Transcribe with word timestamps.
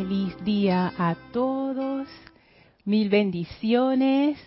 Feliz 0.00 0.34
día 0.46 0.94
a 0.96 1.14
todos. 1.30 2.08
Mil 2.86 3.10
bendiciones. 3.10 4.38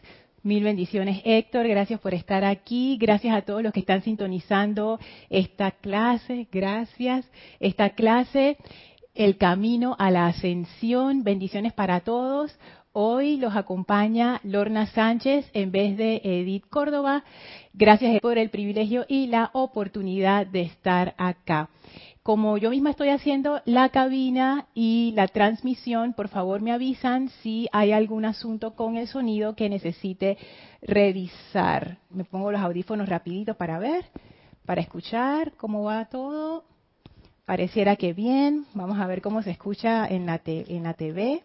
Mil 0.41 0.63
bendiciones, 0.63 1.21
Héctor. 1.23 1.67
Gracias 1.67 1.99
por 1.99 2.15
estar 2.15 2.43
aquí. 2.43 2.97
Gracias 2.99 3.35
a 3.35 3.43
todos 3.43 3.61
los 3.61 3.71
que 3.71 3.81
están 3.81 4.01
sintonizando 4.01 4.99
esta 5.29 5.69
clase. 5.69 6.47
Gracias. 6.51 7.29
Esta 7.59 7.91
clase, 7.91 8.57
El 9.13 9.37
Camino 9.37 9.95
a 9.99 10.09
la 10.09 10.25
Ascensión. 10.25 11.23
Bendiciones 11.23 11.71
para 11.71 11.99
todos. 11.99 12.57
Hoy 12.91 13.37
los 13.37 13.55
acompaña 13.55 14.41
Lorna 14.43 14.87
Sánchez 14.87 15.47
en 15.53 15.71
vez 15.71 15.97
de 15.97 16.19
Edith 16.23 16.65
Córdoba. 16.67 17.23
Gracias 17.73 18.19
por 18.21 18.39
el 18.39 18.49
privilegio 18.49 19.05
y 19.07 19.27
la 19.27 19.51
oportunidad 19.53 20.47
de 20.47 20.61
estar 20.61 21.13
acá. 21.19 21.69
Como 22.23 22.57
yo 22.57 22.69
misma 22.69 22.91
estoy 22.91 23.09
haciendo 23.09 23.61
la 23.65 23.89
cabina 23.89 24.67
y 24.73 25.11
la 25.13 25.27
transmisión, 25.27 26.13
por 26.13 26.29
favor 26.29 26.61
me 26.61 26.71
avisan 26.71 27.27
si 27.41 27.67
hay 27.73 27.91
algún 27.91 28.23
asunto 28.23 28.75
con 28.75 28.95
el 28.95 29.09
sonido 29.09 29.57
que 29.57 29.67
necesite 29.67 30.37
revisar. 30.81 31.97
Me 32.09 32.23
pongo 32.23 32.49
los 32.53 32.61
audífonos 32.61 33.09
rapidito 33.09 33.55
para 33.55 33.77
ver, 33.77 34.05
para 34.65 34.79
escuchar 34.79 35.51
cómo 35.57 35.83
va 35.83 36.05
todo. 36.05 36.63
Pareciera 37.43 37.97
que 37.97 38.13
bien. 38.13 38.67
Vamos 38.73 38.99
a 38.99 39.07
ver 39.07 39.21
cómo 39.21 39.41
se 39.41 39.51
escucha 39.51 40.07
en 40.07 40.25
la, 40.25 40.39
en 40.45 40.83
la 40.83 40.93
TV. 40.93 41.43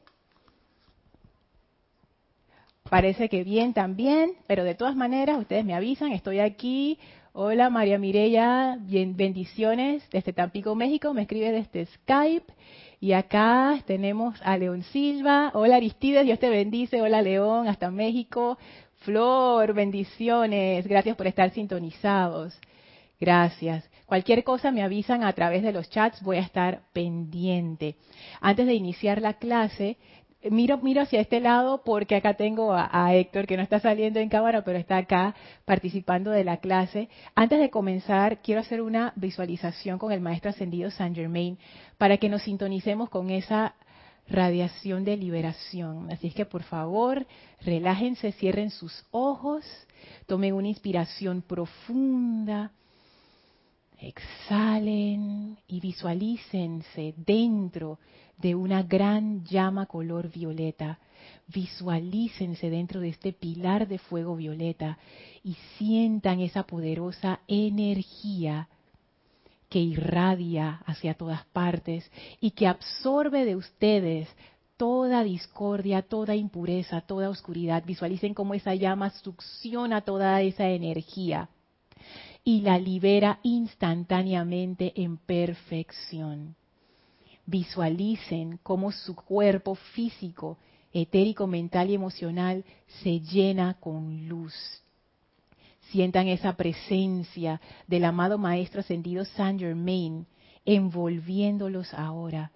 Parece 2.88 3.28
que 3.28 3.42
bien 3.42 3.74
también, 3.74 4.34
pero 4.46 4.62
de 4.62 4.76
todas 4.76 4.94
maneras 4.94 5.38
ustedes 5.38 5.64
me 5.64 5.74
avisan, 5.74 6.12
estoy 6.12 6.38
aquí 6.38 6.98
Hola 7.40 7.70
María 7.70 8.00
Mireya, 8.00 8.78
bendiciones 8.80 10.02
desde 10.10 10.32
Tampico, 10.32 10.74
México, 10.74 11.14
me 11.14 11.22
escribe 11.22 11.52
desde 11.52 11.86
Skype. 11.86 12.52
Y 12.98 13.12
acá 13.12 13.78
tenemos 13.86 14.42
a 14.42 14.58
León 14.58 14.82
Silva. 14.82 15.52
Hola 15.54 15.76
Aristides, 15.76 16.24
Dios 16.24 16.40
te 16.40 16.50
bendice. 16.50 17.00
Hola 17.00 17.22
León, 17.22 17.68
hasta 17.68 17.92
México. 17.92 18.58
Flor, 19.02 19.72
bendiciones. 19.72 20.84
Gracias 20.88 21.14
por 21.14 21.28
estar 21.28 21.50
sintonizados. 21.50 22.58
Gracias. 23.20 23.88
Cualquier 24.06 24.42
cosa 24.42 24.72
me 24.72 24.82
avisan 24.82 25.22
a 25.22 25.32
través 25.32 25.62
de 25.62 25.70
los 25.70 25.88
chats, 25.90 26.20
voy 26.22 26.38
a 26.38 26.40
estar 26.40 26.82
pendiente. 26.92 27.94
Antes 28.40 28.66
de 28.66 28.74
iniciar 28.74 29.22
la 29.22 29.34
clase, 29.34 29.96
miro, 30.50 30.78
miro 30.78 31.02
hacia 31.02 31.20
este 31.20 31.40
lado 31.40 31.82
porque 31.84 32.16
acá 32.16 32.34
tengo 32.34 32.72
a, 32.72 33.14
Héctor 33.14 33.46
que 33.46 33.56
no 33.56 33.62
está 33.62 33.80
saliendo 33.80 34.20
en 34.20 34.28
cámara, 34.28 34.62
pero 34.62 34.78
está 34.78 34.96
acá 34.96 35.34
participando 35.64 36.30
de 36.30 36.44
la 36.44 36.58
clase. 36.58 37.08
Antes 37.34 37.58
de 37.58 37.70
comenzar, 37.70 38.40
quiero 38.42 38.60
hacer 38.60 38.82
una 38.82 39.12
visualización 39.16 39.98
con 39.98 40.12
el 40.12 40.20
maestro 40.20 40.50
ascendido 40.50 40.90
Saint 40.90 41.16
Germain 41.16 41.58
para 41.96 42.18
que 42.18 42.28
nos 42.28 42.42
sintonicemos 42.42 43.10
con 43.10 43.30
esa 43.30 43.74
radiación 44.28 45.04
de 45.04 45.16
liberación. 45.16 46.10
Así 46.12 46.28
es 46.28 46.34
que 46.34 46.44
por 46.44 46.62
favor, 46.62 47.26
relájense, 47.62 48.32
cierren 48.32 48.70
sus 48.70 49.04
ojos, 49.10 49.64
tomen 50.26 50.54
una 50.54 50.68
inspiración 50.68 51.42
profunda. 51.42 52.72
Exhalen 54.00 55.58
y 55.66 55.80
visualícense 55.80 57.14
dentro 57.16 57.98
de 58.36 58.54
una 58.54 58.84
gran 58.84 59.44
llama 59.44 59.86
color 59.86 60.30
violeta. 60.30 61.00
Visualícense 61.48 62.70
dentro 62.70 63.00
de 63.00 63.08
este 63.08 63.32
pilar 63.32 63.88
de 63.88 63.98
fuego 63.98 64.36
violeta 64.36 64.98
y 65.42 65.54
sientan 65.76 66.40
esa 66.40 66.62
poderosa 66.62 67.40
energía 67.48 68.68
que 69.68 69.80
irradia 69.80 70.80
hacia 70.86 71.14
todas 71.14 71.44
partes 71.46 72.10
y 72.40 72.52
que 72.52 72.68
absorbe 72.68 73.44
de 73.44 73.56
ustedes 73.56 74.28
toda 74.76 75.24
discordia, 75.24 76.02
toda 76.02 76.36
impureza, 76.36 77.00
toda 77.00 77.30
oscuridad. 77.30 77.84
Visualicen 77.84 78.32
cómo 78.32 78.54
esa 78.54 78.76
llama 78.76 79.10
succiona 79.10 80.02
toda 80.02 80.40
esa 80.42 80.68
energía 80.68 81.48
y 82.48 82.62
la 82.62 82.78
libera 82.78 83.40
instantáneamente 83.42 84.94
en 84.96 85.18
perfección 85.18 86.56
visualicen 87.44 88.58
cómo 88.62 88.90
su 88.90 89.14
cuerpo 89.14 89.74
físico, 89.74 90.56
etérico, 90.90 91.46
mental 91.46 91.90
y 91.90 91.94
emocional 91.94 92.64
se 93.02 93.20
llena 93.20 93.74
con 93.74 94.28
luz. 94.28 94.54
Sientan 95.90 96.26
esa 96.28 96.56
presencia 96.56 97.60
del 97.86 98.06
amado 98.06 98.38
Maestro 98.38 98.80
Ascendido 98.80 99.26
Saint 99.26 99.60
Germain 99.60 100.24
envolviéndolos 100.64 101.92
ahora. 101.92 102.50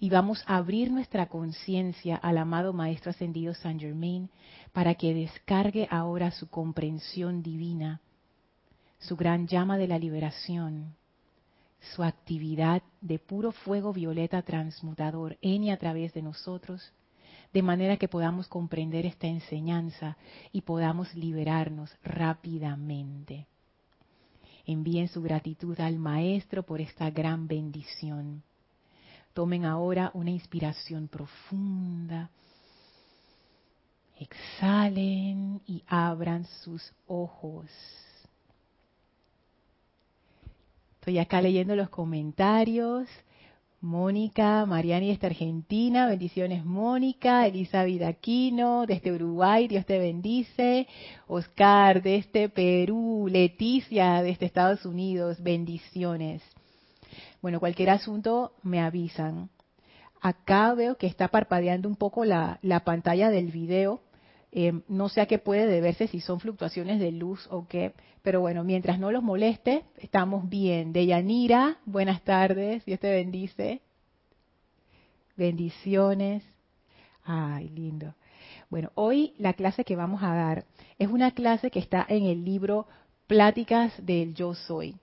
Y 0.00 0.10
vamos 0.10 0.42
a 0.48 0.56
abrir 0.56 0.90
nuestra 0.90 1.26
conciencia 1.28 2.16
al 2.16 2.38
amado 2.38 2.72
Maestro 2.72 3.10
Ascendido 3.10 3.54
Saint 3.54 3.80
Germain 3.80 4.28
para 4.72 4.96
que 4.96 5.14
descargue 5.14 5.86
ahora 5.88 6.32
su 6.32 6.50
comprensión 6.50 7.44
divina, 7.44 8.00
su 8.98 9.16
gran 9.16 9.46
llama 9.46 9.78
de 9.78 9.88
la 9.88 9.98
liberación, 9.98 10.94
su 11.94 12.02
actividad 12.02 12.82
de 13.00 13.18
puro 13.18 13.52
fuego 13.52 13.92
violeta 13.92 14.42
transmutador 14.42 15.36
en 15.40 15.64
y 15.64 15.70
a 15.70 15.76
través 15.76 16.12
de 16.14 16.22
nosotros, 16.22 16.92
de 17.52 17.62
manera 17.62 17.96
que 17.96 18.08
podamos 18.08 18.48
comprender 18.48 19.06
esta 19.06 19.26
enseñanza 19.26 20.16
y 20.52 20.62
podamos 20.62 21.14
liberarnos 21.14 21.94
rápidamente. 22.02 23.46
Envíen 24.66 25.08
su 25.08 25.22
gratitud 25.22 25.78
al 25.80 25.96
Maestro 25.98 26.64
por 26.64 26.80
esta 26.80 27.10
gran 27.10 27.46
bendición. 27.46 28.42
Tomen 29.32 29.64
ahora 29.64 30.10
una 30.14 30.30
inspiración 30.30 31.08
profunda. 31.08 32.30
Exhalen 34.18 35.60
y 35.66 35.84
abran 35.86 36.46
sus 36.64 36.92
ojos. 37.06 37.66
Estoy 41.06 41.20
acá 41.20 41.40
leyendo 41.40 41.76
los 41.76 41.88
comentarios. 41.88 43.06
Mónica, 43.80 44.66
Mariani 44.66 45.10
desde 45.10 45.28
Argentina, 45.28 46.08
bendiciones 46.08 46.64
Mónica, 46.64 47.46
Elisa 47.46 47.84
Vidaquino 47.84 48.86
desde 48.86 49.12
Uruguay, 49.12 49.68
Dios 49.68 49.86
te 49.86 50.00
bendice, 50.00 50.88
Oscar 51.28 52.02
desde 52.02 52.48
Perú, 52.48 53.28
Leticia 53.30 54.20
desde 54.20 54.46
Estados 54.46 54.84
Unidos, 54.84 55.40
bendiciones. 55.40 56.42
Bueno, 57.40 57.60
cualquier 57.60 57.90
asunto 57.90 58.54
me 58.64 58.80
avisan. 58.80 59.48
Acá 60.20 60.74
veo 60.74 60.96
que 60.96 61.06
está 61.06 61.28
parpadeando 61.28 61.88
un 61.88 61.94
poco 61.94 62.24
la, 62.24 62.58
la 62.62 62.80
pantalla 62.80 63.30
del 63.30 63.52
video. 63.52 64.00
Eh, 64.58 64.72
no 64.88 65.10
sé 65.10 65.20
a 65.20 65.26
qué 65.26 65.38
puede 65.38 65.66
deberse, 65.66 66.08
si 66.08 66.22
son 66.22 66.40
fluctuaciones 66.40 66.98
de 66.98 67.12
luz 67.12 67.46
o 67.50 67.66
qué, 67.68 67.92
pero 68.22 68.40
bueno, 68.40 68.64
mientras 68.64 68.98
no 68.98 69.12
los 69.12 69.22
moleste, 69.22 69.84
estamos 69.98 70.48
bien. 70.48 70.94
Deyanira, 70.94 71.76
buenas 71.84 72.22
tardes, 72.22 72.82
Dios 72.86 72.98
te 72.98 73.10
bendice. 73.10 73.82
Bendiciones. 75.36 76.42
Ay, 77.22 77.68
lindo. 77.68 78.14
Bueno, 78.70 78.92
hoy 78.94 79.34
la 79.36 79.52
clase 79.52 79.84
que 79.84 79.94
vamos 79.94 80.22
a 80.22 80.34
dar 80.34 80.64
es 80.98 81.08
una 81.10 81.32
clase 81.32 81.70
que 81.70 81.80
está 81.80 82.06
en 82.08 82.24
el 82.24 82.42
libro 82.42 82.86
Pláticas 83.26 83.92
del 84.06 84.32
Yo 84.32 84.54
Soy 84.54 84.96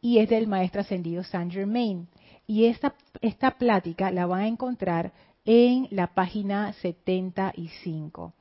y 0.00 0.20
es 0.20 0.30
del 0.30 0.46
Maestro 0.46 0.80
Ascendido 0.80 1.22
Saint 1.22 1.52
Germain. 1.52 2.08
Y 2.46 2.64
esta, 2.64 2.94
esta 3.20 3.58
plática 3.58 4.10
la 4.10 4.24
van 4.24 4.40
a 4.40 4.48
encontrar 4.48 5.12
en 5.44 5.86
la 5.90 6.14
página 6.14 6.72
75 6.72 8.32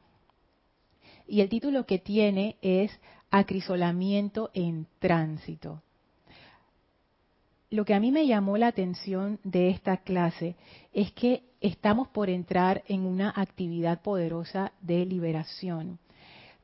y 1.27 1.41
el 1.41 1.49
título 1.49 1.85
que 1.85 1.99
tiene 1.99 2.57
es 2.61 2.91
Acrisolamiento 3.31 4.51
en 4.53 4.87
tránsito. 4.99 5.81
Lo 7.69 7.85
que 7.85 7.95
a 7.95 7.99
mí 7.99 8.11
me 8.11 8.27
llamó 8.27 8.57
la 8.57 8.67
atención 8.67 9.39
de 9.43 9.69
esta 9.69 9.97
clase 9.97 10.55
es 10.93 11.11
que 11.13 11.41
estamos 11.59 12.07
por 12.07 12.29
entrar 12.29 12.83
en 12.87 13.01
una 13.01 13.33
actividad 13.35 14.01
poderosa 14.01 14.73
de 14.81 15.05
liberación. 15.05 15.97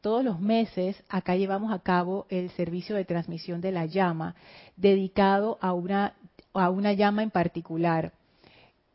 Todos 0.02 0.24
los 0.24 0.40
meses 0.40 1.04
acá 1.10 1.36
llevamos 1.36 1.74
a 1.74 1.80
cabo 1.80 2.28
el 2.30 2.52
servicio 2.52 2.96
de 2.96 3.06
transmisión 3.06 3.60
de 3.60 3.72
la 3.72 3.86
llama, 3.86 4.36
dedicado 4.78 5.58
a 5.62 5.74
una, 5.74 6.14
llama 6.94 7.24
en 7.24 7.32
particular. 7.32 8.14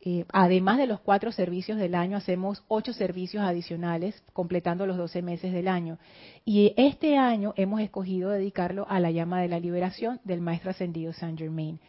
Eh, 0.07 0.23
además 0.31 0.77
de 0.77 0.85
los 0.85 0.99
cuatro 0.99 1.31
servicios 1.31 1.79
del 1.79 1.95
año, 1.95 2.15
hacemos 2.15 2.63
ocho 2.67 2.93
servicios 2.93 3.43
adicionales, 3.43 4.21
completando 4.33 4.85
los 4.85 4.97
doce 4.97 5.23
meses 5.23 5.51
del 5.51 5.67
año. 5.67 5.97
Y 6.45 6.75
este 6.77 7.17
año 7.17 7.55
hemos 7.57 7.81
escogido 7.81 8.29
dedicarlo 8.29 8.85
a 8.87 8.99
la 8.99 9.09
llama 9.09 9.41
de 9.41 9.47
la 9.47 9.59
liberación 9.59 10.21
del 10.23 10.41
Maestro 10.41 10.69
Ascendido 10.69 11.11
Saint 11.11 11.39
Germain, 11.39 11.79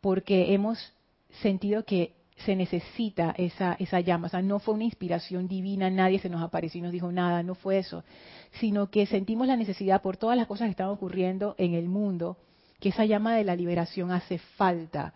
porque 0.00 0.54
hemos 0.54 0.92
sentido 1.40 1.84
que 1.84 2.14
se 2.44 2.56
necesita 2.56 3.32
esa, 3.38 3.76
esa 3.78 4.00
llama. 4.00 4.26
O 4.26 4.30
sea, 4.30 4.42
no 4.42 4.58
fue 4.58 4.74
una 4.74 4.82
inspiración 4.82 5.46
divina, 5.46 5.88
nadie 5.88 6.18
se 6.18 6.28
nos 6.28 6.42
apareció 6.42 6.80
y 6.80 6.82
nos 6.82 6.90
dijo 6.90 7.12
nada, 7.12 7.44
no 7.44 7.54
fue 7.54 7.78
eso, 7.78 8.02
sino 8.58 8.90
que 8.90 9.06
sentimos 9.06 9.46
la 9.46 9.56
necesidad 9.56 10.02
por 10.02 10.16
todas 10.16 10.36
las 10.36 10.48
cosas 10.48 10.66
que 10.66 10.72
están 10.72 10.88
ocurriendo 10.88 11.54
en 11.58 11.74
el 11.74 11.88
mundo, 11.88 12.38
que 12.80 12.88
esa 12.88 13.04
llama 13.04 13.36
de 13.36 13.44
la 13.44 13.54
liberación 13.54 14.10
hace 14.10 14.38
falta 14.38 15.14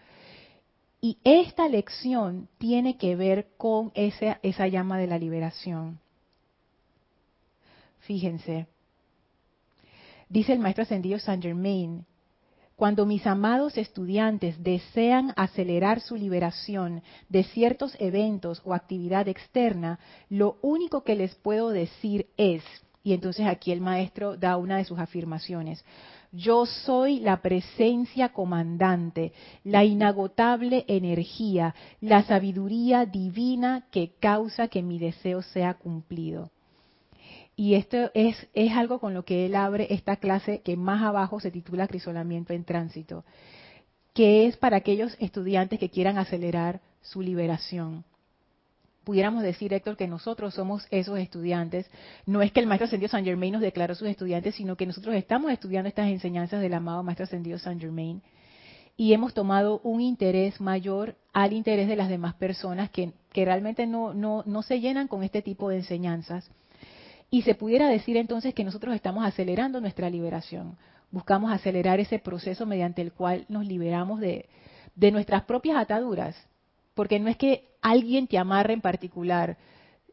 Y 1.06 1.19
esta 1.23 1.69
lección 1.69 2.49
tiene 2.58 2.99
que 2.99 3.14
ver 3.14 3.50
con 3.56 3.93
esa, 3.94 4.41
esa 4.43 4.67
llama 4.67 4.99
de 4.99 5.06
la 5.06 5.20
liberación. 5.20 6.00
Fíjense, 8.00 8.67
dice 10.29 10.53
el 10.53 10.58
maestro 10.58 10.82
ascendido 10.82 11.20
Saint 11.20 11.44
Germain, 11.44 12.05
cuando 12.75 13.06
mis 13.06 13.25
amados 13.25 13.79
estudiantes 13.79 14.61
desean 14.64 15.32
acelerar 15.37 16.00
su 16.00 16.17
liberación 16.17 17.05
de 17.29 17.44
ciertos 17.44 17.97
eventos 18.00 18.61
o 18.64 18.75
actividad 18.75 19.29
externa, 19.29 20.00
lo 20.29 20.59
único 20.61 21.05
que 21.05 21.14
les 21.14 21.37
puedo 21.37 21.69
decir 21.69 22.26
es, 22.37 22.64
y 23.05 23.12
entonces 23.12 23.47
aquí 23.47 23.70
el 23.70 23.81
maestro 23.81 24.37
da 24.37 24.56
una 24.56 24.79
de 24.79 24.85
sus 24.85 24.99
afirmaciones, 24.99 25.85
yo 26.32 26.67
soy 26.67 27.20
la 27.20 27.43
presencia 27.43 28.31
comandante, 28.31 29.32
la 29.64 29.84
inagotable 29.84 30.84
energía, 30.88 31.75
la 32.00 32.23
sabiduría 32.25 33.06
divina 33.06 33.87
que 33.90 34.14
causa 34.20 34.69
que 34.69 34.82
mi 34.82 34.99
deseo 34.99 35.43
sea 35.43 35.75
cumplido. 35.75 36.50
Y 37.56 37.75
esto 37.75 38.11
es, 38.14 38.37
es 38.52 38.73
algo 38.73 39.00
con 39.00 39.14
lo 39.14 39.25
que 39.25 39.46
él 39.46 39.55
abre 39.55 39.87
esta 39.90 40.17
clase 40.17 40.61
que 40.61 40.76
más 40.76 41.02
abajo 41.02 41.40
se 41.40 41.50
titula 41.50 41.88
Crisolamiento 41.88 42.52
en 42.52 42.64
Tránsito, 42.64 43.25
que 44.12 44.46
es 44.46 44.56
para 44.58 44.76
aquellos 44.76 45.17
estudiantes 45.20 45.78
que 45.78 45.88
quieran 45.88 46.19
acelerar 46.19 46.81
su 47.00 47.23
liberación. 47.23 48.05
Pudiéramos 49.06 49.44
decir, 49.44 49.73
Héctor, 49.73 49.97
que 49.97 50.08
nosotros 50.08 50.53
somos 50.53 50.85
esos 50.91 51.17
estudiantes. 51.20 51.88
No 52.26 52.43
es 52.43 52.50
que 52.50 52.58
el 52.58 52.67
Maestro 52.67 52.87
Ascendido 52.87 53.08
San 53.08 53.25
Germain 53.25 53.53
nos 53.53 53.62
declaró 53.62 53.94
sus 53.94 54.08
estudiantes, 54.08 54.56
sino 54.56 54.75
que 54.75 54.85
nosotros 54.85 55.14
estamos 55.14 55.53
estudiando 55.53 55.88
estas 55.88 56.08
enseñanzas 56.08 56.61
del 56.61 56.75
amado 56.75 57.05
Maestro 57.05 57.23
Ascendido 57.23 57.56
San 57.61 57.79
Germain 57.79 58.20
y 58.97 59.12
hemos 59.12 59.32
tomado 59.32 59.81
un 59.85 60.00
interés 60.00 60.61
mayor 60.61 61.14
al 61.32 61.53
interés 61.53 61.87
de 61.87 61.94
las 61.94 62.08
demás 62.08 62.35
personas 62.35 62.91
que, 62.91 63.12
que 63.32 63.44
realmente 63.44 63.87
no, 63.87 64.12
no, 64.12 64.43
no 64.44 64.62
se 64.62 64.81
llenan 64.81 65.06
con 65.06 65.23
este 65.23 65.41
tipo 65.41 65.69
de 65.69 65.76
enseñanzas 65.76 66.50
y 67.31 67.43
se 67.43 67.55
pudiera 67.55 67.88
decir 67.88 68.17
entonces 68.17 68.55
que 68.55 68.64
nosotros 68.64 68.93
estamos 68.93 69.25
acelerando 69.25 69.81
nuestra 69.81 70.11
liberación. 70.11 70.76
Buscamos 71.12 71.52
acelerar 71.52 72.00
ese 72.00 72.19
proceso 72.19 72.67
mediante 72.67 73.02
el 73.02 73.12
cual 73.12 73.44
nos 73.49 73.64
liberamos 73.67 74.19
de, 74.19 74.49
de 74.97 75.12
nuestras 75.12 75.44
propias 75.44 75.76
ataduras. 75.76 76.35
Porque 76.94 77.20
no 77.20 77.29
es 77.29 77.37
que 77.37 77.75
alguien 77.91 78.27
te 78.27 78.38
amarre 78.38 78.73
en 78.73 78.81
particular, 78.81 79.56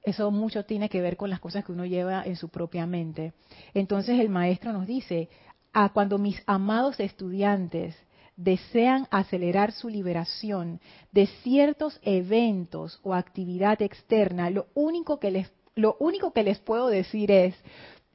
eso 0.03 0.31
mucho 0.31 0.65
tiene 0.65 0.89
que 0.89 1.01
ver 1.01 1.17
con 1.17 1.29
las 1.29 1.39
cosas 1.39 1.65
que 1.65 1.71
uno 1.71 1.85
lleva 1.85 2.23
en 2.23 2.35
su 2.35 2.49
propia 2.49 2.85
mente. 2.85 3.33
Entonces 3.73 4.19
el 4.19 4.29
maestro 4.29 4.73
nos 4.73 4.85
dice, 4.85 5.29
a 5.71 5.89
cuando 5.89 6.17
mis 6.17 6.41
amados 6.45 6.99
estudiantes 6.99 7.95
desean 8.35 9.07
acelerar 9.11 9.71
su 9.71 9.89
liberación 9.89 10.81
de 11.11 11.27
ciertos 11.41 11.99
eventos 12.03 12.99
o 13.03 13.13
actividad 13.13 13.81
externa, 13.81 14.49
lo 14.49 14.67
único 14.73 15.19
que 15.19 15.31
les 15.31 15.51
lo 15.75 15.95
único 15.99 16.33
que 16.33 16.43
les 16.43 16.59
puedo 16.59 16.87
decir 16.87 17.31
es, 17.31 17.55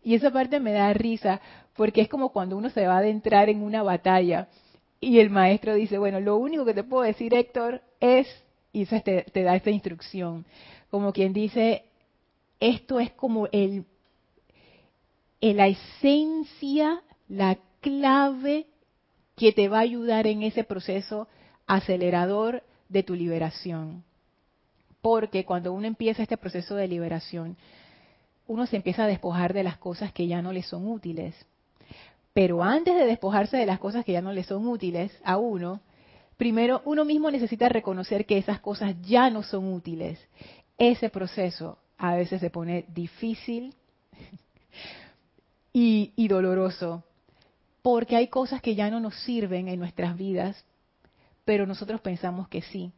y 0.04 0.14
esa 0.14 0.30
parte 0.30 0.60
me 0.60 0.70
da 0.70 0.92
risa, 0.92 1.40
porque 1.74 2.02
es 2.02 2.08
como 2.08 2.28
cuando 2.28 2.56
uno 2.56 2.70
se 2.70 2.86
va 2.86 2.94
a 2.94 2.98
adentrar 2.98 3.48
en 3.48 3.62
una 3.62 3.82
batalla 3.82 4.46
y 5.00 5.18
el 5.18 5.30
maestro 5.30 5.74
dice, 5.74 5.98
bueno, 5.98 6.20
lo 6.20 6.36
único 6.36 6.64
que 6.64 6.74
te 6.74 6.84
puedo 6.84 7.02
decir, 7.02 7.34
Héctor, 7.34 7.82
es, 8.00 8.28
y 8.72 8.82
eso 8.82 9.00
te, 9.00 9.42
da 9.42 9.56
esta 9.56 9.70
instrucción, 9.70 10.44
como 10.90 11.12
quien 11.12 11.32
dice, 11.32 11.84
esto 12.60 13.00
es 13.00 13.10
como 13.12 13.46
el, 13.52 13.84
el, 15.40 15.56
la 15.56 15.68
esencia, 15.68 17.02
la 17.28 17.58
clave 17.80 18.66
que 19.36 19.52
te 19.52 19.68
va 19.68 19.78
a 19.78 19.82
ayudar 19.82 20.26
en 20.26 20.42
ese 20.42 20.64
proceso 20.64 21.28
acelerador 21.66 22.62
de 22.88 23.02
tu 23.02 23.14
liberación 23.14 24.04
porque 25.00 25.44
cuando 25.44 25.72
uno 25.72 25.86
empieza 25.86 26.22
este 26.22 26.36
proceso 26.36 26.74
de 26.74 26.88
liberación, 26.88 27.56
uno 28.46 28.66
se 28.66 28.76
empieza 28.76 29.04
a 29.04 29.08
despojar 29.08 29.52
de 29.52 29.62
las 29.62 29.78
cosas 29.78 30.12
que 30.12 30.26
ya 30.26 30.42
no 30.42 30.52
le 30.52 30.62
son 30.62 30.88
útiles. 30.88 31.34
Pero 32.32 32.62
antes 32.62 32.94
de 32.94 33.06
despojarse 33.06 33.56
de 33.56 33.66
las 33.66 33.78
cosas 33.78 34.04
que 34.04 34.12
ya 34.12 34.22
no 34.22 34.32
le 34.32 34.44
son 34.44 34.66
útiles 34.66 35.12
a 35.24 35.36
uno, 35.36 35.80
primero 36.38 36.80
uno 36.86 37.04
mismo 37.04 37.30
necesita 37.30 37.68
reconocer 37.68 38.24
que 38.24 38.38
esas 38.38 38.60
cosas 38.60 38.94
ya 39.02 39.28
no 39.28 39.42
son 39.42 39.70
útiles. 39.74 40.18
Ese 40.78 41.10
proceso 41.10 41.78
a 41.98 42.14
veces 42.14 42.40
se 42.40 42.48
pone 42.48 42.86
difícil 42.88 43.74
y, 45.72 46.28
doloroso, 46.28 47.04
porque 47.82 48.16
hay 48.16 48.28
cosas 48.28 48.62
que 48.62 48.74
ya 48.74 48.88
no 48.88 49.00
nos 49.00 49.16
sirven 49.22 49.68
en 49.68 49.80
nuestras 49.80 50.16
vidas, 50.16 50.64
pero 51.44 51.66
nosotros 51.66 52.00
pensamos 52.00 52.48
que 52.48 52.62
sí. 52.62 52.92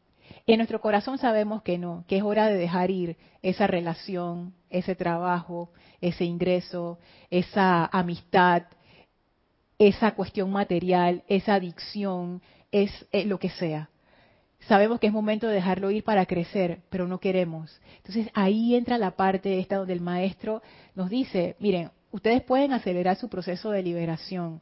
En 0.47 0.59
nuestro 0.59 0.81
corazón 0.81 1.19
sabemos 1.19 1.63
que 1.63 1.79
no, 1.79 2.05
que 2.07 2.19
es 2.19 2.23
hora 2.23 2.47
de 2.47 2.57
dejar 2.57 2.91
ir 2.91 3.17
esa 3.43 3.67
relación, 3.67 4.55
ese 4.69 4.95
trabajo, 4.95 5.71
ese 6.01 6.25
ingreso, 6.25 6.99
esa 7.31 7.87
amistad, 7.87 8.65
esa 9.79 10.15
cuestión 10.15 10.51
material, 10.51 11.25
esa 11.27 11.55
adicción, 11.55 12.43
es, 12.73 12.91
eh, 13.13 13.25
lo 13.25 13.39
que 13.39 13.51
sea. 13.51 13.91
Sabemos 14.69 15.01
que 15.01 15.07
es 15.07 15.13
momento 15.13 15.49
de 15.49 15.55
dejarlo 15.55 15.91
ir 15.91 16.05
para 16.05 16.27
crecer, 16.27 16.81
pero 16.91 17.09
no 17.09 17.19
queremos. 17.19 17.81
Entonces 17.97 18.29
ahí 18.35 18.75
entra 18.75 18.99
la 18.99 19.13
parte 19.13 19.59
esta 19.59 19.77
donde 19.77 19.95
el 19.95 20.01
maestro 20.01 20.63
nos 20.95 21.09
dice, 21.09 21.57
miren, 21.59 21.91
ustedes 22.13 22.43
pueden 22.43 22.73
acelerar 22.73 23.17
su 23.17 23.29
proceso 23.29 23.71
de 23.71 23.83
liberación. 23.83 24.61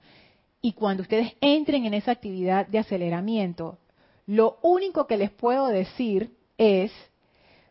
Y 0.60 0.72
cuando 0.72 1.02
ustedes 1.02 1.34
entren 1.40 1.84
en 1.84 1.94
esa 1.94 2.12
actividad 2.12 2.66
de 2.66 2.78
aceleramiento, 2.78 3.78
lo 4.26 4.58
único 4.62 5.06
que 5.06 5.16
les 5.16 5.30
puedo 5.30 5.68
decir 5.68 6.32
es, 6.58 6.92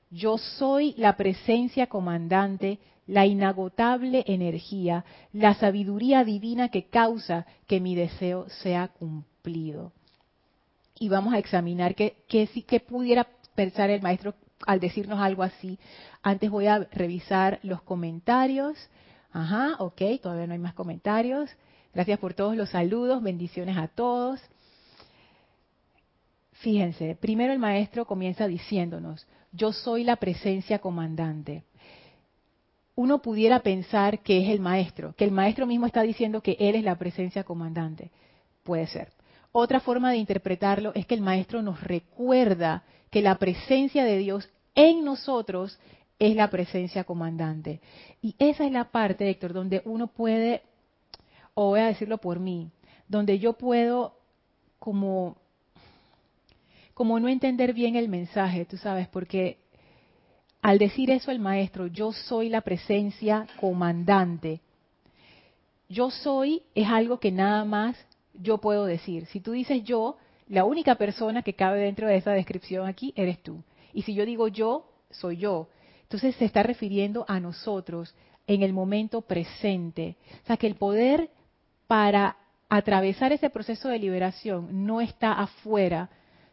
yo 0.10 0.38
soy 0.38 0.94
la 0.98 1.16
presencia 1.16 1.88
comandante, 1.88 2.80
la 3.06 3.26
inagotable 3.26 4.24
energía, 4.28 5.06
la 5.32 5.54
sabiduría 5.56 6.24
divina 6.24 6.70
que 6.70 6.86
causa 6.86 7.46
que 7.68 7.80
mi 7.80 7.96
deseo 7.96 8.50
sea 8.50 8.90
cumplido. 8.90 9.92
Y 11.00 11.10
vamos 11.10 11.34
a 11.34 11.38
examinar 11.40 11.96
qué, 11.96 12.18
qué, 12.28 12.80
pudiera 12.80 13.28
pensar 13.56 13.90
el 13.90 14.02
maestro 14.02 14.34
al 14.66 14.80
decirnos 14.80 15.20
algo 15.20 15.44
así. 15.44 15.78
Antes 16.24 16.50
voy 16.50 16.68
a 16.68 16.80
revisar 16.92 17.60
los 17.64 17.82
comentarios. 17.82 18.78
Ajá, 19.32 19.76
ok, 19.80 20.02
todavía 20.22 20.48
no 20.48 20.54
hay 20.54 20.60
más 20.60 20.74
comentarios. 20.74 21.50
Gracias 21.94 22.20
por 22.20 22.34
todos 22.34 22.56
los 22.56 22.70
saludos, 22.70 23.22
bendiciones 23.22 23.78
a 23.78 23.88
todos. 23.88 24.42
Fíjense, 26.54 27.16
primero 27.16 27.54
el 27.54 27.60
maestro 27.60 28.06
comienza 28.06 28.48
diciéndonos, 28.48 29.28
yo 29.52 29.72
soy 29.72 30.04
la 30.04 30.16
presencia 30.16 30.80
comandante. 30.80 31.64
Uno 32.96 33.22
pudiera 33.22 33.60
pensar 33.60 34.20
que 34.20 34.44
es 34.44 34.50
el 34.50 34.60
maestro, 34.60 35.14
que 35.16 35.24
el 35.24 35.32
maestro 35.32 35.68
mismo 35.68 35.86
está 35.86 36.02
diciendo 36.02 36.42
que 36.42 36.58
él 36.60 36.76
es 36.76 36.84
la 36.84 36.98
presencia 36.98 37.44
comandante. 37.44 38.10
Puede 38.64 38.88
ser. 38.88 39.17
Otra 39.52 39.80
forma 39.80 40.12
de 40.12 40.18
interpretarlo 40.18 40.92
es 40.94 41.06
que 41.06 41.16
el 41.16 41.22
maestro 41.22 41.62
nos 41.62 41.82
recuerda 41.82 42.84
que 43.10 43.22
la 43.22 43.36
presencia 43.36 44.04
de 44.04 44.18
Dios 44.18 44.50
en 44.76 45.04
nosotros 45.04 45.80
es 46.20 46.36
la 46.36 46.50
presencia 46.50 47.04
comandante. 47.04 47.80
Y 48.22 48.36
esa 48.40 48.66
es 48.66 48.72
la 48.72 48.86
parte, 48.86 49.30
Héctor, 49.30 49.54
donde 49.54 49.82
uno 49.86 50.08
puede, 50.08 50.62
o 51.54 51.70
voy 51.70 51.80
a 51.80 51.88
decirlo 51.88 52.18
por 52.18 52.40
mí, 52.40 52.70
donde 53.08 53.40
yo 53.40 53.54
puedo 53.54 54.18
como 54.80 55.38
como 56.98 57.20
no 57.20 57.28
entender 57.30 57.74
bien 57.74 57.96
el 57.96 58.10
mensaje, 58.10 58.66
tú 58.66 58.76
sabes, 58.76 59.08
porque 59.08 59.60
al 60.64 60.80
decir 60.80 61.12
eso 61.12 61.30
el 61.30 61.38
maestro, 61.38 61.86
yo 61.86 62.12
soy 62.12 62.50
la 62.50 62.62
presencia 62.62 63.46
comandante. 63.60 64.62
Yo 65.90 66.10
soy 66.10 66.64
es 66.74 66.88
algo 66.88 67.20
que 67.20 67.32
nada 67.32 67.66
más 67.66 67.96
yo 68.42 68.60
puedo 68.60 68.86
decir. 68.86 69.26
Si 69.28 69.40
tú 69.40 69.52
dices 69.52 69.84
yo, 69.84 70.18
la 70.48 70.64
única 70.64 70.96
persona 70.96 71.42
que 71.42 71.54
cabe 71.54 71.80
dentro 71.80 72.08
de 72.08 72.18
esa 72.18 72.32
descripción 72.32 72.88
aquí 72.88 73.14
eres 73.16 73.42
tú. 73.44 73.64
Y 73.94 74.04
si 74.04 74.14
yo 74.14 74.26
digo 74.26 74.48
yo, 74.48 74.90
soy 75.10 75.38
yo. 75.38 75.70
Entonces 76.04 76.36
se 76.36 76.46
está 76.46 76.64
refiriendo 76.64 77.26
a 77.28 77.40
nosotros 77.40 78.16
en 78.48 78.64
el 78.64 78.74
momento 78.74 79.22
presente. 79.22 80.16
O 80.44 80.48
sea 80.48 80.58
que 80.58 80.68
el 80.68 80.76
poder 80.76 81.30
para 81.88 82.38
atravesar 82.70 83.32
ese 83.32 83.50
proceso 83.50 83.90
de 83.90 84.00
liberación 84.00 84.86
no 84.86 85.02
está 85.02 85.34
afuera, 85.34 86.10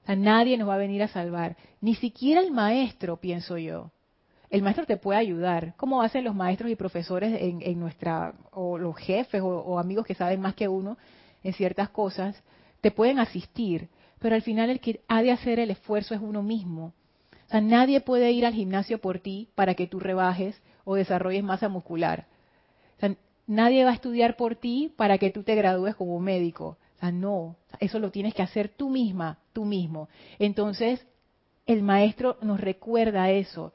nadie 0.07 0.57
nos 0.57 0.69
va 0.69 0.75
a 0.75 0.79
venir 0.79 1.03
a 1.03 1.09
salvar. 1.09 1.57
Ni 1.81 1.95
siquiera 1.95 2.41
el 2.41 2.51
maestro, 2.51 3.17
pienso 3.17 3.59
yo. 3.59 3.91
El 4.51 4.63
maestro 4.63 4.87
te 4.87 4.97
puede 4.97 5.19
ayudar, 5.19 5.75
como 5.77 6.03
hacen 6.03 6.23
los 6.23 6.35
maestros 6.35 6.71
y 6.71 6.77
profesores 6.77 7.37
en, 7.41 7.81
nuestra, 7.81 8.35
o 8.53 8.79
los 8.79 8.97
jefes 8.97 9.41
o, 9.43 9.79
amigos 9.79 10.07
que 10.07 10.15
saben 10.15 10.41
más 10.41 10.55
que 10.55 10.69
uno 10.69 10.97
en 11.45 11.53
ciertas 11.53 11.91
cosas, 11.91 12.43
te 12.81 12.91
pueden 12.91 13.21
asistir, 13.21 13.89
pero 14.19 14.35
al 14.35 14.43
final 14.43 14.71
el 14.71 14.81
que 14.81 15.01
ha 15.07 15.23
de 15.23 15.31
hacer 15.31 15.61
el 15.61 15.71
esfuerzo 15.71 16.15
es 16.15 16.21
uno 16.21 16.43
mismo. 16.43 16.93
O 17.47 17.51
sea, 17.51 17.61
nadie 17.61 18.01
puede 18.01 18.33
ir 18.33 18.45
al 18.45 18.55
gimnasio 18.55 18.99
por 18.99 19.21
ti 19.21 19.49
para 19.55 19.75
que 19.75 19.87
tú 19.87 20.01
rebajes 20.01 20.61
o 20.85 20.97
desarrolles 20.97 21.45
masa 21.45 21.69
muscular. 21.69 22.27
nadie 23.47 23.85
va 23.85 23.91
a 23.91 23.95
estudiar 23.95 24.37
por 24.37 24.57
ti 24.57 24.93
para 24.97 25.19
que 25.19 25.31
tú 25.31 25.43
te 25.43 25.55
gradúes 25.55 25.95
como 25.95 26.19
médico 26.19 26.79
Ah, 27.05 27.13
no, 27.13 27.57
eso 27.81 27.99
lo 27.99 28.11
tienes 28.11 28.33
que 28.33 28.41
hacer 28.41 28.71
tú 28.71 28.89
misma, 28.89 29.39
tú 29.53 29.67
mismo. 29.67 30.09
Entonces, 30.39 31.07
el 31.67 31.83
maestro 31.83 32.39
nos 32.41 32.59
recuerda 32.59 33.31
eso. 33.31 33.75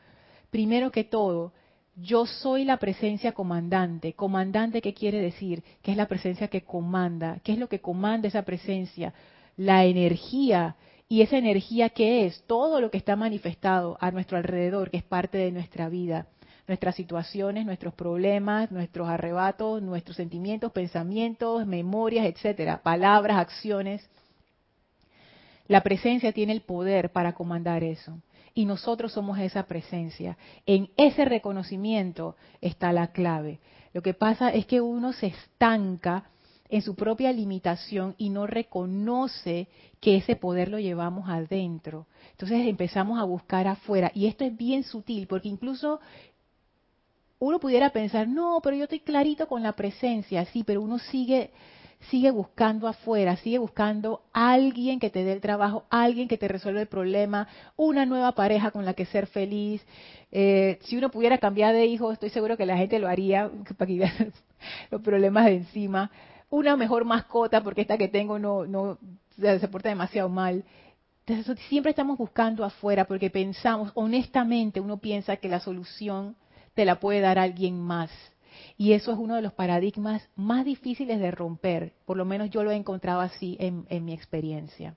Primero 0.50 0.92
que 0.92 1.04
todo, 1.04 1.54
yo 2.02 2.26
soy 2.26 2.66
la 2.66 2.78
presencia 2.78 3.32
comandante. 3.34 4.14
Comandante, 4.14 4.82
¿qué 4.82 4.94
quiere 4.94 5.22
decir? 5.22 5.64
Que 5.82 5.92
es 5.92 5.98
la 5.98 6.08
presencia 6.08 6.48
que 6.48 6.62
comanda. 6.62 7.40
¿Qué 7.44 7.54
es 7.54 7.58
lo 7.58 7.68
que 7.68 7.82
comanda 7.82 8.28
esa 8.28 8.44
presencia? 8.44 9.14
La 9.58 9.86
energía. 9.86 10.76
¿Y 11.08 11.22
esa 11.22 11.38
energía 11.38 11.90
qué 11.90 12.26
es? 12.26 12.44
Todo 12.48 12.82
lo 12.82 12.92
que 12.92 12.98
está 12.98 13.16
manifestado 13.16 13.98
a 14.00 14.12
nuestro 14.12 14.38
alrededor, 14.38 14.90
que 14.90 14.98
es 14.98 15.04
parte 15.04 15.38
de 15.38 15.52
nuestra 15.52 15.90
vida. 15.90 16.28
Nuestras 16.68 16.96
situaciones, 16.96 17.66
nuestros 17.66 17.94
problemas, 17.96 18.72
nuestros 18.72 19.10
arrebatos, 19.10 19.82
nuestros 19.82 20.16
sentimientos, 20.18 20.72
pensamientos, 20.72 21.66
memorias, 21.66 22.28
etcétera, 22.28 22.82
palabras, 22.84 23.40
acciones. 23.40 24.08
La 25.68 25.82
presencia 25.82 26.32
tiene 26.32 26.54
el 26.54 26.62
poder 26.62 27.12
para 27.12 27.34
comandar 27.34 27.84
eso 27.84 28.20
y 28.60 28.66
nosotros 28.66 29.14
somos 29.14 29.40
esa 29.40 29.64
presencia. 29.68 30.38
En 30.66 30.90
ese 30.98 31.24
reconocimiento 31.24 32.36
está 32.60 32.92
la 32.92 33.14
clave. 33.14 33.62
Lo 33.94 34.02
que 34.02 34.14
pasa 34.14 34.50
es 34.50 34.66
que 34.66 34.82
uno 34.82 35.14
se 35.14 35.28
estanca 35.28 36.26
en 36.68 36.82
su 36.82 36.94
propia 36.94 37.32
limitación 37.32 38.16
y 38.18 38.30
no 38.30 38.48
reconoce 38.48 39.70
que 40.02 40.18
ese 40.18 40.36
poder 40.36 40.68
lo 40.68 40.78
llevamos 40.78 41.30
adentro. 41.30 42.08
Entonces 42.32 42.68
empezamos 42.68 43.18
a 43.18 43.24
buscar 43.24 43.66
afuera. 43.66 44.12
Y 44.14 44.28
esto 44.28 44.44
es 44.44 44.58
bien 44.58 44.84
sutil, 44.84 45.26
porque 45.28 45.48
incluso 45.48 46.02
uno 47.40 47.62
pudiera 47.62 47.92
pensar, 47.92 48.28
no, 48.28 48.60
pero 48.62 48.76
yo 48.76 48.84
estoy 48.84 49.00
clarito 49.00 49.48
con 49.48 49.64
la 49.64 49.72
presencia, 49.72 50.44
sí, 50.48 50.66
pero 50.66 50.82
uno 50.82 51.00
sigue 51.00 51.52
sigue 52.10 52.32
buscando 52.32 52.88
afuera, 52.88 53.36
sigue 53.38 53.58
buscando 53.58 54.22
alguien 54.32 55.00
que 55.00 55.10
te 55.10 55.24
dé 55.24 55.34
el 55.34 55.42
trabajo, 55.42 55.86
alguien 55.90 56.28
que 56.28 56.38
te 56.38 56.48
resuelva 56.48 56.82
el 56.82 56.88
problema, 56.88 57.48
una 57.76 58.06
nueva 58.06 58.32
pareja 58.34 58.72
con 58.72 58.86
la 58.86 58.94
que 58.94 59.06
ser 59.06 59.28
feliz. 59.28 59.86
Eh, 60.32 60.80
si 60.84 60.98
uno 60.98 61.12
pudiera 61.12 61.38
cambiar 61.38 61.74
de 61.74 61.86
hijo, 61.86 62.12
estoy 62.12 62.30
seguro 62.30 62.58
que 62.58 62.66
la 62.66 62.78
gente 62.78 63.00
lo 63.00 63.08
haría 63.08 63.52
para 63.78 63.88
quitar 63.88 64.12
los 64.92 65.02
problemas 65.02 65.46
de 65.46 65.56
encima. 65.58 66.10
Una 66.50 66.76
mejor 66.76 67.06
mascota, 67.06 67.62
porque 67.64 67.82
esta 67.82 67.98
que 67.98 68.08
tengo 68.08 68.40
no, 68.40 68.66
no 68.66 68.98
se 69.38 69.68
porta 69.68 69.90
demasiado 69.90 70.30
mal. 70.30 70.64
Entonces, 71.26 71.60
siempre 71.68 71.92
estamos 71.92 72.18
buscando 72.18 72.66
afuera 72.66 73.06
porque 73.06 73.30
pensamos, 73.30 73.92
honestamente, 73.94 74.80
uno 74.80 74.98
piensa 74.98 75.38
que 75.38 75.48
la 75.48 75.60
solución 75.60 76.36
te 76.74 76.86
la 76.86 77.00
puede 77.00 77.20
dar 77.20 77.38
alguien 77.38 77.80
más 77.80 78.10
y 78.80 78.94
eso 78.94 79.12
es 79.12 79.20
uno 79.20 79.36
de 79.36 79.42
los 79.42 79.52
paradigmas 79.52 80.26
más 80.38 80.64
difíciles 80.64 81.20
de 81.20 81.32
romper, 81.32 81.92
por 82.06 82.16
lo 82.16 82.24
menos 82.24 82.50
yo 82.50 82.64
lo 82.64 82.72
he 82.72 82.78
encontrado 82.78 83.20
así 83.20 83.58
en, 83.60 84.06
mi 84.06 84.14
experiencia. 84.14 84.96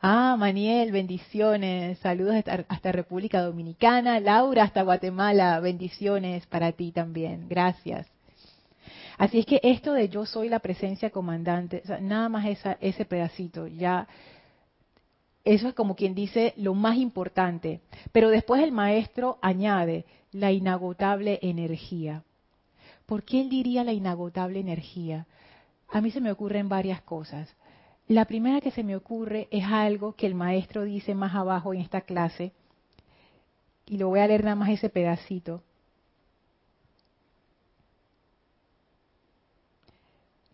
Ah, 0.00 0.36
Maniel, 0.38 0.92
bendiciones. 0.92 1.98
Saludos 1.98 2.44
hasta, 2.68 2.92
República 2.92 3.42
Dominicana. 3.42 4.20
Laura, 4.20 4.62
hasta 4.62 4.82
Guatemala. 4.82 5.58
Bendiciones 5.58 6.46
para 6.46 6.70
ti 6.70 6.92
también. 6.92 7.48
Gracias. 7.48 8.06
Así 9.18 9.40
es 9.40 9.46
que 9.46 9.58
esto 9.64 9.94
de 9.94 10.08
yo 10.08 10.26
soy 10.26 10.48
la 10.48 10.60
presencia 10.60 11.10
comandante, 11.10 11.82
nada 12.00 12.28
más 12.28 12.46
ese 12.80 13.04
pedacito, 13.04 13.66
ya 13.66 14.06
eso 15.44 15.68
es 15.68 15.74
como 15.74 15.94
quien 15.94 16.14
dice 16.14 16.54
lo 16.56 16.74
más 16.74 16.96
importante. 16.96 17.80
Pero 18.12 18.30
después 18.30 18.62
el 18.62 18.72
maestro 18.72 19.38
añade 19.42 20.06
la 20.32 20.52
inagotable 20.52 21.38
energía. 21.42 22.22
¿Por 23.06 23.22
qué 23.24 23.42
él 23.42 23.50
diría 23.50 23.84
la 23.84 23.92
inagotable 23.92 24.58
energía? 24.58 25.26
A 25.88 26.00
mí 26.00 26.10
se 26.10 26.20
me 26.20 26.32
ocurren 26.32 26.68
varias 26.68 27.02
cosas. 27.02 27.54
La 28.08 28.24
primera 28.24 28.60
que 28.60 28.70
se 28.70 28.82
me 28.82 28.96
ocurre 28.96 29.48
es 29.50 29.64
algo 29.64 30.14
que 30.14 30.26
el 30.26 30.34
maestro 30.34 30.84
dice 30.84 31.14
más 31.14 31.34
abajo 31.34 31.72
en 31.72 31.80
esta 31.80 32.02
clase, 32.02 32.52
y 33.86 33.98
lo 33.98 34.08
voy 34.08 34.20
a 34.20 34.26
leer 34.26 34.44
nada 34.44 34.56
más 34.56 34.70
ese 34.70 34.88
pedacito. 34.88 35.62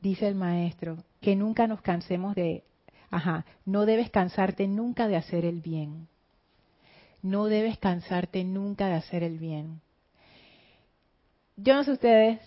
Dice 0.00 0.26
el 0.26 0.34
maestro, 0.34 0.96
que 1.20 1.36
nunca 1.36 1.66
nos 1.66 1.80
cansemos 1.80 2.34
de 2.34 2.64
Ajá, 3.10 3.44
no 3.64 3.86
debes 3.86 4.10
cansarte 4.10 4.68
nunca 4.68 5.08
de 5.08 5.16
hacer 5.16 5.44
el 5.44 5.60
bien. 5.60 6.08
No 7.22 7.46
debes 7.46 7.78
cansarte 7.78 8.44
nunca 8.44 8.86
de 8.86 8.94
hacer 8.94 9.22
el 9.22 9.38
bien. 9.38 9.80
Yo 11.56 11.74
no 11.74 11.84
sé 11.84 11.92
ustedes, 11.92 12.40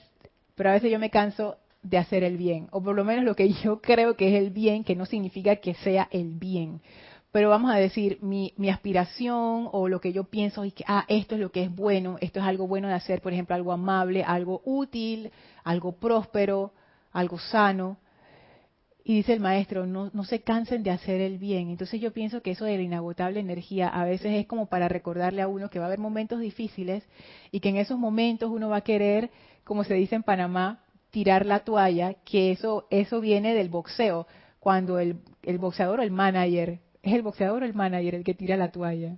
pero 0.56 0.70
a 0.70 0.74
veces 0.74 0.92
yo 0.92 1.00
me 1.00 1.10
canso 1.10 1.58
de 1.84 1.98
hacer 1.98 2.24
el 2.24 2.38
bien, 2.38 2.70
o 2.72 2.82
por 2.82 2.96
lo 2.96 3.04
menos 3.04 3.26
lo 3.26 3.36
que 3.36 3.52
yo 3.52 3.82
creo 3.82 4.16
que 4.16 4.30
es 4.30 4.42
el 4.42 4.50
bien, 4.52 4.84
que 4.84 4.96
no 4.96 5.06
significa 5.06 5.58
que 5.58 5.74
sea 5.76 6.08
el 6.12 6.36
bien. 6.36 6.82
Pero 7.32 7.50
vamos 7.50 7.72
a 7.72 7.78
decir, 7.78 8.20
mi, 8.22 8.54
mi 8.58 8.70
aspiración 8.70 9.68
o 9.72 9.88
lo 9.88 10.00
que 10.00 10.14
yo 10.14 10.24
pienso 10.24 10.64
es 10.64 10.74
que, 10.74 10.84
ah, 10.88 11.04
esto 11.08 11.36
es 11.36 11.42
lo 11.42 11.52
que 11.52 11.64
es 11.64 11.76
bueno, 11.76 12.18
esto 12.22 12.40
es 12.40 12.46
algo 12.46 12.68
bueno 12.68 12.88
de 12.88 12.94
hacer, 12.94 13.22
por 13.22 13.34
ejemplo, 13.34 13.56
algo 13.56 13.72
amable, 13.72 14.24
algo 14.24 14.62
útil, 14.66 15.32
algo 15.64 15.94
próspero, 15.94 16.72
algo 17.12 17.40
sano. 17.40 17.98
Y 19.06 19.16
dice 19.16 19.34
el 19.34 19.42
maestro, 19.42 19.86
no, 19.86 20.10
no 20.14 20.24
se 20.24 20.42
cansen 20.42 20.82
de 20.82 20.92
hacer 20.92 21.20
el 21.20 21.38
bien. 21.38 21.70
Entonces 21.70 22.00
yo 22.00 22.14
pienso 22.14 22.42
que 22.42 22.52
eso 22.52 22.64
de 22.64 22.78
la 22.78 22.84
inagotable 22.84 23.42
energía 23.42 23.90
a 23.90 24.06
veces 24.06 24.34
es 24.34 24.48
como 24.48 24.68
para 24.68 24.88
recordarle 24.88 25.42
a 25.42 25.48
uno 25.48 25.70
que 25.70 25.80
va 25.80 25.86
a 25.86 25.88
haber 25.88 26.00
momentos 26.00 26.40
difíciles 26.40 27.04
y 27.52 27.60
que 27.60 27.70
en 27.70 27.76
esos 27.76 28.00
momentos 28.00 28.50
uno 28.50 28.70
va 28.70 28.78
a 28.78 28.82
querer, 28.82 29.30
como 29.66 29.84
se 29.84 29.96
dice 29.96 30.16
en 30.16 30.24
Panamá, 30.24 30.84
tirar 31.12 31.46
la 31.46 31.60
toalla, 31.60 32.16
que 32.26 32.52
eso, 32.52 32.88
eso 32.90 33.20
viene 33.20 33.54
del 33.54 33.70
boxeo, 33.70 34.26
cuando 34.60 34.98
el, 34.98 35.18
el 35.44 35.58
boxeador 35.58 36.00
o 36.00 36.04
el 36.04 36.12
manager, 36.12 36.80
es 37.02 37.14
el 37.14 37.22
boxeador 37.22 37.64
o 37.64 37.66
el 37.66 37.74
manager 37.74 38.16
el 38.16 38.24
que 38.24 38.34
tira 38.34 38.56
la 38.56 38.72
toalla. 38.72 39.18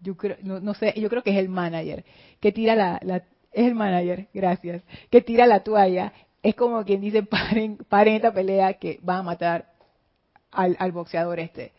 Yo 0.00 0.16
creo, 0.16 0.36
no, 0.42 0.60
no 0.60 0.74
sé, 0.74 0.92
yo 0.96 1.08
creo 1.08 1.22
que 1.22 1.30
es 1.30 1.38
el 1.38 1.48
manager, 1.48 2.04
que 2.38 2.52
tira 2.52 2.76
la, 2.76 3.00
la 3.02 3.24
es 3.50 3.66
el 3.66 3.74
manager, 3.74 4.28
gracias, 4.34 4.82
que 5.10 5.22
tira 5.22 5.46
la 5.46 5.64
toalla 5.64 6.12
es 6.42 6.54
como 6.54 6.84
quien 6.84 7.00
dice, 7.00 7.22
paren, 7.24 7.78
paren 7.88 8.14
esta 8.16 8.32
pelea 8.32 8.74
que 8.74 9.00
va 9.06 9.18
a 9.18 9.22
matar 9.22 9.72
al, 10.50 10.92
boxeador 10.92 11.40
este. 11.40 11.72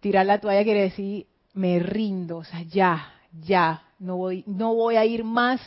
Tirar 0.00 0.26
la 0.26 0.40
toalla 0.40 0.64
quiere 0.64 0.82
decir, 0.82 1.26
me 1.54 1.78
rindo, 1.78 2.38
o 2.38 2.44
sea, 2.44 2.62
ya, 2.62 3.12
ya, 3.42 3.82
no 3.98 4.16
voy, 4.16 4.44
no 4.46 4.74
voy 4.74 4.96
a 4.96 5.04
ir 5.04 5.24
más, 5.24 5.60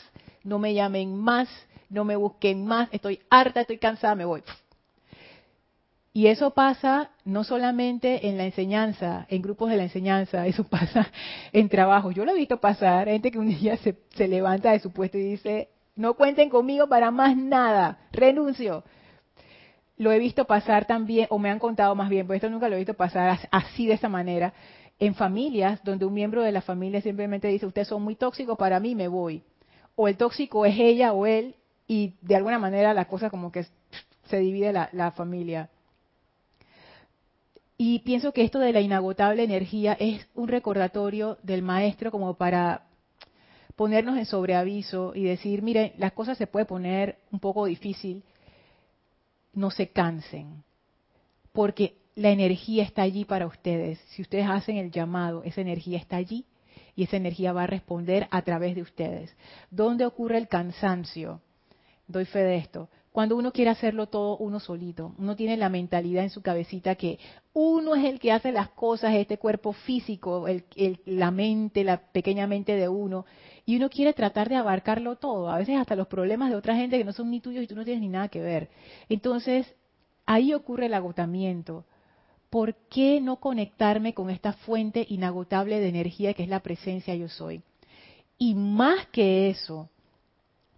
no 0.44 0.60
me 0.60 0.74
llamen 0.74 1.16
más, 1.16 1.50
no 1.90 2.06
me 2.06 2.16
busquen 2.16 2.66
más, 2.66 2.90
estoy 2.92 3.20
harta, 3.30 3.62
estoy 3.62 3.80
cansada, 3.80 4.16
me 4.16 4.26
voy. 4.26 4.44
Y 6.14 6.28
eso 6.28 6.52
pasa 6.52 7.12
no 7.24 7.44
solamente 7.44 8.28
en 8.28 8.38
la 8.38 8.46
enseñanza, 8.46 9.26
en 9.30 9.42
grupos 9.42 9.70
de 9.70 9.78
la 9.78 9.84
enseñanza, 9.84 10.46
eso 10.48 10.64
pasa 10.64 11.12
en 11.52 11.70
trabajo. 11.70 12.12
Yo 12.12 12.24
lo 12.24 12.32
he 12.32 12.38
visto 12.38 12.60
pasar, 12.60 13.08
gente 13.08 13.32
que 13.32 13.40
un 13.40 13.50
día 13.50 13.78
se 13.78 14.28
levanta 14.28 14.72
de 14.72 14.80
su 14.80 14.92
puesto 14.92 15.18
y 15.18 15.24
dice, 15.24 15.70
no 16.00 16.14
cuenten 16.14 16.50
conmigo 16.50 16.88
para 16.88 17.12
más 17.12 17.36
nada, 17.36 18.00
renuncio. 18.14 18.86
Lo 19.98 20.14
he 20.14 20.18
visto 20.18 20.46
pasar 20.46 20.86
también, 20.86 21.28
o 21.30 21.38
me 21.38 21.50
han 21.50 21.60
contado 21.60 21.94
más 21.94 22.08
bien, 22.08 22.26
porque 22.26 22.38
esto 22.38 22.50
nunca 22.50 22.70
lo 22.70 22.76
he 22.76 22.78
visto 22.78 22.94
pasar 22.94 23.38
así 23.52 23.86
de 23.86 23.96
esa 23.96 24.08
manera, 24.08 24.54
en 24.98 25.14
familias 25.14 25.84
donde 25.84 26.06
un 26.06 26.14
miembro 26.14 26.42
de 26.42 26.54
la 26.54 26.62
familia 26.62 27.02
simplemente 27.02 27.50
dice, 27.50 27.66
ustedes 27.66 27.90
son 27.90 28.02
muy 28.02 28.16
tóxicos, 28.16 28.58
para 28.58 28.80
mí 28.80 28.96
me 28.96 29.10
voy. 29.10 29.44
O 29.98 30.08
el 30.08 30.16
tóxico 30.16 30.66
es 30.66 30.80
ella 30.80 31.12
o 31.12 31.26
él, 31.26 31.56
y 31.86 32.14
de 32.22 32.38
alguna 32.38 32.60
manera 32.60 32.94
la 32.94 33.04
cosa 33.04 33.30
como 33.30 33.52
que 33.52 33.66
se 34.24 34.40
divide 34.40 34.72
la, 34.72 34.88
la 34.94 35.12
familia. 35.12 35.70
Y 37.78 38.00
pienso 38.00 38.32
que 38.32 38.46
esto 38.46 38.60
de 38.60 38.72
la 38.72 38.80
inagotable 38.80 39.44
energía 39.44 39.98
es 40.00 40.26
un 40.34 40.48
recordatorio 40.48 41.38
del 41.44 41.62
maestro 41.62 42.10
como 42.10 42.36
para 42.36 42.84
ponernos 43.80 44.18
en 44.18 44.26
sobreaviso 44.26 45.14
y 45.16 45.24
decir, 45.24 45.62
miren, 45.62 45.94
las 45.96 46.12
cosas 46.12 46.38
se 46.38 46.48
puede 46.48 46.66
poner 46.66 47.18
un 47.32 47.40
poco 47.40 47.64
difícil, 47.64 48.24
no 49.54 49.72
se 49.72 49.88
cansen, 49.88 50.66
porque 51.54 51.96
la 52.14 52.30
energía 52.30 52.84
está 52.84 53.04
allí 53.04 53.24
para 53.24 53.48
ustedes. 53.48 53.98
Si 54.10 54.22
ustedes 54.22 54.50
hacen 54.50 54.76
el 54.76 54.92
llamado, 54.92 55.44
esa 55.46 55.62
energía 55.62 55.98
está 55.98 56.18
allí 56.18 56.46
y 56.94 57.04
esa 57.04 57.16
energía 57.16 57.54
va 57.54 57.64
a 57.64 57.68
responder 57.68 58.28
a 58.32 58.42
través 58.42 58.76
de 58.76 58.82
ustedes. 58.82 59.34
¿Dónde 59.72 60.06
ocurre 60.06 60.38
el 60.40 60.50
cansancio? 60.50 61.40
Doy 62.06 62.26
fe 62.26 62.40
de 62.40 62.58
esto 62.58 62.90
cuando 63.12 63.36
uno 63.36 63.52
quiere 63.52 63.72
hacerlo 63.72 64.08
todo 64.08 64.38
uno 64.38 64.60
solito. 64.60 65.14
Uno 65.18 65.36
tiene 65.36 65.58
la 65.58 65.70
mentalidad 65.70 66.24
en 66.24 66.30
su 66.30 66.42
cabecita 66.42 66.96
que 66.96 67.20
uno 67.54 67.96
es 67.96 68.06
el 68.06 68.20
que 68.20 68.32
hace 68.32 68.52
las 68.52 68.70
cosas, 68.70 69.16
este 69.16 69.38
cuerpo 69.38 69.74
físico, 69.74 70.48
el, 70.48 70.64
la 71.06 71.32
mente, 71.32 71.84
la 71.84 71.98
pequeña 71.98 72.48
mente 72.48 72.76
de 72.76 72.88
uno, 72.88 73.26
y 73.70 73.76
uno 73.76 73.92
quiere 73.92 74.14
tratar 74.14 74.50
de 74.50 74.56
abarcarlo 74.56 75.18
todo, 75.18 75.52
a 75.52 75.60
veces 75.60 75.78
hasta 75.78 75.96
los 75.96 76.08
problemas 76.08 76.50
de 76.50 76.56
otra 76.56 76.76
gente 76.76 76.98
que 76.98 77.04
no 77.04 77.14
son 77.14 77.30
ni 77.30 77.40
tuyos 77.40 77.64
y 77.64 77.68
tú 77.68 77.76
no 77.76 77.86
tienes 77.86 78.02
ni 78.02 78.10
nada 78.10 78.28
que 78.28 78.42
ver. 78.42 78.68
Entonces, 79.10 79.76
ahí 80.26 80.56
ocurre 80.56 80.88
el 80.88 80.96
agotamiento. 80.96 81.86
¿Por 82.50 82.74
qué 82.90 83.22
no 83.22 83.36
conectarme 83.36 84.16
con 84.16 84.32
esta 84.32 84.54
fuente 84.54 85.06
inagotable 85.08 85.80
de 85.80 85.88
energía 85.88 86.34
que 86.34 86.42
es 86.42 86.50
la 86.50 86.62
presencia 86.62 87.14
yo 87.14 87.30
soy? 87.30 87.62
Y 88.40 88.56
más 88.56 89.06
que 89.12 89.52
eso, 89.52 89.92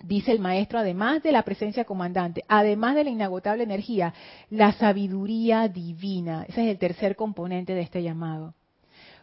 dice 0.03 0.33
el 0.33 0.39
maestro, 0.39 0.77
además 0.77 1.24
de 1.24 1.31
la 1.31 1.43
presencia 1.43 1.86
comandante, 1.86 2.43
además 2.50 2.95
de 2.95 3.05
la 3.05 3.10
inagotable 3.10 3.63
energía, 3.63 4.13
la 4.50 4.74
sabiduría 4.74 5.69
divina. 5.69 6.43
Ese 6.50 6.65
es 6.65 6.71
el 6.71 6.77
tercer 6.77 7.15
componente 7.15 7.74
de 7.74 7.83
este 7.83 8.03
llamado. 8.03 8.53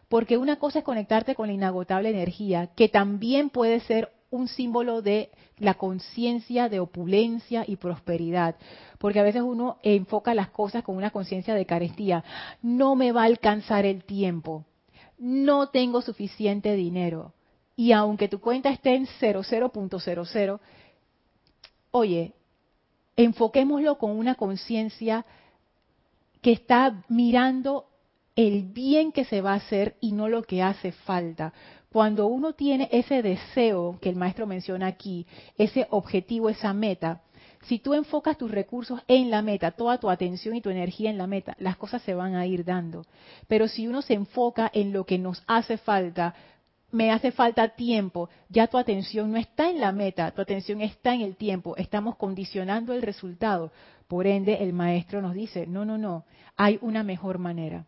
Porque 0.08 0.38
una 0.38 0.56
cosa 0.56 0.80
es 0.80 0.84
conectarte 0.84 1.34
con 1.34 1.48
la 1.48 1.52
inagotable 1.52 2.10
energía, 2.10 2.68
que 2.74 2.88
también 2.88 3.50
puede 3.50 3.80
ser 3.80 4.10
un 4.30 4.48
símbolo 4.48 5.02
de 5.02 5.30
la 5.58 5.74
conciencia 5.74 6.68
de 6.68 6.80
opulencia 6.80 7.64
y 7.66 7.76
prosperidad. 7.76 8.56
Porque 8.98 9.20
a 9.20 9.22
veces 9.22 9.42
uno 9.42 9.78
enfoca 9.82 10.34
las 10.34 10.48
cosas 10.50 10.82
con 10.82 10.96
una 10.96 11.10
conciencia 11.10 11.54
de 11.54 11.66
carestía. 11.66 12.24
No 12.62 12.94
me 12.94 13.12
va 13.12 13.22
a 13.22 13.26
alcanzar 13.26 13.84
el 13.84 14.04
tiempo. 14.04 14.64
No 15.18 15.68
tengo 15.68 16.02
suficiente 16.02 16.74
dinero. 16.74 17.34
Y 17.76 17.92
aunque 17.92 18.28
tu 18.28 18.40
cuenta 18.40 18.70
esté 18.70 18.94
en 18.94 19.06
00.00, 19.06 20.60
oye, 21.90 22.32
enfoquémoslo 23.16 23.98
con 23.98 24.12
una 24.12 24.34
conciencia 24.34 25.24
que 26.40 26.52
está 26.52 27.04
mirando 27.08 27.86
el 28.38 28.62
bien 28.62 29.10
que 29.10 29.24
se 29.24 29.40
va 29.40 29.54
a 29.54 29.56
hacer 29.56 29.96
y 30.00 30.12
no 30.12 30.28
lo 30.28 30.44
que 30.44 30.62
hace 30.62 30.92
falta. 30.92 31.52
Cuando 31.90 32.28
uno 32.28 32.52
tiene 32.52 32.88
ese 32.92 33.20
deseo 33.20 33.98
que 34.00 34.10
el 34.10 34.14
maestro 34.14 34.46
menciona 34.46 34.86
aquí, 34.86 35.26
ese 35.56 35.88
objetivo, 35.90 36.48
esa 36.48 36.72
meta, 36.72 37.22
si 37.62 37.80
tú 37.80 37.94
enfocas 37.94 38.38
tus 38.38 38.52
recursos 38.52 39.00
en 39.08 39.28
la 39.28 39.42
meta, 39.42 39.72
toda 39.72 39.98
tu 39.98 40.08
atención 40.08 40.54
y 40.54 40.60
tu 40.60 40.70
energía 40.70 41.10
en 41.10 41.18
la 41.18 41.26
meta, 41.26 41.56
las 41.58 41.76
cosas 41.76 42.00
se 42.02 42.14
van 42.14 42.36
a 42.36 42.46
ir 42.46 42.64
dando. 42.64 43.04
Pero 43.48 43.66
si 43.66 43.88
uno 43.88 44.02
se 44.02 44.14
enfoca 44.14 44.70
en 44.72 44.92
lo 44.92 45.04
que 45.04 45.18
nos 45.18 45.42
hace 45.48 45.76
falta, 45.76 46.36
me 46.92 47.10
hace 47.10 47.32
falta 47.32 47.70
tiempo, 47.70 48.30
ya 48.48 48.68
tu 48.68 48.78
atención 48.78 49.32
no 49.32 49.36
está 49.36 49.68
en 49.68 49.80
la 49.80 49.90
meta, 49.90 50.30
tu 50.30 50.42
atención 50.42 50.80
está 50.80 51.12
en 51.12 51.22
el 51.22 51.34
tiempo, 51.34 51.76
estamos 51.76 52.14
condicionando 52.14 52.92
el 52.92 53.02
resultado. 53.02 53.72
Por 54.06 54.28
ende, 54.28 54.62
el 54.62 54.72
maestro 54.72 55.20
nos 55.20 55.34
dice, 55.34 55.66
no, 55.66 55.84
no, 55.84 55.98
no, 55.98 56.24
hay 56.56 56.78
una 56.82 57.02
mejor 57.02 57.38
manera. 57.38 57.84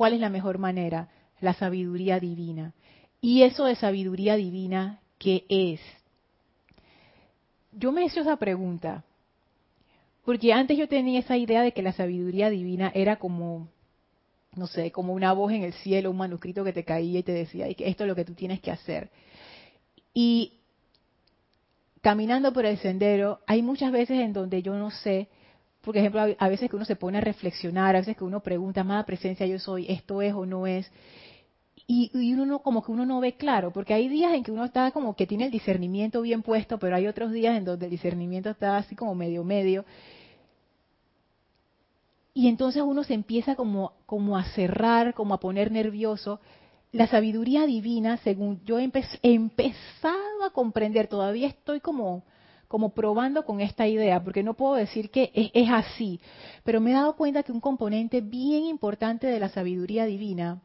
¿Cuál 0.00 0.14
es 0.14 0.20
la 0.20 0.30
mejor 0.30 0.56
manera? 0.56 1.10
La 1.42 1.52
sabiduría 1.52 2.18
divina. 2.18 2.72
Y 3.20 3.42
eso 3.42 3.66
de 3.66 3.74
sabiduría 3.74 4.34
divina, 4.36 4.98
¿qué 5.18 5.44
es? 5.50 5.78
Yo 7.72 7.92
me 7.92 8.06
hecho 8.06 8.22
esa 8.22 8.36
pregunta, 8.36 9.04
porque 10.24 10.54
antes 10.54 10.78
yo 10.78 10.88
tenía 10.88 11.20
esa 11.20 11.36
idea 11.36 11.60
de 11.60 11.72
que 11.72 11.82
la 11.82 11.92
sabiduría 11.92 12.48
divina 12.48 12.90
era 12.94 13.16
como, 13.16 13.68
no 14.56 14.66
sé, 14.68 14.90
como 14.90 15.12
una 15.12 15.34
voz 15.34 15.52
en 15.52 15.64
el 15.64 15.74
cielo, 15.74 16.12
un 16.12 16.16
manuscrito 16.16 16.64
que 16.64 16.72
te 16.72 16.86
caía 16.86 17.18
y 17.18 17.22
te 17.22 17.32
decía, 17.32 17.66
esto 17.68 18.04
es 18.04 18.08
lo 18.08 18.16
que 18.16 18.24
tú 18.24 18.32
tienes 18.32 18.62
que 18.62 18.70
hacer. 18.70 19.10
Y 20.14 20.54
caminando 22.00 22.54
por 22.54 22.64
el 22.64 22.78
sendero, 22.78 23.40
hay 23.46 23.60
muchas 23.60 23.92
veces 23.92 24.18
en 24.20 24.32
donde 24.32 24.62
yo 24.62 24.78
no 24.78 24.90
sé 24.90 25.28
por 25.80 25.96
ejemplo, 25.96 26.20
a 26.38 26.48
veces 26.48 26.68
que 26.68 26.76
uno 26.76 26.84
se 26.84 26.96
pone 26.96 27.18
a 27.18 27.22
reflexionar, 27.22 27.96
a 27.96 28.00
veces 28.00 28.16
que 28.16 28.24
uno 28.24 28.40
pregunta, 28.40 28.82
amada 28.82 29.04
presencia, 29.06 29.46
yo 29.46 29.58
soy, 29.58 29.86
esto 29.88 30.20
es 30.20 30.34
o 30.34 30.44
no 30.44 30.66
es. 30.66 30.90
Y, 31.86 32.32
uno 32.34 32.46
no, 32.46 32.60
como 32.60 32.84
que 32.84 32.92
uno 32.92 33.04
no 33.04 33.18
ve 33.18 33.32
claro, 33.32 33.72
porque 33.72 33.94
hay 33.94 34.08
días 34.08 34.32
en 34.34 34.44
que 34.44 34.52
uno 34.52 34.64
está 34.64 34.92
como 34.92 35.16
que 35.16 35.26
tiene 35.26 35.46
el 35.46 35.50
discernimiento 35.50 36.22
bien 36.22 36.42
puesto, 36.42 36.78
pero 36.78 36.94
hay 36.94 37.08
otros 37.08 37.32
días 37.32 37.56
en 37.56 37.64
donde 37.64 37.86
el 37.86 37.90
discernimiento 37.90 38.50
está 38.50 38.76
así 38.76 38.94
como 38.94 39.14
medio 39.16 39.42
medio. 39.42 39.84
Y 42.32 42.46
entonces 42.46 42.82
uno 42.82 43.02
se 43.02 43.14
empieza 43.14 43.56
como, 43.56 43.94
como 44.06 44.36
a 44.36 44.44
cerrar, 44.44 45.14
como 45.14 45.34
a 45.34 45.40
poner 45.40 45.72
nervioso. 45.72 46.40
La 46.92 47.08
sabiduría 47.08 47.66
divina, 47.66 48.18
según 48.18 48.60
yo 48.64 48.78
he 48.78 48.84
empezado 49.22 50.44
a 50.44 50.50
comprender, 50.52 51.08
todavía 51.08 51.48
estoy 51.48 51.80
como, 51.80 52.22
como 52.70 52.90
probando 52.90 53.44
con 53.44 53.60
esta 53.60 53.88
idea, 53.88 54.22
porque 54.22 54.44
no 54.44 54.54
puedo 54.54 54.74
decir 54.74 55.10
que 55.10 55.32
es, 55.34 55.68
así, 55.70 56.20
pero 56.62 56.80
me 56.80 56.92
he 56.92 56.94
dado 56.94 57.16
cuenta 57.16 57.42
que 57.42 57.50
un 57.50 57.58
componente 57.58 58.20
bien 58.20 58.62
importante 58.62 59.26
de 59.26 59.40
la 59.40 59.48
sabiduría 59.48 60.04
divina 60.04 60.62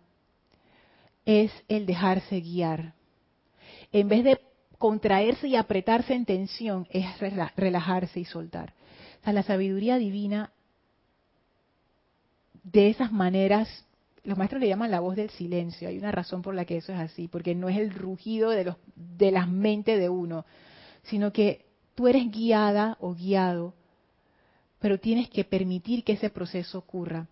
es 1.25 1.51
el 1.67 1.87
dejarse 1.87 2.41
guiar. 2.41 2.93
En 3.91 4.07
vez 4.07 4.23
de 4.23 4.39
contraerse 4.77 5.47
y 5.47 5.55
apretarse 5.55 6.13
en 6.13 6.25
tensión, 6.25 6.87
es 6.91 7.07
relajarse 7.57 8.19
y 8.19 8.25
soltar. 8.25 8.75
O 9.21 9.23
sea, 9.23 9.33
la 9.33 9.41
sabiduría 9.41 9.97
divina, 9.97 10.51
de 12.61 12.89
esas 12.91 13.11
maneras, 13.11 13.67
los 14.23 14.37
maestros 14.37 14.61
le 14.61 14.67
llaman 14.67 14.91
la 14.91 14.99
voz 14.99 15.15
del 15.15 15.31
silencio. 15.31 15.89
Hay 15.89 15.97
una 15.97 16.11
razón 16.11 16.43
por 16.43 16.53
la 16.53 16.65
que 16.65 16.77
eso 16.77 16.93
es 16.93 16.99
así, 16.99 17.27
porque 17.27 17.55
no 17.55 17.67
es 17.67 17.77
el 17.79 17.89
rugido 17.89 18.51
de, 18.51 18.75
de 18.95 19.31
las 19.31 19.49
mentes 19.49 19.99
de 19.99 20.09
uno, 20.09 20.45
sino 21.01 21.33
que 21.33 21.65
tú 21.95 22.07
eres 22.07 22.29
guiada 22.29 22.97
o 22.99 23.13
guiado, 23.13 23.73
pero 24.79 24.99
tienes 24.99 25.29
que 25.29 25.43
permitir 25.43 26.03
que 26.03 26.13
ese 26.13 26.29
proceso 26.29 26.77
ocurra. 26.77 27.27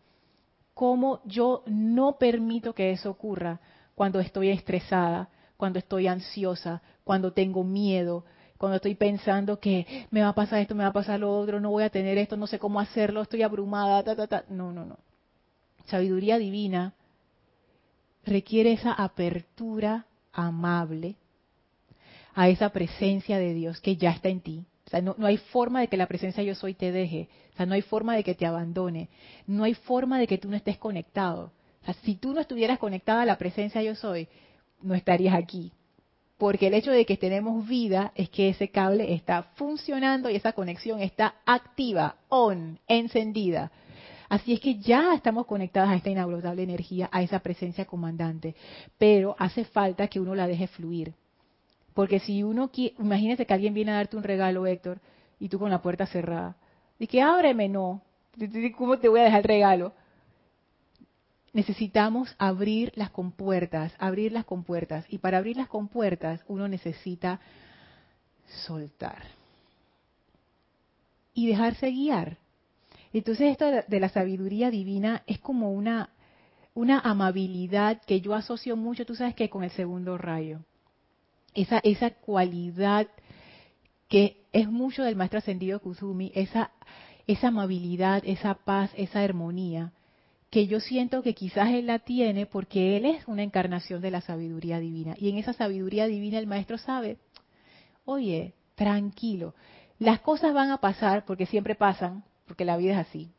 ¿Cómo 0.74 1.22
yo 1.26 1.64
no 1.68 2.18
permito 2.18 2.74
que 2.74 2.92
eso 2.92 3.12
ocurra 3.12 3.60
cuando 3.94 4.20
estoy 4.20 4.50
estresada, 4.50 5.30
cuando 5.58 5.78
estoy 5.78 6.08
ansiosa, 6.08 6.82
cuando 7.04 7.32
tengo 7.34 7.64
miedo, 7.64 8.26
cuando 8.58 8.78
estoy 8.78 8.96
pensando 8.96 9.60
que 9.60 10.08
me 10.10 10.22
va 10.22 10.30
a 10.30 10.36
pasar 10.36 10.62
esto, 10.62 10.74
me 10.74 10.84
va 10.84 10.90
a 10.90 10.94
pasar 10.94 11.20
lo 11.20 11.38
otro, 11.38 11.60
no 11.60 11.70
voy 11.70 11.84
a 11.84 11.90
tener 11.90 12.18
esto, 12.18 12.38
no 12.38 12.48
sé 12.48 12.58
cómo 12.58 12.80
hacerlo, 12.80 13.22
estoy 13.22 13.44
abrumada, 13.44 14.02
ta, 14.04 14.16
ta, 14.16 14.28
ta. 14.28 14.46
No, 14.50 14.72
no, 14.72 14.86
no. 14.86 14.98
Sabiduría 15.86 16.38
divina 16.38 16.94
requiere 18.26 18.72
esa 18.72 18.94
apertura 18.94 20.06
amable 20.32 21.18
a 22.34 22.50
esa 22.50 22.70
presencia 22.70 23.38
de 23.38 23.54
Dios 23.54 23.80
que 23.82 23.96
ya 23.96 24.12
está 24.12 24.30
en 24.30 24.42
ti. 24.42 24.66
O 24.86 24.90
sea, 24.90 25.02
no, 25.02 25.16
hay 25.26 25.38
forma 25.38 25.82
de 25.82 25.88
que 25.88 25.98
la 25.98 26.08
presencia 26.08 26.44
yo 26.44 26.56
soy 26.56 26.74
te 26.74 26.92
deje. 26.92 27.30
O 27.54 27.58
sea, 27.58 27.66
no 27.66 27.74
hay 27.74 27.82
forma 27.82 28.16
de 28.16 28.24
que 28.24 28.36
te 28.36 28.46
abandone. 28.46 29.10
No 29.48 29.64
hay 29.64 29.74
forma 29.74 30.20
de 30.20 30.28
que 30.28 30.38
tú 30.38 30.50
no 30.50 30.56
estés 30.56 30.78
conectado. 30.78 31.52
O 31.82 31.86
sea, 31.86 31.94
si 32.04 32.16
tú 32.16 32.34
no 32.34 32.42
estuvieras 32.42 32.80
conectada 32.80 33.22
a 33.22 33.26
la 33.26 33.38
presencia 33.38 33.82
yo 33.82 33.96
soy, 33.96 34.28
no 34.82 34.94
estarías 34.94 35.36
aquí. 35.36 35.72
Porque 36.38 36.68
el 36.68 36.74
hecho 36.74 36.92
de 36.92 37.06
que 37.06 37.18
tenemos 37.18 37.68
vida 37.68 38.12
es 38.16 38.30
que 38.30 38.50
ese 38.50 38.70
cable 38.70 39.14
está 39.14 39.44
funcionando 39.56 40.30
y 40.30 40.36
esa 40.36 40.54
conexión 40.54 41.00
está 41.00 41.36
activa, 41.46 42.18
on, 42.30 42.80
encendida. 42.88 43.72
Así 44.28 44.54
es 44.54 44.60
que 44.60 44.80
ya 44.80 45.14
estamos 45.14 45.46
conectadas 45.46 45.90
a 45.90 45.96
esta 45.96 46.10
inagotable 46.10 46.64
energía, 46.64 47.08
a 47.12 47.22
esa 47.22 47.40
presencia 47.40 47.86
comandante. 47.86 48.56
Pero 48.98 49.36
hace 49.38 49.64
falta 49.64 50.08
que 50.08 50.20
uno 50.20 50.34
la 50.36 50.48
deje 50.48 50.68
fluir. 50.68 51.14
Porque 51.94 52.20
si 52.20 52.44
uno, 52.44 52.72
imagínese 52.74 53.46
que 53.46 53.54
alguien 53.54 53.74
viene 53.74 53.92
a 53.92 53.96
darte 53.96 54.18
un 54.18 54.24
regalo, 54.24 54.66
Héctor, 54.66 55.00
y 55.40 55.50
tú 55.50 55.60
con 55.60 55.70
la 55.70 55.82
puerta 55.82 56.06
cerrada. 56.08 56.56
Y 56.98 57.08
que 57.08 57.22
ábreme, 57.22 57.70
no. 57.70 58.02
¿Cómo 58.78 58.98
te 58.98 59.10
voy 59.10 59.20
a 59.20 59.26
dejar 59.26 59.42
el 59.42 59.48
regalo? 59.48 59.94
Necesitamos 61.52 62.34
abrir 62.40 62.92
las 62.96 63.12
compuertas, 63.12 63.94
abrir 64.00 64.32
las 64.32 64.46
compuertas. 64.46 65.06
Y 65.10 65.20
para 65.20 65.38
abrir 65.38 65.58
las 65.58 65.68
compuertas 65.68 66.44
uno 66.48 66.68
necesita 66.68 67.40
soltar. 68.66 69.24
Y 71.36 71.48
dejarse 71.48 71.92
guiar. 71.92 72.38
Entonces 73.12 73.52
esto 73.52 73.70
de 73.88 74.00
la 74.00 74.10
sabiduría 74.10 74.72
divina 74.72 75.22
es 75.28 75.38
como 75.38 75.72
una, 75.72 76.10
una 76.74 77.00
amabilidad 77.00 78.02
que 78.02 78.22
yo 78.22 78.34
asocio 78.34 78.76
mucho, 78.76 79.06
tú 79.06 79.14
sabes 79.14 79.36
que 79.36 79.52
con 79.52 79.64
el 79.64 79.70
segundo 79.72 80.18
rayo 80.18 80.62
esa, 81.54 81.80
esa 81.84 82.12
cualidad 82.12 83.08
que 84.08 84.46
es 84.52 84.70
mucho 84.70 85.04
del 85.04 85.16
maestro 85.16 85.40
ascendido 85.40 85.80
Kusumi, 85.80 86.32
esa, 86.36 86.72
esa 87.26 87.48
amabilidad, 87.48 88.22
esa 88.26 88.54
paz, 88.54 88.92
esa 88.96 89.22
armonía, 89.22 89.92
que 90.50 90.68
yo 90.68 90.80
siento 90.80 91.24
que 91.24 91.34
quizás 91.34 91.70
él 91.70 91.88
la 91.88 92.00
tiene 92.00 92.46
porque 92.46 92.96
él 92.96 93.06
es 93.06 93.28
una 93.28 93.42
encarnación 93.42 94.02
de 94.02 94.12
la 94.12 94.22
sabiduría 94.22 94.80
divina. 94.80 95.16
Y 95.18 95.30
en 95.30 95.38
esa 95.38 95.54
sabiduría 95.54 96.06
divina 96.06 96.38
el 96.38 96.46
maestro 96.46 96.78
sabe, 96.78 97.18
oye, 98.06 98.54
tranquilo, 98.76 99.56
las 99.98 100.20
cosas 100.20 100.54
van 100.54 100.70
a 100.70 100.78
pasar 100.78 101.26
porque 101.26 101.48
siempre 101.48 101.74
pasan, 101.74 102.24
porque 102.46 102.66
la 102.66 102.78
vida 102.78 102.94
es 102.94 103.08
así. 103.08 103.32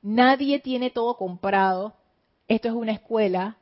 Nadie 0.00 0.60
tiene 0.60 0.90
todo 0.90 1.16
comprado. 1.16 1.96
Esto 2.48 2.68
es 2.68 2.74
una 2.74 2.92
escuela. 2.92 3.58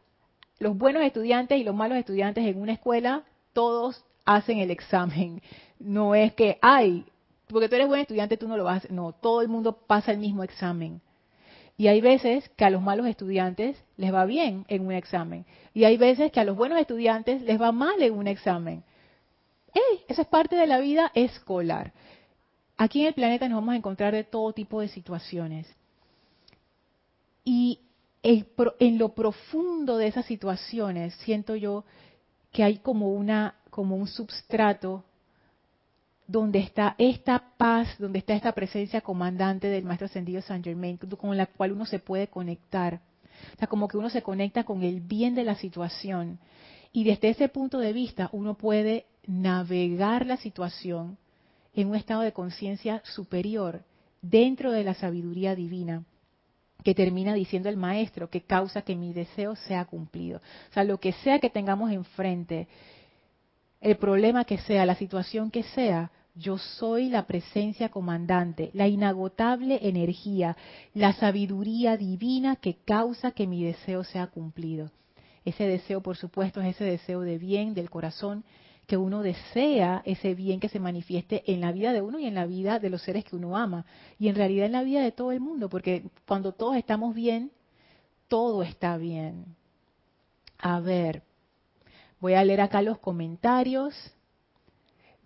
Los 0.58 0.76
buenos 0.76 1.02
estudiantes 1.02 1.58
y 1.58 1.64
los 1.64 1.74
malos 1.74 1.98
estudiantes 1.98 2.46
en 2.46 2.60
una 2.60 2.74
escuela 2.74 3.24
todos 3.54 4.04
hacen 4.26 4.58
el 4.58 4.70
examen. 4.70 5.40
No 5.78 6.14
es 6.14 6.34
que, 6.34 6.58
ay, 6.60 7.06
porque 7.48 7.68
tú 7.68 7.76
eres 7.76 7.88
buen 7.88 8.00
estudiante, 8.00 8.36
tú 8.36 8.48
no 8.48 8.56
lo 8.56 8.64
vas. 8.64 8.90
No, 8.90 9.12
todo 9.12 9.40
el 9.40 9.48
mundo 9.48 9.72
pasa 9.86 10.12
el 10.12 10.18
mismo 10.18 10.42
examen. 10.42 11.00
Y 11.76 11.88
hay 11.88 12.00
veces 12.00 12.48
que 12.50 12.64
a 12.64 12.70
los 12.70 12.82
malos 12.82 13.06
estudiantes 13.06 13.82
les 13.96 14.12
va 14.12 14.24
bien 14.26 14.64
en 14.68 14.86
un 14.86 14.92
examen. 14.92 15.44
Y 15.72 15.84
hay 15.84 15.96
veces 15.96 16.30
que 16.30 16.40
a 16.40 16.44
los 16.44 16.56
buenos 16.56 16.78
estudiantes 16.78 17.42
les 17.42 17.60
va 17.60 17.72
mal 17.72 18.00
en 18.00 18.14
un 18.14 18.28
examen. 18.28 18.84
¡Ey! 19.72 20.04
Eso 20.06 20.22
es 20.22 20.28
parte 20.28 20.54
de 20.54 20.68
la 20.68 20.78
vida 20.78 21.10
escolar. 21.14 21.92
Aquí 22.76 23.00
en 23.00 23.08
el 23.08 23.14
planeta 23.14 23.48
nos 23.48 23.56
vamos 23.56 23.74
a 23.74 23.76
encontrar 23.76 24.14
de 24.14 24.24
todo 24.24 24.52
tipo 24.52 24.80
de 24.80 24.88
situaciones. 24.88 25.66
Y 27.44 27.80
en 28.22 28.98
lo 28.98 29.10
profundo 29.10 29.98
de 29.98 30.06
esas 30.06 30.26
situaciones 30.26 31.14
siento 31.16 31.56
yo 31.56 31.84
que 32.54 32.62
hay 32.62 32.78
como 32.78 33.12
una 33.12 33.56
como 33.68 33.96
un 33.96 34.06
substrato 34.06 35.04
donde 36.28 36.60
está 36.60 36.94
esta 36.98 37.50
paz, 37.58 37.88
donde 37.98 38.20
está 38.20 38.34
esta 38.34 38.52
presencia 38.52 39.00
comandante 39.00 39.66
del 39.66 39.84
Maestro 39.84 40.06
Ascendido 40.06 40.40
San 40.40 40.62
Germain, 40.62 40.96
con 40.96 41.36
la 41.36 41.46
cual 41.46 41.72
uno 41.72 41.84
se 41.84 41.98
puede 41.98 42.28
conectar. 42.28 43.00
O 43.54 43.58
sea, 43.58 43.66
como 43.66 43.88
que 43.88 43.98
uno 43.98 44.08
se 44.08 44.22
conecta 44.22 44.62
con 44.62 44.84
el 44.84 45.00
bien 45.00 45.34
de 45.34 45.42
la 45.42 45.56
situación. 45.56 46.38
Y 46.92 47.02
desde 47.02 47.30
ese 47.30 47.48
punto 47.48 47.80
de 47.80 47.92
vista 47.92 48.30
uno 48.30 48.54
puede 48.54 49.06
navegar 49.26 50.24
la 50.24 50.36
situación 50.36 51.18
en 51.74 51.88
un 51.88 51.96
estado 51.96 52.20
de 52.20 52.32
conciencia 52.32 53.02
superior 53.04 53.82
dentro 54.22 54.70
de 54.70 54.84
la 54.84 54.94
sabiduría 54.94 55.56
divina 55.56 56.04
que 56.84 56.94
termina 56.94 57.34
diciendo 57.34 57.68
el 57.68 57.76
maestro, 57.76 58.28
que 58.30 58.42
causa 58.42 58.82
que 58.82 58.94
mi 58.94 59.12
deseo 59.12 59.56
sea 59.56 59.86
cumplido. 59.86 60.38
O 60.70 60.74
sea, 60.74 60.84
lo 60.84 60.98
que 60.98 61.12
sea 61.12 61.38
que 61.38 61.50
tengamos 61.50 61.90
enfrente, 61.90 62.68
el 63.80 63.96
problema 63.96 64.44
que 64.44 64.58
sea, 64.58 64.86
la 64.86 64.94
situación 64.94 65.50
que 65.50 65.62
sea, 65.62 66.10
yo 66.34 66.58
soy 66.58 67.08
la 67.08 67.26
presencia 67.26 67.88
comandante, 67.88 68.70
la 68.74 68.86
inagotable 68.88 69.78
energía, 69.82 70.56
la 70.92 71.12
sabiduría 71.14 71.96
divina 71.96 72.56
que 72.56 72.74
causa 72.84 73.30
que 73.30 73.46
mi 73.46 73.64
deseo 73.64 74.04
sea 74.04 74.26
cumplido. 74.26 74.90
Ese 75.44 75.64
deseo, 75.64 76.02
por 76.02 76.16
supuesto, 76.16 76.60
es 76.60 76.74
ese 76.74 76.84
deseo 76.84 77.20
de 77.20 77.38
bien 77.38 77.74
del 77.74 77.88
corazón, 77.88 78.44
que 78.86 78.96
uno 78.96 79.22
desea 79.22 80.02
ese 80.04 80.34
bien 80.34 80.60
que 80.60 80.68
se 80.68 80.80
manifieste 80.80 81.42
en 81.50 81.60
la 81.60 81.72
vida 81.72 81.92
de 81.92 82.02
uno 82.02 82.18
y 82.18 82.26
en 82.26 82.34
la 82.34 82.46
vida 82.46 82.78
de 82.78 82.90
los 82.90 83.02
seres 83.02 83.24
que 83.24 83.36
uno 83.36 83.56
ama. 83.56 83.86
Y 84.18 84.28
en 84.28 84.34
realidad 84.34 84.66
en 84.66 84.72
la 84.72 84.82
vida 84.82 85.02
de 85.02 85.12
todo 85.12 85.32
el 85.32 85.40
mundo, 85.40 85.68
porque 85.68 86.04
cuando 86.26 86.52
todos 86.52 86.76
estamos 86.76 87.14
bien, 87.14 87.50
todo 88.28 88.62
está 88.62 88.96
bien. 88.96 89.56
A 90.58 90.80
ver, 90.80 91.22
Voy 92.24 92.32
a 92.32 92.42
leer 92.42 92.62
acá 92.62 92.80
los 92.80 93.00
comentarios. 93.00 93.94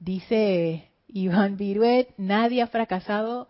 Dice 0.00 0.90
Iván 1.06 1.56
Viruet, 1.56 2.12
nadie 2.16 2.60
ha 2.60 2.66
fracasado 2.66 3.46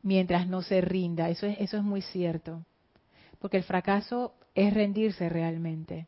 mientras 0.00 0.48
no 0.48 0.62
se 0.62 0.80
rinda. 0.80 1.28
Eso 1.28 1.44
es, 1.44 1.60
eso 1.60 1.76
es 1.76 1.82
muy 1.82 2.00
cierto. 2.00 2.64
Porque 3.38 3.58
el 3.58 3.64
fracaso 3.64 4.32
es 4.54 4.72
rendirse 4.72 5.28
realmente. 5.28 6.06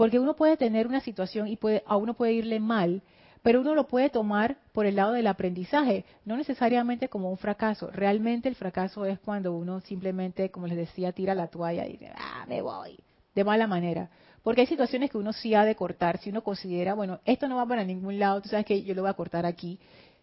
Porque 0.00 0.18
uno 0.18 0.34
puede 0.34 0.56
tener 0.56 0.86
una 0.86 1.02
situación 1.02 1.46
y 1.46 1.56
puede, 1.56 1.82
a 1.84 1.98
uno 1.98 2.14
puede 2.14 2.32
irle 2.32 2.58
mal, 2.58 3.02
pero 3.42 3.60
uno 3.60 3.74
lo 3.74 3.86
puede 3.86 4.08
tomar 4.08 4.56
por 4.72 4.86
el 4.86 4.96
lado 4.96 5.12
del 5.12 5.26
aprendizaje, 5.26 6.06
no 6.24 6.38
necesariamente 6.38 7.10
como 7.10 7.30
un 7.30 7.36
fracaso. 7.36 7.90
Realmente 7.90 8.48
el 8.48 8.54
fracaso 8.54 9.04
es 9.04 9.18
cuando 9.18 9.52
uno 9.52 9.82
simplemente, 9.82 10.50
como 10.50 10.66
les 10.66 10.78
decía, 10.78 11.12
tira 11.12 11.34
la 11.34 11.48
toalla 11.48 11.84
y 11.84 11.98
dice, 11.98 12.10
ah, 12.16 12.46
me 12.48 12.62
voy, 12.62 12.98
de 13.34 13.44
mala 13.44 13.66
manera. 13.66 14.08
Porque 14.42 14.62
hay 14.62 14.66
situaciones 14.68 15.10
que 15.10 15.18
uno 15.18 15.34
sí 15.34 15.54
ha 15.54 15.66
de 15.66 15.74
cortar, 15.74 16.16
si 16.16 16.30
uno 16.30 16.42
considera, 16.42 16.94
bueno, 16.94 17.20
esto 17.26 17.46
no 17.46 17.56
va 17.56 17.66
para 17.66 17.84
ningún 17.84 18.18
lado, 18.18 18.40
tú 18.40 18.48
sabes 18.48 18.64
que 18.64 18.82
yo 18.82 18.94
lo 18.94 19.02
voy 19.02 19.10
a 19.10 19.12
cortar 19.12 19.44
aquí. 19.44 19.78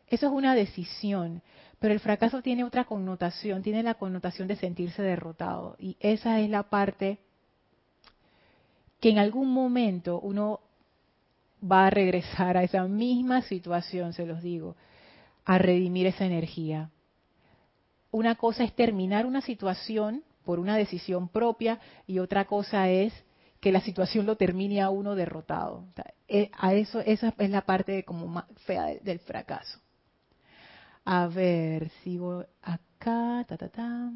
Eso 0.08 0.26
es 0.26 0.32
una 0.32 0.56
decisión, 0.56 1.44
pero 1.78 1.94
el 1.94 2.00
fracaso 2.00 2.42
tiene 2.42 2.64
otra 2.64 2.86
connotación, 2.86 3.62
tiene 3.62 3.84
la 3.84 3.94
connotación 3.94 4.48
de 4.48 4.56
sentirse 4.56 5.04
derrotado. 5.04 5.76
Y 5.78 5.98
esa 6.00 6.40
es 6.40 6.50
la 6.50 6.64
parte 6.64 7.20
que 9.08 9.12
en 9.12 9.20
algún 9.20 9.54
momento 9.54 10.20
uno 10.20 10.60
va 11.64 11.88
a 11.88 11.90
regresar 11.90 12.58
a 12.58 12.64
esa 12.64 12.84
misma 12.90 13.42
situación, 13.42 14.12
se 14.12 14.26
los 14.26 14.42
digo, 14.42 14.76
a 15.46 15.58
redimir 15.58 16.08
esa 16.08 16.26
energía. 16.26 16.90
Una 18.12 18.36
cosa 18.36 18.66
es 18.66 18.76
terminar 18.76 19.26
una 19.26 19.40
situación 19.40 20.26
por 20.44 20.60
una 20.60 20.76
decisión 20.76 21.30
propia 21.30 21.80
y 22.06 22.20
otra 22.20 22.44
cosa 22.48 22.90
es 22.90 23.14
que 23.62 23.72
la 23.72 23.80
situación 23.80 24.26
lo 24.26 24.36
termine 24.36 24.82
a 24.82 24.90
uno 24.90 25.16
derrotado. 25.16 25.86
Eh, 26.28 26.52
a 26.58 26.74
eso, 26.74 27.00
esa 27.00 27.34
es 27.38 27.50
la 27.50 27.62
parte 27.62 28.04
como 28.04 28.28
más 28.28 28.44
fea 28.66 28.88
del, 29.02 29.20
fracaso. 29.20 29.80
A 31.06 31.28
ver, 31.28 31.92
sigo 32.04 32.44
acá, 32.62 33.46
ta, 33.48 33.56
ta, 33.56 33.70
ta. 33.70 34.12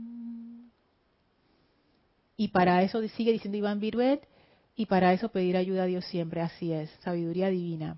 Y 2.36 2.50
para 2.50 2.84
eso 2.84 3.02
sigue 3.08 3.32
diciendo 3.32 3.58
Iván 3.58 3.80
Viruet, 3.80 4.28
y 4.76 4.86
para 4.86 5.14
eso 5.14 5.30
pedir 5.30 5.58
ayuda 5.58 5.84
a 5.84 5.88
Dios 5.88 6.06
siempre, 6.06 6.42
así 6.42 6.72
es, 6.72 6.90
sabiduría 7.04 7.50
divina. 7.50 7.98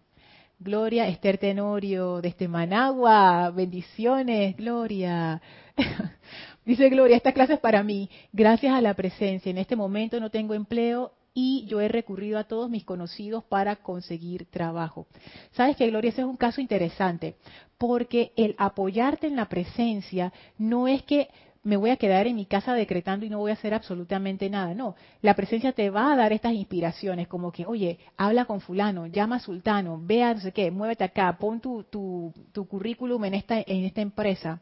Gloria, 0.60 1.08
Esther 1.08 1.38
Tenorio, 1.38 2.22
desde 2.22 2.48
Managua, 2.48 3.50
bendiciones, 3.52 4.56
Gloria. 4.56 5.42
Dice 6.66 6.90
Gloria, 6.90 7.18
esta 7.18 7.34
clase 7.34 7.54
es 7.54 7.60
para 7.60 7.84
mí. 7.84 8.10
Gracias 8.32 8.74
a 8.74 8.82
la 8.82 8.94
presencia. 8.94 9.50
En 9.50 9.58
este 9.58 9.76
momento 9.76 10.20
no 10.20 10.30
tengo 10.30 10.54
empleo 10.54 11.12
y 11.34 11.66
yo 11.66 11.82
he 11.82 11.88
recurrido 11.88 12.38
a 12.38 12.46
todos 12.46 12.70
mis 12.70 12.86
conocidos 12.86 13.44
para 13.44 13.78
conseguir 13.78 14.46
trabajo. 14.46 15.08
¿Sabes 15.52 15.76
que 15.76 15.90
Gloria? 15.90 16.10
Ese 16.10 16.22
es 16.22 16.28
un 16.28 16.38
caso 16.38 16.62
interesante, 16.62 17.36
porque 17.78 18.32
el 18.38 18.56
apoyarte 18.58 19.28
en 19.28 19.36
la 19.36 19.50
presencia 19.50 20.32
no 20.58 20.88
es 20.88 21.04
que 21.04 21.28
me 21.64 21.78
voy 21.78 21.92
a 21.92 21.98
quedar 21.98 22.28
en 22.28 22.36
mi 22.36 22.46
casa 22.46 22.74
decretando 22.74 23.26
y 23.26 23.30
no 23.30 23.40
voy 23.40 23.52
a 23.52 23.56
hacer 23.56 23.74
absolutamente 23.74 24.50
nada. 24.50 24.74
No, 24.74 24.96
la 25.22 25.34
presencia 25.34 25.72
te 25.72 25.90
va 25.90 26.12
a 26.12 26.16
dar 26.16 26.34
estas 26.34 26.54
inspiraciones, 26.54 27.28
como 27.28 27.52
que, 27.52 27.66
oye, 27.66 28.00
habla 28.18 28.46
con 28.46 28.60
fulano, 28.60 29.08
llama 29.08 29.38
a 29.38 29.40
sultano, 29.40 30.00
vea 30.02 30.34
no 30.34 30.42
sé 30.42 30.52
qué, 30.52 30.72
muévete 30.72 31.06
acá, 31.06 31.38
pon 31.38 31.62
tu, 31.62 31.84
tu, 31.84 32.34
tu 32.52 32.68
currículum 32.68 33.24
en 33.26 33.34
esta, 33.36 33.60
en 33.60 33.86
esta 33.86 34.02
empresa. 34.02 34.62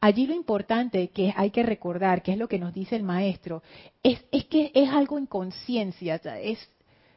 Allí 0.00 0.26
lo 0.26 0.34
importante 0.34 1.08
que 1.08 1.32
hay 1.36 1.50
que 1.50 1.62
recordar, 1.62 2.22
que 2.22 2.32
es 2.32 2.38
lo 2.38 2.48
que 2.48 2.58
nos 2.58 2.72
dice 2.72 2.96
el 2.96 3.02
maestro, 3.02 3.62
es, 4.02 4.24
es 4.32 4.46
que 4.46 4.72
es 4.74 4.88
algo 4.88 5.18
en 5.18 5.26
conciencia, 5.26 6.20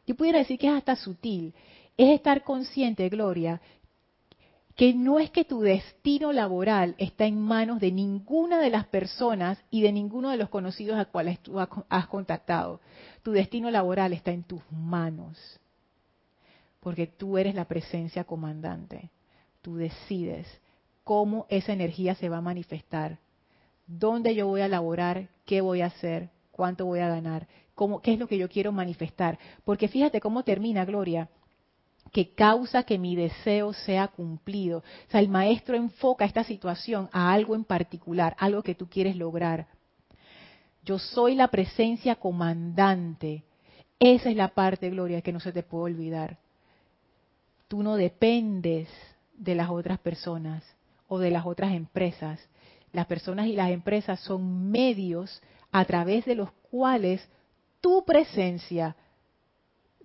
yo 0.06 0.16
pudiera 0.16 0.40
decir 0.40 0.60
que 0.60 0.68
es 0.68 0.74
hasta 0.74 0.98
sutil, 0.98 1.54
es 1.96 2.10
estar 2.10 2.44
consciente, 2.44 3.08
Gloria, 3.08 3.62
que 4.76 4.94
no 4.94 5.20
es 5.20 5.30
que 5.30 5.46
tu 5.46 5.62
destino 5.62 6.34
laboral 6.34 6.96
está 6.98 7.26
en 7.26 7.40
manos 7.40 7.80
de 7.80 7.92
ninguna 7.92 8.60
de 8.60 8.72
las 8.72 8.88
personas 8.88 9.64
y 9.70 9.82
de 9.82 9.92
ninguno 9.92 10.32
de 10.32 10.38
los 10.38 10.50
conocidos 10.50 10.98
a 10.98 11.06
cuales 11.06 11.40
tú 11.40 11.60
has 11.60 12.08
contactado. 12.08 12.80
Tu 13.22 13.32
destino 13.32 13.70
laboral 13.70 14.14
está 14.14 14.32
en 14.32 14.44
tus 14.44 14.62
manos, 14.72 15.60
porque 16.80 17.06
tú 17.06 17.38
eres 17.38 17.54
la 17.54 17.66
presencia 17.66 18.24
comandante. 18.24 19.12
Tú 19.62 19.76
decides 19.76 20.48
cómo 21.04 21.46
esa 21.50 21.72
energía 21.72 22.16
se 22.16 22.30
va 22.30 22.38
a 22.38 22.42
manifestar, 22.42 23.20
dónde 23.86 24.34
yo 24.34 24.48
voy 24.48 24.62
a 24.62 24.68
laborar, 24.68 25.30
qué 25.46 25.62
voy 25.62 25.82
a 25.82 25.88
hacer, 25.88 26.30
cuánto 26.52 26.86
voy 26.86 27.00
a 27.00 27.10
ganar, 27.10 27.48
cómo, 27.76 28.02
qué 28.02 28.14
es 28.14 28.20
lo 28.20 28.28
que 28.28 28.40
yo 28.40 28.50
quiero 28.50 28.72
manifestar. 28.72 29.38
Porque 29.66 29.88
fíjate 29.88 30.20
cómo 30.20 30.44
termina, 30.44 30.84
Gloria 30.84 31.30
que 32.14 32.30
causa 32.30 32.84
que 32.84 33.00
mi 33.00 33.16
deseo 33.16 33.74
sea 33.74 34.08
cumplido. 34.08 34.78
O 34.78 35.12
sea, 35.12 35.20
el 35.20 35.30
maestro 35.30 35.76
enfoca 35.76 36.26
esta 36.26 36.44
situación 36.44 37.10
a 37.12 37.34
algo 37.34 37.56
en 37.56 37.66
particular, 37.66 38.36
algo 38.38 38.62
que 38.62 38.76
tú 38.76 38.88
quieres 38.88 39.16
lograr. 39.16 39.68
Yo 40.86 41.00
soy 41.00 41.34
la 41.34 41.48
presencia 41.48 42.16
comandante. 42.16 43.44
Esa 44.00 44.30
es 44.30 44.36
la 44.36 44.50
parte, 44.50 44.92
Gloria, 44.92 45.22
que 45.22 45.34
no 45.34 45.40
se 45.40 45.52
te 45.52 45.64
puede 45.64 45.86
olvidar. 45.86 46.38
Tú 47.68 47.82
no 47.82 47.96
dependes 47.96 48.90
de 49.36 49.56
las 49.56 49.72
otras 49.72 49.98
personas 49.98 50.64
o 51.08 51.18
de 51.18 51.32
las 51.32 51.48
otras 51.48 51.74
empresas. 51.74 52.40
Las 52.92 53.08
personas 53.08 53.48
y 53.48 53.54
las 53.54 53.72
empresas 53.72 54.20
son 54.20 54.70
medios 54.70 55.42
a 55.72 55.84
través 55.86 56.26
de 56.26 56.36
los 56.36 56.52
cuales 56.70 57.28
tu 57.82 58.06
presencia 58.06 58.96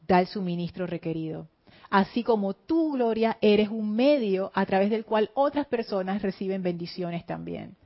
da 0.07 0.21
el 0.21 0.27
suministro 0.27 0.87
requerido 0.87 1.49
así 1.90 2.22
como 2.22 2.55
tú, 2.55 2.92
Gloria, 2.92 3.38
eres 3.40 3.68
un 3.68 3.94
medio 3.94 4.51
a 4.55 4.66
través 4.66 4.90
del 4.90 5.05
cual 5.05 5.31
otras 5.35 5.66
personas 5.66 6.22
reciben 6.22 6.62
bendiciones 6.62 7.24
también, 7.27 7.77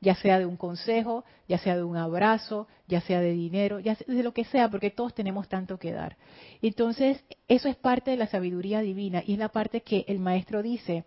ya 0.00 0.14
sea 0.14 0.38
de 0.38 0.46
un 0.46 0.56
consejo, 0.56 1.24
ya 1.48 1.58
sea 1.58 1.76
de 1.76 1.82
un 1.82 1.96
abrazo, 1.96 2.68
ya 2.86 3.00
sea 3.00 3.20
de 3.20 3.32
dinero, 3.32 3.80
ya 3.80 3.94
sea 3.94 4.06
de 4.14 4.22
lo 4.22 4.32
que 4.32 4.44
sea, 4.44 4.70
porque 4.70 4.90
todos 4.90 5.14
tenemos 5.14 5.48
tanto 5.48 5.78
que 5.78 5.92
dar. 5.92 6.16
Entonces, 6.62 7.24
eso 7.48 7.68
es 7.68 7.76
parte 7.76 8.10
de 8.10 8.16
la 8.16 8.28
sabiduría 8.28 8.80
divina 8.80 9.22
y 9.26 9.34
es 9.34 9.38
la 9.38 9.48
parte 9.48 9.82
que 9.82 10.04
el 10.08 10.18
maestro 10.18 10.62
dice. 10.62 11.04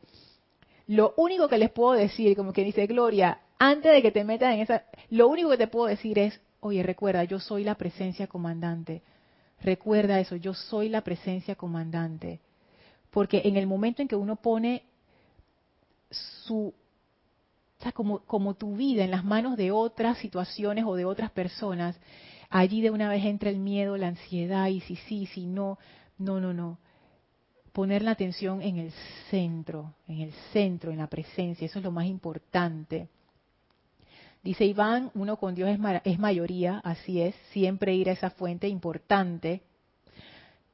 Lo 0.87 1.13
único 1.17 1.47
que 1.47 1.57
les 1.57 1.71
puedo 1.71 1.93
decir, 1.93 2.35
como 2.35 2.51
que 2.53 2.63
dice 2.63 2.85
Gloria, 2.87 3.39
antes 3.59 3.93
de 3.93 4.01
que 4.01 4.11
te 4.11 4.23
metas 4.23 4.53
en 4.53 4.61
esa, 4.61 4.83
lo 5.09 5.27
único 5.27 5.49
que 5.51 5.57
te 5.57 5.67
puedo 5.67 5.85
decir 5.85 6.19
es, 6.19 6.41
oye, 6.59 6.83
recuerda, 6.83 7.23
yo 7.23 7.39
soy 7.39 7.63
la 7.63 7.75
presencia 7.75 8.27
comandante 8.27 9.03
Recuerda 9.63 10.19
eso, 10.19 10.35
yo 10.35 10.53
soy 10.53 10.89
la 10.89 11.01
presencia 11.01 11.55
comandante. 11.55 12.39
Porque 13.11 13.41
en 13.45 13.57
el 13.57 13.67
momento 13.67 14.01
en 14.01 14.07
que 14.07 14.15
uno 14.15 14.37
pone 14.37 14.83
su, 16.09 16.73
como, 17.93 18.19
como 18.19 18.55
tu 18.55 18.75
vida 18.75 19.03
en 19.03 19.11
las 19.11 19.23
manos 19.23 19.57
de 19.57 19.71
otras 19.71 20.17
situaciones 20.17 20.85
o 20.85 20.95
de 20.95 21.05
otras 21.05 21.31
personas, 21.31 21.99
allí 22.49 22.81
de 22.81 22.91
una 22.91 23.09
vez 23.09 23.25
entra 23.25 23.49
el 23.49 23.59
miedo, 23.59 23.97
la 23.97 24.07
ansiedad, 24.07 24.67
y 24.67 24.81
si 24.81 24.95
sí, 24.95 25.25
si 25.27 25.45
no, 25.45 25.77
no, 26.17 26.39
no, 26.39 26.53
no. 26.53 26.79
Poner 27.71 28.01
la 28.01 28.11
atención 28.11 28.61
en 28.61 28.77
el 28.77 28.91
centro, 29.29 29.93
en 30.07 30.21
el 30.21 30.33
centro, 30.51 30.91
en 30.91 30.97
la 30.97 31.07
presencia, 31.07 31.65
eso 31.65 31.79
es 31.79 31.85
lo 31.85 31.91
más 31.91 32.05
importante. 32.05 33.07
Dice 34.43 34.65
Iván, 34.65 35.11
uno 35.13 35.37
con 35.37 35.53
Dios 35.53 35.69
es, 36.03 36.19
mayoría, 36.19 36.79
así 36.83 37.21
es, 37.21 37.35
siempre 37.51 37.93
ir 37.93 38.09
a 38.09 38.13
esa 38.13 38.31
fuente 38.31 38.67
importante. 38.67 39.61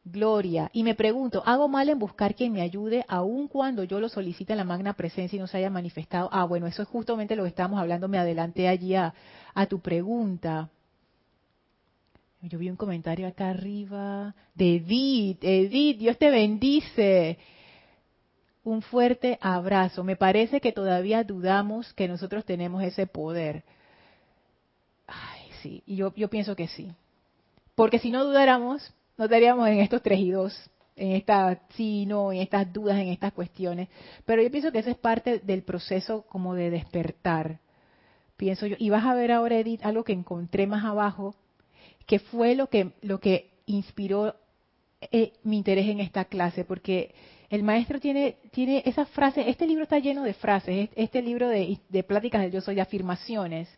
Gloria. 0.06 0.70
Y 0.72 0.84
me 0.84 0.96
pregunto, 0.96 1.44
¿hago 1.46 1.68
mal 1.68 1.90
en 1.90 2.00
buscar 2.00 2.34
quien 2.34 2.54
me 2.54 2.62
ayude 2.62 3.04
aun 3.10 3.50
cuando 3.50 3.84
yo 3.84 4.00
lo 4.00 4.08
solicite 4.08 4.54
en 4.54 4.58
la 4.58 4.64
magna 4.64 4.94
presencia 4.94 5.36
y 5.36 5.40
no 5.40 5.48
se 5.48 5.58
haya 5.58 5.70
manifestado? 5.70 6.30
Ah, 6.32 6.46
bueno, 6.46 6.66
eso 6.66 6.82
es 6.82 6.88
justamente 6.88 7.36
lo 7.36 7.44
que 7.44 7.50
estábamos 7.50 7.82
hablando, 7.82 8.08
me 8.08 8.18
adelanté 8.18 8.70
allí 8.70 8.96
a, 8.96 9.14
a 9.54 9.66
tu 9.66 9.82
pregunta. 9.82 10.70
Yo 12.42 12.58
vi 12.60 12.70
un 12.70 12.78
comentario 12.78 13.28
acá 13.28 13.50
arriba. 13.50 14.34
De 14.56 14.76
Edith, 14.76 15.44
Edith, 15.44 15.98
Dios 15.98 16.18
te 16.18 16.30
bendice. 16.30 17.38
Un 18.68 18.82
fuerte 18.82 19.40
abrazo. 19.40 20.04
Me 20.04 20.18
parece 20.18 20.60
que 20.60 20.74
todavía 20.74 21.24
dudamos 21.24 21.94
que 21.94 22.10
nosotros 22.10 22.44
tenemos 22.44 22.84
ese 22.84 23.08
poder. 23.08 23.64
Ay, 25.08 25.48
sí, 25.62 25.84
y 25.86 25.96
yo, 25.96 26.12
pienso 26.12 26.54
que 26.54 26.68
sí. 26.68 26.92
Porque 27.76 27.98
si 27.98 28.12
no 28.12 28.26
dudáramos, 28.26 28.94
no 29.18 29.24
estaríamos 29.24 29.70
en 29.70 29.80
estos 29.80 30.02
tres 30.02 30.20
y 30.20 30.32
dos, 30.32 30.70
en 30.98 31.14
esta 31.14 31.62
sí, 31.76 32.06
no, 32.06 32.34
en 32.34 32.40
estas 32.40 32.74
dudas, 32.74 32.98
en 33.00 33.08
estas 33.08 33.32
cuestiones. 33.32 33.88
Pero 34.26 34.42
yo 34.42 34.52
pienso 34.52 34.70
que 34.74 34.80
eso 34.80 34.90
es 34.90 34.98
parte 34.98 35.40
del 35.40 35.64
proceso 35.64 36.26
como 36.28 36.54
de 36.54 36.70
despertar. 36.70 37.62
Pienso 38.36 38.68
yo. 38.68 38.76
Y 38.80 38.90
vas 38.90 39.06
a 39.06 39.14
ver 39.14 39.32
ahora, 39.32 39.60
Edith, 39.60 39.86
algo 39.86 40.04
que 40.04 40.12
encontré 40.12 40.68
más 40.68 40.84
abajo, 40.84 41.36
que 42.06 42.20
fue 42.20 42.54
lo 42.54 42.68
que, 42.68 42.92
lo 43.02 43.22
que 43.22 43.50
inspiró 43.66 44.36
eh, 45.00 45.32
mi 45.44 45.56
interés 45.56 45.88
en 45.88 46.02
esta 46.02 46.26
clase, 46.26 46.66
porque 46.66 47.16
el 47.50 47.64
maestro 47.64 48.00
tiene, 48.00 48.38
tiene 48.52 48.84
esas 48.86 49.08
frases, 49.10 49.48
este 49.48 49.66
libro 49.66 49.84
está 49.84 50.00
lleno 50.00 50.24
de 50.24 50.34
frases, 50.34 50.90
este 50.96 51.22
libro 51.22 51.48
de, 51.48 51.80
de 51.88 52.04
pláticas 52.04 52.42
del 52.42 52.52
yo 52.52 52.62
soy, 52.62 52.76
de 52.76 52.82
afirmaciones. 52.82 53.70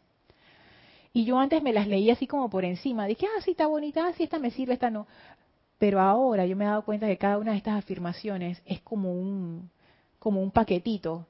Y 1.14 1.26
yo 1.26 1.38
antes 1.38 1.62
me 1.62 1.74
las 1.74 1.88
leía 1.88 2.14
así 2.14 2.28
como 2.28 2.50
por 2.50 2.66
encima, 2.66 3.06
dije, 3.06 3.26
ah, 3.28 3.42
sí, 3.44 3.52
está 3.52 3.68
bonita, 3.68 4.06
ah, 4.08 4.14
sí, 4.16 4.24
esta 4.24 4.40
me 4.40 4.52
sirve, 4.52 4.74
esta 4.74 4.90
no. 4.90 5.08
Pero 5.78 6.02
ahora 6.02 6.46
yo 6.46 6.56
me 6.56 6.66
he 6.66 6.68
dado 6.68 6.84
cuenta 6.84 7.08
que 7.08 7.18
cada 7.18 7.38
una 7.38 7.52
de 7.52 7.58
estas 7.58 7.78
afirmaciones 7.78 8.62
es 8.66 8.82
como 8.82 9.14
un, 9.14 9.70
como 10.20 10.42
un 10.42 10.52
paquetito. 10.52 11.26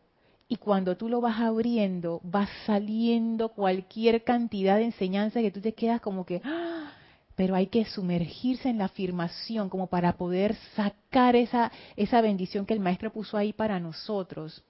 Y 0.48 0.56
cuando 0.56 0.98
tú 0.98 1.10
lo 1.10 1.22
vas 1.22 1.40
abriendo, 1.40 2.22
va 2.24 2.48
saliendo 2.66 3.50
cualquier 3.50 4.24
cantidad 4.24 4.78
de 4.78 4.86
enseñanza 4.86 5.42
que 5.42 5.52
tú 5.52 5.62
te 5.62 5.74
quedas 5.74 6.02
como 6.02 6.26
que, 6.26 6.42
¡ah! 6.44 6.92
Pero 7.40 7.56
hay 7.56 7.68
que 7.68 7.86
sumergirse 7.86 8.68
en 8.68 8.80
la 8.80 8.86
afirmación 8.86 9.70
como 9.70 9.88
para 9.88 10.18
poder 10.18 10.58
sacar 10.76 11.38
esa, 11.38 11.72
esa 11.96 12.20
bendición 12.20 12.66
que 12.66 12.74
el 12.74 12.82
maestro 12.82 13.14
puso 13.14 13.38
ahí 13.38 13.54
para 13.54 13.80
nosotros. 13.80 14.62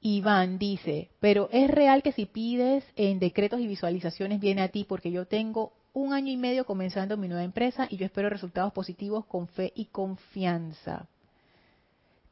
Iván 0.00 0.58
dice, 0.58 1.10
pero 1.20 1.48
es 1.52 1.70
real 1.70 2.02
que 2.02 2.10
si 2.10 2.26
pides 2.26 2.82
en 2.96 3.20
decretos 3.20 3.60
y 3.60 3.68
visualizaciones 3.68 4.40
viene 4.40 4.62
a 4.62 4.70
ti 4.70 4.82
porque 4.82 5.12
yo 5.12 5.26
tengo 5.26 5.72
un 5.92 6.14
año 6.14 6.32
y 6.32 6.36
medio 6.36 6.66
comenzando 6.66 7.16
mi 7.16 7.28
nueva 7.28 7.44
empresa 7.44 7.86
y 7.88 7.96
yo 7.96 8.06
espero 8.06 8.28
resultados 8.28 8.72
positivos 8.72 9.24
con 9.26 9.46
fe 9.46 9.72
y 9.76 9.84
confianza. 9.84 11.06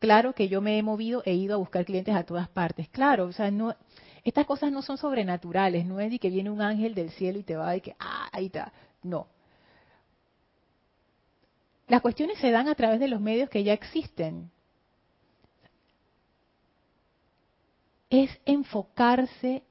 Claro 0.00 0.32
que 0.32 0.48
yo 0.48 0.60
me 0.60 0.76
he 0.76 0.82
movido, 0.82 1.22
he 1.24 1.34
ido 1.34 1.54
a 1.54 1.58
buscar 1.58 1.84
clientes 1.84 2.16
a 2.16 2.24
todas 2.24 2.48
partes. 2.48 2.88
Claro, 2.88 3.26
o 3.26 3.32
sea, 3.32 3.52
no, 3.52 3.76
estas 4.28 4.46
cosas 4.46 4.70
no 4.72 4.82
son 4.82 4.98
sobrenaturales, 4.98 5.86
no 5.86 6.00
es 6.00 6.10
de 6.10 6.18
que 6.18 6.30
viene 6.30 6.50
un 6.50 6.60
ángel 6.60 6.94
del 6.94 7.10
cielo 7.10 7.38
y 7.38 7.42
te 7.42 7.56
va 7.56 7.76
y 7.76 7.80
que, 7.80 7.96
ah, 7.98 8.28
ahí 8.32 8.46
está. 8.46 8.72
No. 9.02 9.26
Las 11.86 12.02
cuestiones 12.02 12.38
se 12.38 12.50
dan 12.50 12.68
a 12.68 12.74
través 12.74 13.00
de 13.00 13.08
los 13.08 13.20
medios 13.20 13.48
que 13.48 13.64
ya 13.64 13.72
existen. 13.72 14.50
Es 18.10 18.30
enfocarse 18.44 19.62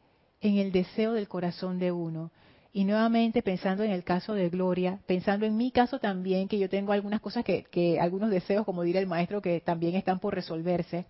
en 0.42 0.58
el 0.58 0.72
deseo 0.72 1.14
del 1.14 1.28
corazón 1.28 1.80
de 1.80 1.92
uno. 1.92 2.32
Y 2.74 2.84
nuevamente 2.86 3.42
pensando 3.42 3.84
en 3.84 3.92
el 3.92 4.04
caso 4.04 4.34
de 4.34 4.50
Gloria, 4.50 5.00
pensando 5.08 5.46
en 5.46 5.58
mi 5.58 5.72
caso 5.72 6.00
también, 6.00 6.48
que 6.48 6.60
yo 6.60 6.70
tengo 6.70 6.92
algunas 6.92 7.22
cosas 7.22 7.44
que, 7.44 7.64
que 7.66 8.00
algunos 8.00 8.30
deseos, 8.30 8.66
como 8.66 8.84
dirá 8.84 9.00
el 9.00 9.08
maestro, 9.08 9.42
que 9.42 9.62
también 9.62 9.96
están 9.96 10.20
por 10.20 10.36
resolverse 10.36 11.06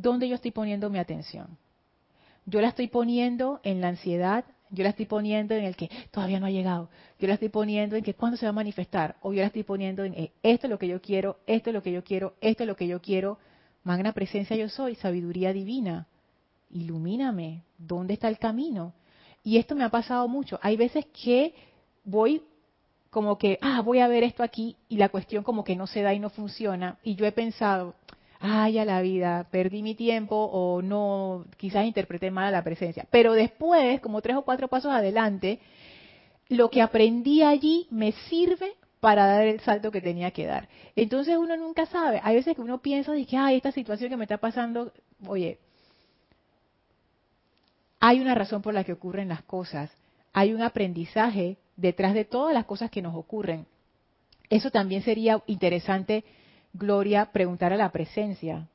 ¿dónde 0.00 0.28
yo 0.28 0.36
estoy 0.36 0.50
poniendo 0.50 0.90
mi 0.90 0.98
atención? 0.98 1.58
Yo 2.46 2.60
la 2.60 2.68
estoy 2.68 2.88
poniendo 2.88 3.60
en 3.62 3.80
la 3.80 3.88
ansiedad, 3.88 4.44
yo 4.70 4.84
la 4.84 4.90
estoy 4.90 5.06
poniendo 5.06 5.54
en 5.54 5.64
el 5.64 5.76
que 5.76 5.90
todavía 6.10 6.40
no 6.40 6.46
ha 6.46 6.50
llegado, 6.50 6.88
yo 7.18 7.28
la 7.28 7.34
estoy 7.34 7.48
poniendo 7.48 7.96
en 7.96 8.04
que 8.04 8.14
cuándo 8.14 8.36
se 8.36 8.46
va 8.46 8.50
a 8.50 8.52
manifestar, 8.52 9.16
o 9.20 9.32
yo 9.32 9.40
la 9.40 9.48
estoy 9.48 9.64
poniendo 9.64 10.04
en 10.04 10.14
eh, 10.14 10.32
esto 10.42 10.66
es 10.66 10.70
lo 10.70 10.78
que 10.78 10.88
yo 10.88 11.00
quiero, 11.00 11.38
esto 11.46 11.70
es 11.70 11.74
lo 11.74 11.82
que 11.82 11.92
yo 11.92 12.04
quiero, 12.04 12.34
esto 12.40 12.62
es 12.62 12.66
lo 12.66 12.76
que 12.76 12.86
yo 12.86 13.00
quiero, 13.00 13.38
magna 13.84 14.12
presencia 14.12 14.56
yo 14.56 14.68
soy, 14.68 14.94
sabiduría 14.94 15.52
divina, 15.52 16.06
ilumíname, 16.70 17.64
¿dónde 17.76 18.14
está 18.14 18.28
el 18.28 18.38
camino? 18.38 18.94
Y 19.42 19.58
esto 19.58 19.74
me 19.74 19.84
ha 19.84 19.90
pasado 19.90 20.28
mucho, 20.28 20.58
hay 20.62 20.76
veces 20.76 21.06
que 21.24 21.54
voy 22.04 22.42
como 23.10 23.38
que, 23.38 23.58
ah, 23.62 23.80
voy 23.80 24.00
a 24.00 24.08
ver 24.08 24.22
esto 24.22 24.42
aquí 24.42 24.76
y 24.88 24.96
la 24.96 25.08
cuestión 25.08 25.42
como 25.42 25.64
que 25.64 25.76
no 25.76 25.86
se 25.86 26.02
da 26.02 26.12
y 26.12 26.18
no 26.18 26.30
funciona, 26.30 26.98
y 27.02 27.14
yo 27.14 27.26
he 27.26 27.32
pensado, 27.32 27.94
ay, 28.40 28.78
a 28.78 28.84
la 28.84 29.00
vida, 29.02 29.48
perdí 29.50 29.82
mi 29.82 29.94
tiempo 29.94 30.36
o 30.36 30.82
no, 30.82 31.44
quizás 31.56 31.84
interpreté 31.84 32.30
mal 32.30 32.52
la 32.52 32.62
presencia. 32.62 33.06
Pero 33.10 33.32
después, 33.32 34.00
como 34.00 34.22
tres 34.22 34.36
o 34.36 34.42
cuatro 34.42 34.68
pasos 34.68 34.92
adelante, 34.92 35.60
lo 36.48 36.70
que 36.70 36.82
aprendí 36.82 37.42
allí 37.42 37.86
me 37.90 38.12
sirve 38.12 38.74
para 39.00 39.26
dar 39.26 39.46
el 39.46 39.60
salto 39.60 39.90
que 39.90 40.00
tenía 40.00 40.30
que 40.30 40.46
dar. 40.46 40.68
Entonces 40.96 41.36
uno 41.36 41.56
nunca 41.56 41.86
sabe. 41.86 42.20
Hay 42.22 42.36
veces 42.36 42.54
que 42.54 42.62
uno 42.62 42.78
piensa 42.78 43.12
de 43.12 43.26
que, 43.26 43.36
ay, 43.36 43.56
esta 43.56 43.72
situación 43.72 44.10
que 44.10 44.16
me 44.16 44.24
está 44.24 44.38
pasando, 44.38 44.92
oye, 45.26 45.58
hay 48.00 48.20
una 48.20 48.34
razón 48.34 48.62
por 48.62 48.74
la 48.74 48.84
que 48.84 48.92
ocurren 48.92 49.28
las 49.28 49.42
cosas. 49.42 49.90
Hay 50.32 50.52
un 50.52 50.62
aprendizaje 50.62 51.56
detrás 51.76 52.14
de 52.14 52.24
todas 52.24 52.54
las 52.54 52.64
cosas 52.64 52.90
que 52.90 53.02
nos 53.02 53.14
ocurren. 53.14 53.66
Eso 54.50 54.70
también 54.70 55.02
sería 55.02 55.42
interesante 55.46 56.24
Gloria 56.78 57.32
preguntar 57.32 57.72
a 57.72 57.76
la 57.76 57.90
presencia, 57.90 58.68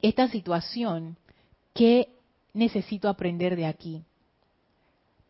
esta 0.00 0.28
situación, 0.28 1.16
¿qué 1.74 2.08
necesito 2.54 3.10
aprender 3.10 3.56
de 3.56 3.66
aquí? 3.66 4.02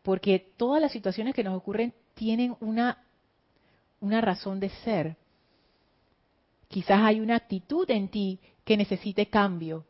Porque 0.03 0.39
todas 0.55 0.81
las 0.81 0.93
situaciones 0.93 1.35
que 1.35 1.43
nos 1.43 1.57
ocurren 1.57 1.93
tienen 2.13 2.55
una, 2.61 3.03
una 3.99 4.21
razón 4.21 4.61
de 4.61 4.69
ser. 4.69 5.17
Quizás 6.69 7.01
hay 7.01 7.19
una 7.19 7.35
actitud 7.35 7.89
en 7.91 8.07
ti 8.07 8.39
que 8.63 8.77
necesite 8.77 9.27
cambio. 9.27 9.83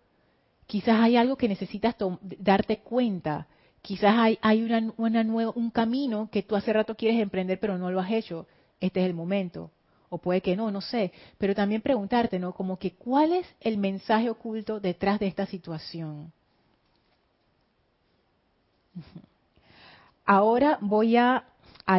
Quizás 0.66 1.00
hay 1.00 1.18
algo 1.18 1.38
que 1.38 1.48
necesitas 1.48 1.96
darte 2.22 2.80
cuenta. 2.80 3.48
Quizás 3.84 4.16
hay, 4.18 4.40
hay 4.42 4.64
una, 4.64 4.92
una 4.98 5.22
un 5.52 5.70
camino 5.70 6.30
que 6.32 6.42
tú 6.42 6.56
hace 6.56 6.74
rato 6.74 6.96
quieres 6.96 7.22
emprender 7.22 7.60
pero 7.60 7.78
no 7.78 7.92
lo 7.92 8.00
has 8.00 8.12
hecho. 8.12 8.48
Este 8.80 9.02
es 9.02 9.06
el 9.06 9.14
momento 9.14 9.72
o 10.10 10.18
puede 10.18 10.42
que 10.42 10.56
no, 10.56 10.72
no 10.72 10.82
sé, 10.82 11.12
pero 11.38 11.54
también 11.54 11.82
preguntarte, 11.82 12.40
¿no? 12.40 12.54
Como 12.54 12.78
que 12.78 12.92
cuál 12.92 13.34
es 13.34 13.46
el 13.60 13.78
mensaje 13.78 14.30
oculto 14.30 14.80
detrás 14.80 15.20
de 15.20 15.28
esta 15.28 15.46
situación. 15.46 16.32
Ahora 20.26 20.78
voy 20.82 21.18
a, 21.18 21.46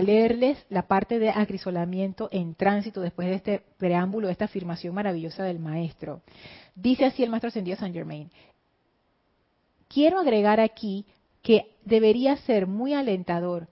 leerles 0.02 0.58
la 0.68 0.82
parte 0.82 1.18
de 1.18 1.30
acrisolamiento 1.30 2.28
en 2.30 2.54
tránsito 2.54 3.00
después 3.00 3.26
de 3.28 3.34
este 3.36 3.62
preámbulo, 3.78 4.26
de 4.26 4.32
esta 4.32 4.44
afirmación 4.44 4.94
maravillosa 4.94 5.44
del 5.44 5.58
maestro. 5.58 6.20
Dice 6.74 7.06
así 7.06 7.22
el 7.22 7.30
maestro 7.30 7.48
ascendido 7.48 7.78
San 7.78 7.94
Germain. 7.94 8.30
Quiero 9.88 10.18
agregar 10.18 10.60
aquí 10.60 11.06
que 11.40 11.74
debería 11.86 12.36
ser 12.36 12.66
muy 12.66 12.92
alentador, 12.92 13.68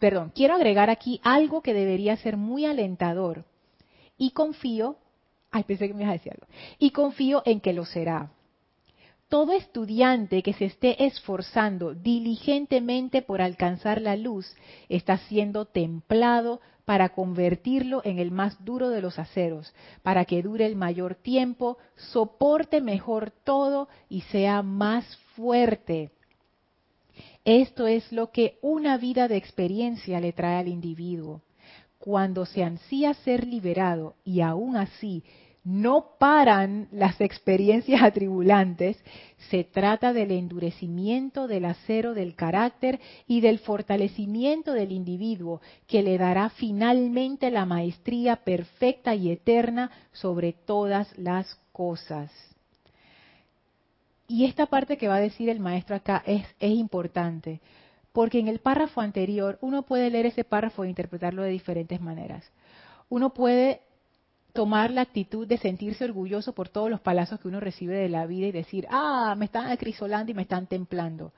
perdón, 0.00 0.32
quiero 0.34 0.54
agregar 0.54 0.88
aquí 0.88 1.20
algo 1.22 1.60
que 1.60 1.74
debería 1.74 2.16
ser 2.16 2.38
muy 2.38 2.64
alentador 2.64 3.44
y 4.24 4.30
confío, 4.30 4.96
ay, 5.50 5.64
pensé 5.64 5.86
que 5.86 5.92
me 5.92 6.00
ibas 6.02 6.14
a 6.14 6.18
decir 6.18 6.32
algo, 6.32 6.46
y 6.78 6.90
confío 6.92 7.42
en 7.44 7.60
que 7.60 7.74
lo 7.74 7.84
será. 7.84 8.30
Todo 9.28 9.52
estudiante 9.52 10.42
que 10.42 10.54
se 10.54 10.64
esté 10.64 11.04
esforzando 11.04 11.94
diligentemente 11.94 13.20
por 13.20 13.42
alcanzar 13.42 14.00
la 14.00 14.16
luz 14.16 14.46
está 14.88 15.18
siendo 15.18 15.66
templado 15.66 16.62
para 16.86 17.10
convertirlo 17.10 18.00
en 18.04 18.18
el 18.18 18.30
más 18.30 18.64
duro 18.64 18.88
de 18.88 19.02
los 19.02 19.18
aceros, 19.18 19.74
para 20.02 20.24
que 20.24 20.42
dure 20.42 20.64
el 20.64 20.76
mayor 20.76 21.16
tiempo, 21.16 21.76
soporte 21.96 22.80
mejor 22.80 23.30
todo 23.30 23.88
y 24.08 24.22
sea 24.22 24.62
más 24.62 25.04
fuerte. 25.36 26.12
Esto 27.44 27.86
es 27.86 28.10
lo 28.10 28.30
que 28.30 28.58
una 28.62 28.96
vida 28.96 29.28
de 29.28 29.36
experiencia 29.36 30.18
le 30.18 30.32
trae 30.32 30.60
al 30.60 30.68
individuo 30.68 31.42
cuando 32.04 32.44
se 32.44 32.62
ansía 32.62 33.14
ser 33.14 33.46
liberado 33.46 34.14
y 34.26 34.42
aún 34.42 34.76
así 34.76 35.24
no 35.64 36.18
paran 36.18 36.86
las 36.92 37.18
experiencias 37.18 38.02
atribulantes, 38.02 39.02
se 39.48 39.64
trata 39.64 40.12
del 40.12 40.30
endurecimiento 40.32 41.48
del 41.48 41.64
acero 41.64 42.12
del 42.12 42.34
carácter 42.34 43.00
y 43.26 43.40
del 43.40 43.58
fortalecimiento 43.58 44.74
del 44.74 44.92
individuo 44.92 45.62
que 45.86 46.02
le 46.02 46.18
dará 46.18 46.50
finalmente 46.50 47.50
la 47.50 47.64
maestría 47.64 48.36
perfecta 48.36 49.14
y 49.14 49.30
eterna 49.30 49.90
sobre 50.12 50.52
todas 50.52 51.08
las 51.16 51.58
cosas. 51.72 52.30
Y 54.28 54.44
esta 54.44 54.66
parte 54.66 54.98
que 54.98 55.08
va 55.08 55.16
a 55.16 55.20
decir 55.20 55.48
el 55.48 55.60
maestro 55.60 55.96
acá 55.96 56.22
es, 56.26 56.44
es 56.60 56.72
importante, 56.72 57.62
Porque 58.14 58.38
en 58.38 58.46
el 58.46 58.60
párrafo 58.60 59.00
anterior 59.00 59.58
uno 59.60 59.82
puede 59.82 60.08
leer 60.08 60.26
ese 60.26 60.44
párrafo 60.44 60.84
e 60.84 60.88
interpretarlo 60.88 61.42
de 61.42 61.50
diferentes 61.50 62.00
maneras. 62.00 62.48
Uno 63.08 63.34
puede 63.34 63.80
tomar 64.52 64.92
la 64.92 65.00
actitud 65.00 65.48
de 65.48 65.58
sentirse 65.58 66.04
orgulloso 66.04 66.52
por 66.52 66.68
todos 66.68 66.88
los 66.88 67.00
palazos 67.00 67.40
que 67.40 67.48
uno 67.48 67.58
recibe 67.58 67.96
de 67.96 68.08
la 68.08 68.24
vida 68.26 68.46
y 68.46 68.52
decir, 68.52 68.86
ah, 68.88 69.34
me 69.36 69.46
están 69.46 69.66
acrisolando 69.66 70.30
y 70.30 70.34
me 70.34 70.42
están 70.42 70.68
templando. 70.68 71.32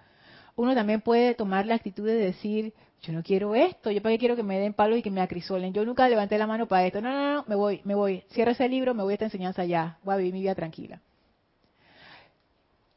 Uno 0.55 0.75
también 0.75 1.01
puede 1.01 1.35
tomar 1.35 1.65
la 1.65 1.77
actitud 1.77 2.05
de 2.05 2.15
decir, 2.15 2.75
yo 3.01 3.15
no 3.15 3.23
quiero 3.23 3.55
esto, 3.55 3.91
yo 3.91 4.03
para 4.03 4.15
qué 4.15 4.19
quiero 4.19 4.37
que 4.37 4.43
me 4.43 4.59
den 4.59 4.75
palo 4.75 4.99
y 4.99 5.03
que 5.03 5.11
me 5.11 5.23
acrisolen, 5.23 5.73
yo 5.73 5.83
nunca 5.83 6.07
levanté 6.11 6.37
la 6.37 6.47
mano 6.47 6.69
para 6.69 6.87
esto, 6.87 7.01
no, 7.01 7.11
no, 7.11 7.35
no, 7.37 7.45
me 7.49 7.55
voy, 7.55 7.81
me 7.85 7.95
voy, 7.95 8.23
cierra 8.33 8.53
ese 8.53 8.69
libro, 8.69 8.93
me 8.93 9.03
voy 9.03 9.12
a 9.12 9.15
esta 9.15 9.25
enseñanza 9.25 9.65
ya, 9.65 9.99
voy 10.05 10.12
a 10.12 10.19
vivir 10.19 10.35
mi 10.35 10.41
vida 10.41 10.55
tranquila. 10.55 11.01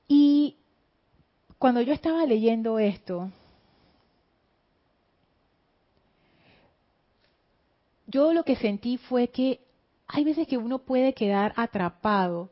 Y 0.05 0.57
cuando 1.57 1.79
yo 1.79 1.93
estaba 1.93 2.25
leyendo 2.25 2.77
esto, 2.77 3.31
yo 8.09 8.33
lo 8.33 8.43
que 8.43 8.55
sentí 8.55 8.97
fue 8.97 9.27
que 9.29 9.61
hay 10.07 10.23
veces 10.23 10.47
que 10.47 10.57
uno 10.57 10.79
puede 10.79 11.13
quedar 11.13 11.53
atrapado 11.55 12.49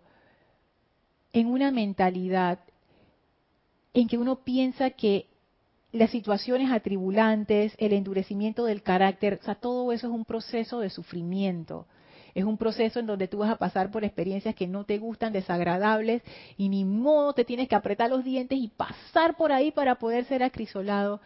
en 1.34 1.48
una 1.48 1.72
mentalidad 1.72 2.60
en 3.93 4.08
que 4.08 4.17
uno 4.17 4.43
piensa 4.43 4.91
que 4.91 5.28
las 5.91 6.12
situaciones 6.12 6.72
atribulantes, 6.72 7.74
el 7.80 7.93
endurecimiento 7.93 8.65
del 8.65 8.84
carácter, 8.84 9.39
o 9.41 9.46
sea, 9.46 9.56
todo 9.56 9.91
eso 9.91 10.08
es 10.08 10.13
un 10.13 10.26
proceso 10.26 10.80
de 10.80 10.91
sufrimiento. 10.91 11.88
Es 12.36 12.43
un 12.43 12.58
proceso 12.58 13.00
en 13.00 13.08
donde 13.08 13.28
tú 13.28 13.39
vas 13.39 13.50
a 13.50 13.56
pasar 13.56 13.89
por 13.89 14.04
experiencias 14.04 14.54
que 14.54 14.67
no 14.67 14.84
te 14.84 15.00
gustan, 15.00 15.34
desagradables, 15.34 16.22
y 16.56 16.70
ni 16.70 16.86
modo 16.86 17.34
te 17.34 17.46
tienes 17.46 17.67
que 17.67 17.74
apretar 17.74 18.12
los 18.12 18.24
dientes 18.24 18.60
y 18.60 18.67
pasar 18.67 19.36
por 19.38 19.52
ahí 19.52 19.72
para 19.72 19.96
poder 19.96 20.26
ser 20.26 20.43
acrisolado. 20.43 21.20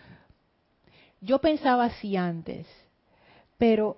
Yo 1.19 1.39
pensaba 1.39 1.85
así 1.85 2.15
antes, 2.15 2.65
pero 3.57 3.97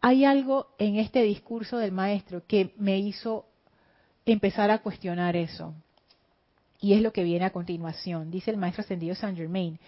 hay 0.00 0.24
algo 0.24 0.68
en 0.78 0.96
este 0.96 1.22
discurso 1.22 1.78
del 1.78 1.92
maestro 1.92 2.42
que 2.46 2.72
me 2.76 2.98
hizo 2.98 3.46
empezar 4.24 4.70
a 4.70 4.78
cuestionar 4.78 5.36
eso. 5.36 5.74
Y 6.80 6.94
es 6.94 7.02
lo 7.02 7.12
que 7.12 7.24
viene 7.24 7.44
a 7.44 7.52
continuación, 7.52 8.30
dice 8.30 8.50
el 8.50 8.56
maestro 8.56 8.82
ascendido 8.82 9.14
Saint 9.14 9.36
Germain. 9.36 9.78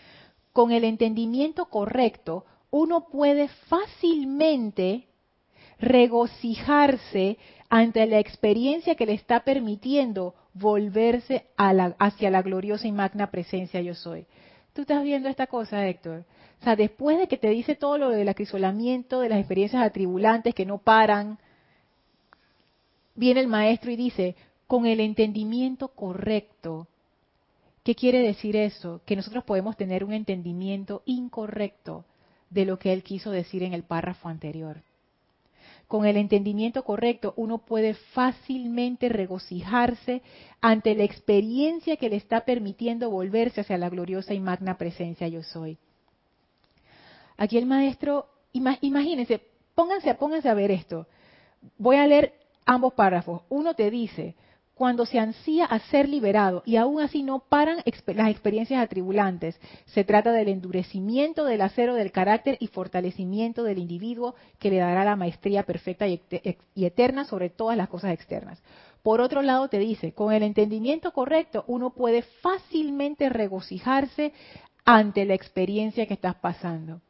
Con 0.53 0.73
el 0.73 0.83
entendimiento 0.85 1.67
correcto, 1.67 2.45
uno 2.71 3.07
puede 3.09 3.49
fácilmente 3.69 5.07
regocijarse 5.79 7.39
ante 7.69 8.05
la 8.07 8.19
experiencia 8.19 8.97
que 8.97 9.07
le 9.07 9.15
está 9.15 9.45
permitiendo 9.45 10.35
volverse 10.53 11.47
hacia 11.57 12.31
la 12.31 12.43
gloriosa 12.43 12.89
y 12.89 12.93
magna 12.93 13.31
presencia 13.31 13.81
yo 13.81 13.95
soy. 13.95 14.27
Tú 14.73 14.83
estás 14.83 15.05
viendo 15.05 15.29
esta 15.29 15.47
cosa, 15.47 15.87
Héctor. 15.87 16.25
O 16.61 16.63
sea, 16.65 16.77
después 16.77 17.19
de 17.19 17.27
que 17.27 17.39
te 17.39 17.49
dice 17.49 17.75
todo 17.75 17.97
lo 17.97 18.11
del 18.11 18.29
acrisolamiento, 18.29 19.21
de 19.21 19.31
las 19.31 19.39
experiencias 19.39 19.83
atribulantes 19.83 20.55
que 20.55 20.67
no 20.67 20.79
paran, 20.79 21.39
viene 23.15 23.41
el 23.41 23.47
maestro 23.47 23.91
y 23.91 23.97
dice, 23.97 24.37
con 24.67 24.85
el 24.85 25.01
entendimiento 25.01 25.89
correcto. 25.89 26.87
¿Qué 27.83 27.95
quiere 27.95 28.21
decir 28.21 28.57
eso? 28.57 29.01
Que 29.07 29.17
nosotros 29.17 29.43
podemos 29.45 29.77
tener 29.77 30.05
un 30.05 30.13
entendimiento 30.13 31.03
incorrecto 31.07 32.05
de 32.51 32.67
lo 32.67 32.79
que 32.79 32.93
él 32.93 33.03
quiso 33.03 33.31
decir 33.31 33.63
en 33.63 33.73
el 33.73 33.83
párrafo 33.83 34.29
anterior. 34.29 34.83
Con 35.89 36.05
el 36.05 36.19
entendimiento 36.19 36.85
correcto 36.85 37.33
uno 37.37 37.59
puede 37.59 37.95
fácilmente 37.95 39.09
regocijarse 39.09 40.23
ante 40.61 40.95
la 40.95 41.05
experiencia 41.05 41.97
que 41.97 42.11
le 42.11 42.17
está 42.17 42.45
permitiendo 42.45 43.11
volverse 43.11 43.63
hacia 43.63 43.79
la 43.79 43.89
gloriosa 43.89 44.35
y 44.35 44.41
magna 44.41 44.77
presencia 44.77 45.27
yo 45.27 45.43
soy. 45.43 45.79
Aquí 47.41 47.57
el 47.57 47.65
maestro, 47.65 48.27
imagínense, 48.53 49.41
pónganse, 49.75 50.15
pónganse 50.15 50.51
a 50.51 50.53
ver 50.53 50.71
esto. 50.71 51.07
Voy 51.79 51.97
a 51.97 52.07
leer 52.07 52.35
ambos 52.67 52.93
párrafos. 52.93 53.41
Uno 53.49 53.73
te 53.73 53.91
dice, 53.91 54.35
cuando 54.75 55.07
se 55.07 55.19
ansía 55.19 55.65
a 55.65 55.79
ser 55.79 56.07
liberado 56.07 56.63
y 56.67 56.77
aún 56.77 57.01
así 57.01 57.23
no 57.23 57.39
paran 57.39 57.79
las 58.09 58.29
experiencias 58.29 58.85
atribulantes. 58.85 59.59
Se 59.87 60.05
trata 60.05 60.33
del 60.33 60.49
endurecimiento 60.49 61.47
del 61.47 61.63
acero 61.63 61.95
del 61.95 62.13
carácter 62.13 62.59
y 62.61 62.67
fortalecimiento 62.67 63.65
del 63.65 63.79
individuo 63.79 64.35
que 64.59 64.69
le 64.69 64.77
dará 64.77 65.03
la 65.03 65.17
maestría 65.17 65.63
perfecta 65.63 66.07
y, 66.07 66.21
eterna 66.77 67.25
sobre 67.25 67.49
todas 67.49 67.75
las 67.75 67.89
cosas 67.89 68.13
externas. 68.13 68.63
Por 69.03 69.23
otro 69.23 69.41
lado, 69.41 69.69
te 69.69 69.79
dice, 69.79 70.13
con 70.13 70.35
el 70.35 70.43
entendimiento 70.43 71.15
correcto 71.15 71.65
uno 71.69 71.89
puede 71.89 72.21
fácilmente 72.21 73.31
regocijarse 73.31 74.35
ante 74.85 75.25
la 75.25 75.33
experiencia 75.33 76.05
que 76.05 76.13
estás 76.13 76.35
pasando. 76.35 77.01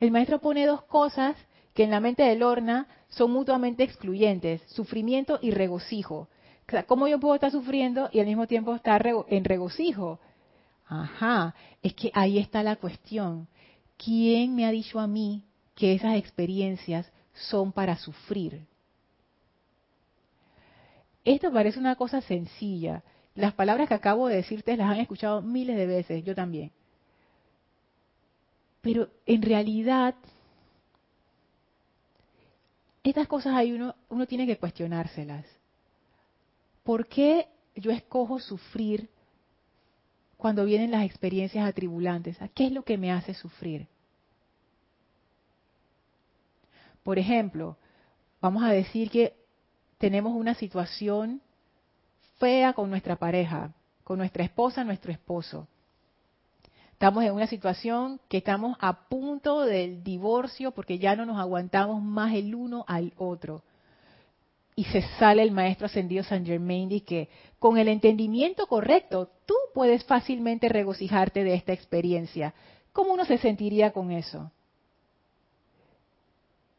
El 0.00 0.10
maestro 0.10 0.40
pone 0.40 0.66
dos 0.66 0.82
cosas 0.82 1.36
que 1.74 1.84
en 1.84 1.90
la 1.90 2.00
mente 2.00 2.22
de 2.22 2.36
Lorna 2.36 2.86
son 3.08 3.30
mutuamente 3.30 3.82
excluyentes, 3.82 4.62
sufrimiento 4.66 5.38
y 5.42 5.50
regocijo. 5.50 6.28
¿Cómo 6.86 7.06
yo 7.06 7.20
puedo 7.20 7.34
estar 7.34 7.50
sufriendo 7.50 8.08
y 8.12 8.20
al 8.20 8.26
mismo 8.26 8.46
tiempo 8.46 8.74
estar 8.74 9.06
en 9.28 9.44
regocijo? 9.44 10.18
Ajá, 10.88 11.54
es 11.82 11.94
que 11.94 12.10
ahí 12.14 12.38
está 12.38 12.62
la 12.62 12.76
cuestión. 12.76 13.46
¿Quién 13.96 14.54
me 14.54 14.66
ha 14.66 14.70
dicho 14.70 14.98
a 14.98 15.06
mí 15.06 15.42
que 15.74 15.94
esas 15.94 16.16
experiencias 16.16 17.10
son 17.32 17.72
para 17.72 17.96
sufrir? 17.96 18.66
Esto 21.24 21.52
parece 21.52 21.78
una 21.78 21.96
cosa 21.96 22.20
sencilla. 22.20 23.02
Las 23.34 23.52
palabras 23.52 23.88
que 23.88 23.94
acabo 23.94 24.28
de 24.28 24.36
decirte 24.36 24.76
las 24.76 24.90
han 24.90 25.00
escuchado 25.00 25.42
miles 25.42 25.76
de 25.76 25.86
veces, 25.86 26.24
yo 26.24 26.34
también. 26.34 26.72
Pero 28.86 29.08
en 29.26 29.42
realidad, 29.42 30.14
estas 33.02 33.26
cosas 33.26 33.56
hay 33.56 33.72
uno, 33.72 33.96
uno 34.10 34.28
tiene 34.28 34.46
que 34.46 34.58
cuestionárselas. 34.58 35.44
¿Por 36.84 37.08
qué 37.08 37.48
yo 37.74 37.90
escojo 37.90 38.38
sufrir 38.38 39.10
cuando 40.36 40.64
vienen 40.64 40.92
las 40.92 41.04
experiencias 41.04 41.68
atribulantes? 41.68 42.38
¿Qué 42.54 42.66
es 42.66 42.70
lo 42.70 42.84
que 42.84 42.96
me 42.96 43.10
hace 43.10 43.34
sufrir? 43.34 43.88
Por 47.02 47.18
ejemplo, 47.18 47.76
vamos 48.40 48.62
a 48.62 48.68
decir 48.68 49.10
que 49.10 49.34
tenemos 49.98 50.32
una 50.32 50.54
situación 50.54 51.40
fea 52.38 52.72
con 52.72 52.88
nuestra 52.88 53.16
pareja, 53.16 53.72
con 54.04 54.18
nuestra 54.18 54.44
esposa, 54.44 54.84
nuestro 54.84 55.10
esposo. 55.10 55.66
Estamos 56.96 57.24
en 57.24 57.32
una 57.32 57.46
situación 57.46 58.18
que 58.26 58.38
estamos 58.38 58.74
a 58.80 59.06
punto 59.10 59.66
del 59.66 60.02
divorcio 60.02 60.70
porque 60.70 60.98
ya 60.98 61.14
no 61.14 61.26
nos 61.26 61.38
aguantamos 61.38 62.02
más 62.02 62.32
el 62.32 62.54
uno 62.54 62.86
al 62.88 63.12
otro. 63.18 63.62
Y 64.74 64.84
se 64.84 65.02
sale 65.18 65.42
el 65.42 65.50
maestro 65.50 65.84
ascendido 65.84 66.24
San 66.24 66.46
Germain 66.46 66.90
y 66.90 67.02
que 67.02 67.28
con 67.58 67.76
el 67.76 67.88
entendimiento 67.88 68.66
correcto 68.66 69.28
tú 69.44 69.54
puedes 69.74 70.04
fácilmente 70.04 70.70
regocijarte 70.70 71.44
de 71.44 71.52
esta 71.52 71.74
experiencia. 71.74 72.54
¿Cómo 72.94 73.12
uno 73.12 73.26
se 73.26 73.36
sentiría 73.36 73.90
con 73.90 74.10
eso? 74.10 74.50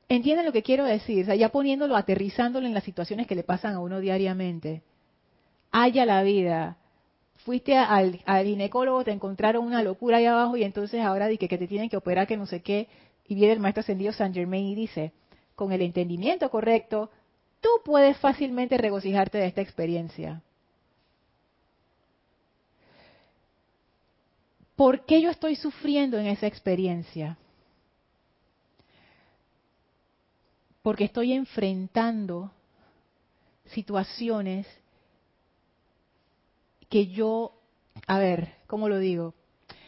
¿Entienden 0.09 0.47
lo 0.47 0.51
que 0.51 0.63
quiero 0.63 0.85
decir? 0.85 1.25
O 1.25 1.25
sea, 1.27 1.35
ya 1.35 1.49
poniéndolo, 1.49 1.95
aterrizándolo 1.95 2.65
en 2.65 2.73
las 2.73 2.85
situaciones 2.85 3.27
que 3.27 3.35
le 3.35 3.43
pasan 3.43 3.75
a 3.75 3.79
uno 3.81 3.99
diariamente. 3.99 4.81
Haya 5.71 6.07
la 6.07 6.23
vida 6.23 6.77
fuiste 7.47 7.77
al, 7.77 8.19
ginecólogo, 8.43 9.05
te 9.05 9.11
encontraron 9.11 9.65
una 9.65 9.81
locura 9.81 10.17
ahí 10.17 10.25
abajo 10.25 10.57
y 10.57 10.65
entonces 10.65 10.99
ahora 10.99 11.27
di 11.27 11.37
que, 11.37 11.47
te 11.47 11.65
tienen 11.65 11.87
que 11.87 11.95
operar, 11.95 12.27
que 12.27 12.35
no 12.35 12.45
sé 12.45 12.61
qué, 12.61 12.89
y 13.25 13.35
viene 13.35 13.53
el 13.53 13.61
maestro 13.61 13.79
ascendido 13.79 14.11
San 14.11 14.33
Germain 14.33 14.65
y 14.65 14.75
dice, 14.75 15.13
con 15.55 15.71
el 15.71 15.81
entendimiento 15.81 16.49
correcto, 16.49 17.09
tú 17.61 17.69
puedes 17.85 18.17
fácilmente 18.17 18.77
regocijarte 18.77 19.37
de 19.37 19.45
esta 19.45 19.61
experiencia. 19.61 20.41
¿Por 24.75 25.05
qué 25.05 25.21
yo 25.21 25.29
estoy 25.29 25.55
sufriendo 25.55 26.19
en 26.19 26.27
esa 26.27 26.47
experiencia? 26.47 27.37
Porque 30.81 31.05
estoy 31.05 31.31
enfrentando 31.31 32.51
situaciones 33.67 34.67
que 36.89 37.07
yo, 37.07 37.53
a 38.07 38.19
ver, 38.19 38.53
¿cómo 38.67 38.89
lo 38.89 38.99
digo? 38.99 39.33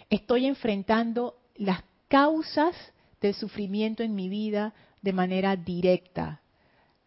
Estoy 0.10 0.46
enfrentando 0.46 1.36
las 1.56 1.84
causas 2.08 2.76
del 3.22 3.34
sufrimiento 3.34 4.04
en 4.04 4.16
mi 4.16 4.30
vida 4.30 4.74
de 5.02 5.14
manera 5.14 5.56
directa. 5.56 6.42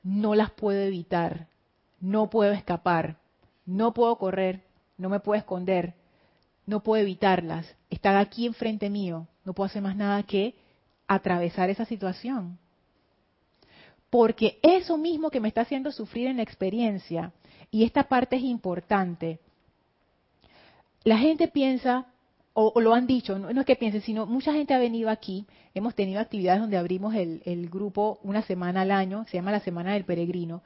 No 0.03 0.35
las 0.35 0.51
puedo 0.51 0.81
evitar, 0.81 1.49
no 2.01 2.31
puedo 2.31 2.53
escapar, 2.53 3.19
no 3.67 3.95
puedo 3.95 4.17
correr, 4.17 4.65
no 4.97 5.09
me 5.09 5.21
puedo 5.21 5.39
esconder, 5.39 5.95
no 6.67 6.83
puedo 6.83 7.03
evitarlas. 7.03 7.67
Están 7.91 8.17
aquí 8.17 8.47
enfrente 8.47 8.91
mío, 8.91 9.27
no 9.45 9.53
puedo 9.53 9.67
hacer 9.67 9.83
más 9.83 9.97
nada 9.97 10.23
que 10.23 10.55
atravesar 11.07 11.71
esa 11.71 11.85
situación. 11.85 12.59
Porque 14.11 14.59
eso 14.63 14.99
mismo 14.99 15.31
que 15.31 15.41
me 15.41 15.49
está 15.49 15.63
haciendo 15.63 15.91
sufrir 15.91 16.27
en 16.27 16.37
la 16.37 16.43
experiencia, 16.43 17.33
y 17.71 17.85
esta 17.85 18.05
parte 18.05 18.37
es 18.37 18.43
importante, 18.43 19.41
la 21.05 21.19
gente 21.19 21.49
piensa, 21.49 22.07
o, 22.55 22.81
lo 22.81 22.95
han 22.95 23.07
dicho, 23.07 23.39
no, 23.39 23.49
es 23.49 23.67
que 23.67 23.77
piensen, 23.77 24.03
sino 24.03 24.27
mucha 24.27 24.53
gente 24.53 24.75
ha 24.75 24.79
venido 24.79 25.11
aquí, 25.11 25.47
hemos 25.75 25.95
tenido 25.95 26.21
actividades 26.21 26.61
donde 26.61 26.77
abrimos 26.77 27.15
el, 27.15 27.43
el 27.45 27.69
grupo 27.69 28.19
una 28.23 28.43
semana 28.43 28.83
al 28.83 28.91
año, 28.91 29.25
se 29.29 29.39
llama 29.39 29.53
la 29.53 29.61
Semana 29.61 29.95
del 29.95 30.05
Peregrino, 30.05 30.63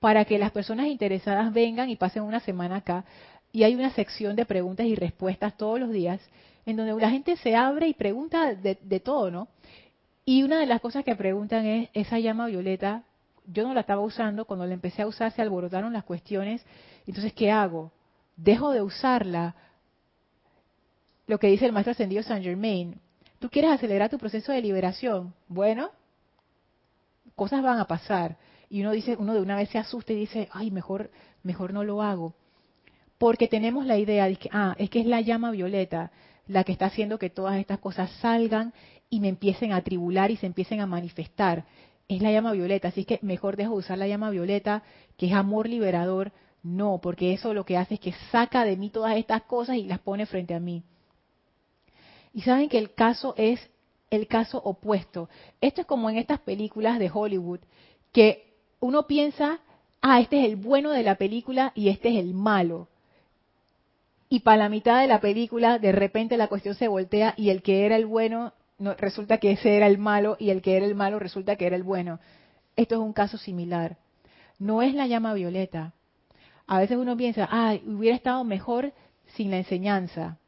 para 0.00 0.24
que 0.24 0.38
las 0.38 0.52
personas 0.52 0.86
interesadas 0.86 1.52
vengan 1.52 1.90
y 1.90 1.96
pasen 1.96 2.22
una 2.22 2.40
semana 2.40 2.76
acá. 2.76 3.04
Y 3.52 3.62
hay 3.62 3.74
una 3.74 3.90
sección 3.90 4.36
de 4.36 4.46
preguntas 4.46 4.86
y 4.86 4.94
respuestas 4.94 5.56
todos 5.56 5.78
los 5.78 5.90
días, 5.90 6.20
en 6.66 6.76
donde 6.76 6.94
la 7.00 7.10
gente 7.10 7.36
se 7.36 7.54
abre 7.54 7.88
y 7.88 7.94
pregunta 7.94 8.54
de, 8.54 8.78
de 8.82 9.00
todo, 9.00 9.30
¿no? 9.30 9.48
Y 10.24 10.42
una 10.42 10.58
de 10.58 10.66
las 10.66 10.80
cosas 10.80 11.04
que 11.04 11.14
preguntan 11.14 11.66
es, 11.66 11.88
esa 11.92 12.18
llama 12.18 12.46
violeta, 12.46 13.04
yo 13.46 13.66
no 13.66 13.74
la 13.74 13.80
estaba 13.80 14.00
usando, 14.00 14.46
cuando 14.46 14.66
la 14.66 14.74
empecé 14.74 15.02
a 15.02 15.06
usar 15.06 15.32
se 15.32 15.42
alborotaron 15.42 15.92
las 15.92 16.04
cuestiones, 16.04 16.64
entonces, 17.06 17.32
¿qué 17.32 17.50
hago? 17.50 17.92
¿Dejo 18.36 18.70
de 18.70 18.82
usarla? 18.82 19.54
Lo 21.26 21.38
que 21.38 21.48
dice 21.48 21.66
el 21.66 21.72
maestro 21.72 21.92
ascendido 21.92 22.22
Saint 22.22 22.44
Germain. 22.44 23.00
¿Tú 23.38 23.48
quieres 23.50 23.72
acelerar 23.72 24.10
tu 24.10 24.18
proceso 24.18 24.52
de 24.52 24.62
liberación? 24.62 25.34
Bueno, 25.48 25.90
cosas 27.34 27.62
van 27.62 27.78
a 27.78 27.86
pasar. 27.86 28.36
Y 28.68 28.80
uno 28.80 28.92
dice, 28.92 29.16
uno 29.18 29.34
de 29.34 29.40
una 29.40 29.56
vez 29.56 29.68
se 29.70 29.78
asusta 29.78 30.12
y 30.12 30.16
dice, 30.16 30.48
ay, 30.52 30.70
mejor, 30.70 31.10
mejor 31.42 31.72
no 31.72 31.84
lo 31.84 32.02
hago. 32.02 32.34
Porque 33.18 33.48
tenemos 33.48 33.86
la 33.86 33.98
idea 33.98 34.26
de 34.26 34.36
que, 34.36 34.48
ah, 34.52 34.74
es 34.78 34.90
que 34.90 35.00
es 35.00 35.06
la 35.06 35.20
llama 35.20 35.50
violeta 35.50 36.10
la 36.46 36.64
que 36.64 36.72
está 36.72 36.86
haciendo 36.86 37.18
que 37.18 37.30
todas 37.30 37.56
estas 37.56 37.78
cosas 37.78 38.10
salgan 38.20 38.72
y 39.08 39.20
me 39.20 39.28
empiecen 39.28 39.72
a 39.72 39.82
tribular 39.82 40.30
y 40.30 40.36
se 40.36 40.46
empiecen 40.46 40.80
a 40.80 40.86
manifestar. 40.86 41.64
Es 42.08 42.20
la 42.20 42.32
llama 42.32 42.52
violeta, 42.52 42.88
así 42.88 43.04
que 43.04 43.18
mejor 43.22 43.56
dejo 43.56 43.72
de 43.72 43.78
usar 43.78 43.98
la 43.98 44.06
llama 44.06 44.30
violeta, 44.30 44.82
que 45.16 45.26
es 45.26 45.32
amor 45.32 45.68
liberador. 45.68 46.32
No, 46.62 46.98
porque 47.02 47.32
eso 47.32 47.54
lo 47.54 47.64
que 47.64 47.76
hace 47.76 47.94
es 47.94 48.00
que 48.00 48.14
saca 48.30 48.64
de 48.64 48.76
mí 48.76 48.90
todas 48.90 49.16
estas 49.16 49.42
cosas 49.42 49.76
y 49.76 49.84
las 49.84 50.00
pone 50.00 50.26
frente 50.26 50.54
a 50.54 50.60
mí. 50.60 50.82
Y 52.34 52.42
saben 52.42 52.68
que 52.68 52.78
el 52.78 52.92
caso 52.92 53.34
es 53.38 53.60
el 54.10 54.26
caso 54.26 54.58
opuesto. 54.58 55.28
Esto 55.60 55.82
es 55.82 55.86
como 55.86 56.10
en 56.10 56.18
estas 56.18 56.40
películas 56.40 56.98
de 56.98 57.10
Hollywood, 57.12 57.60
que 58.12 58.52
uno 58.80 59.06
piensa, 59.06 59.60
ah, 60.02 60.20
este 60.20 60.40
es 60.40 60.46
el 60.46 60.56
bueno 60.56 60.90
de 60.90 61.02
la 61.02 61.14
película 61.14 61.72
y 61.74 61.88
este 61.88 62.10
es 62.10 62.16
el 62.16 62.34
malo. 62.34 62.88
Y 64.28 64.40
para 64.40 64.58
la 64.58 64.68
mitad 64.68 65.00
de 65.00 65.06
la 65.06 65.20
película, 65.20 65.78
de 65.78 65.92
repente 65.92 66.36
la 66.36 66.48
cuestión 66.48 66.74
se 66.74 66.88
voltea 66.88 67.34
y 67.36 67.50
el 67.50 67.62
que 67.62 67.86
era 67.86 67.96
el 67.96 68.06
bueno 68.06 68.52
no, 68.78 68.94
resulta 68.94 69.38
que 69.38 69.52
ese 69.52 69.76
era 69.76 69.86
el 69.86 69.98
malo 69.98 70.36
y 70.38 70.50
el 70.50 70.60
que 70.60 70.76
era 70.76 70.86
el 70.86 70.94
malo 70.94 71.18
resulta 71.18 71.56
que 71.56 71.66
era 71.66 71.76
el 71.76 71.82
bueno. 71.82 72.18
Esto 72.76 72.96
es 72.96 73.00
un 73.00 73.12
caso 73.12 73.38
similar. 73.38 73.96
No 74.58 74.82
es 74.82 74.94
la 74.94 75.06
llama 75.06 75.34
violeta. 75.34 75.92
A 76.66 76.78
veces 76.78 76.96
uno 76.96 77.16
piensa, 77.16 77.48
ah, 77.50 77.76
hubiera 77.86 78.16
estado 78.16 78.42
mejor 78.42 78.92
sin 79.36 79.50
la 79.50 79.58
enseñanza. 79.58 80.38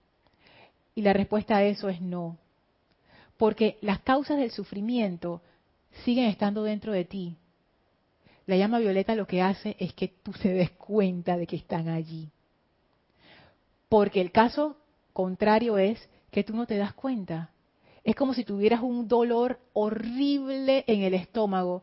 Y 0.97 1.03
la 1.03 1.13
respuesta 1.13 1.59
a 1.59 1.63
eso 1.63 1.91
es 1.91 2.01
no. 2.01 2.39
Porque 3.37 3.77
las 3.83 4.01
causas 4.01 4.39
del 4.39 4.51
sufrimiento 4.51 5.43
siguen 6.05 6.25
estando 6.25 6.65
dentro 6.65 6.91
de 6.91 7.05
ti. 7.05 7.37
La 8.47 8.57
llama 8.57 8.79
violeta 8.79 9.15
lo 9.15 9.27
que 9.27 9.43
hace 9.43 9.77
es 9.79 9.93
que 9.93 10.09
tú 10.09 10.33
te 10.33 10.53
des 10.53 10.71
cuenta 10.71 11.37
de 11.37 11.47
que 11.47 11.57
están 11.57 11.89
allí. 11.89 12.31
Porque 13.91 14.23
el 14.23 14.33
caso 14.33 14.79
contrario 15.13 15.77
es 15.77 16.09
que 16.31 16.43
tú 16.43 16.57
no 16.57 16.67
te 16.67 16.79
das 16.79 16.95
cuenta. 16.95 17.51
Es 18.03 18.17
como 18.17 18.33
si 18.33 18.45
tuvieras 18.45 18.81
un 18.81 19.07
dolor 19.07 19.61
horrible 19.75 20.85
en 20.87 21.03
el 21.03 21.13
estómago 21.13 21.83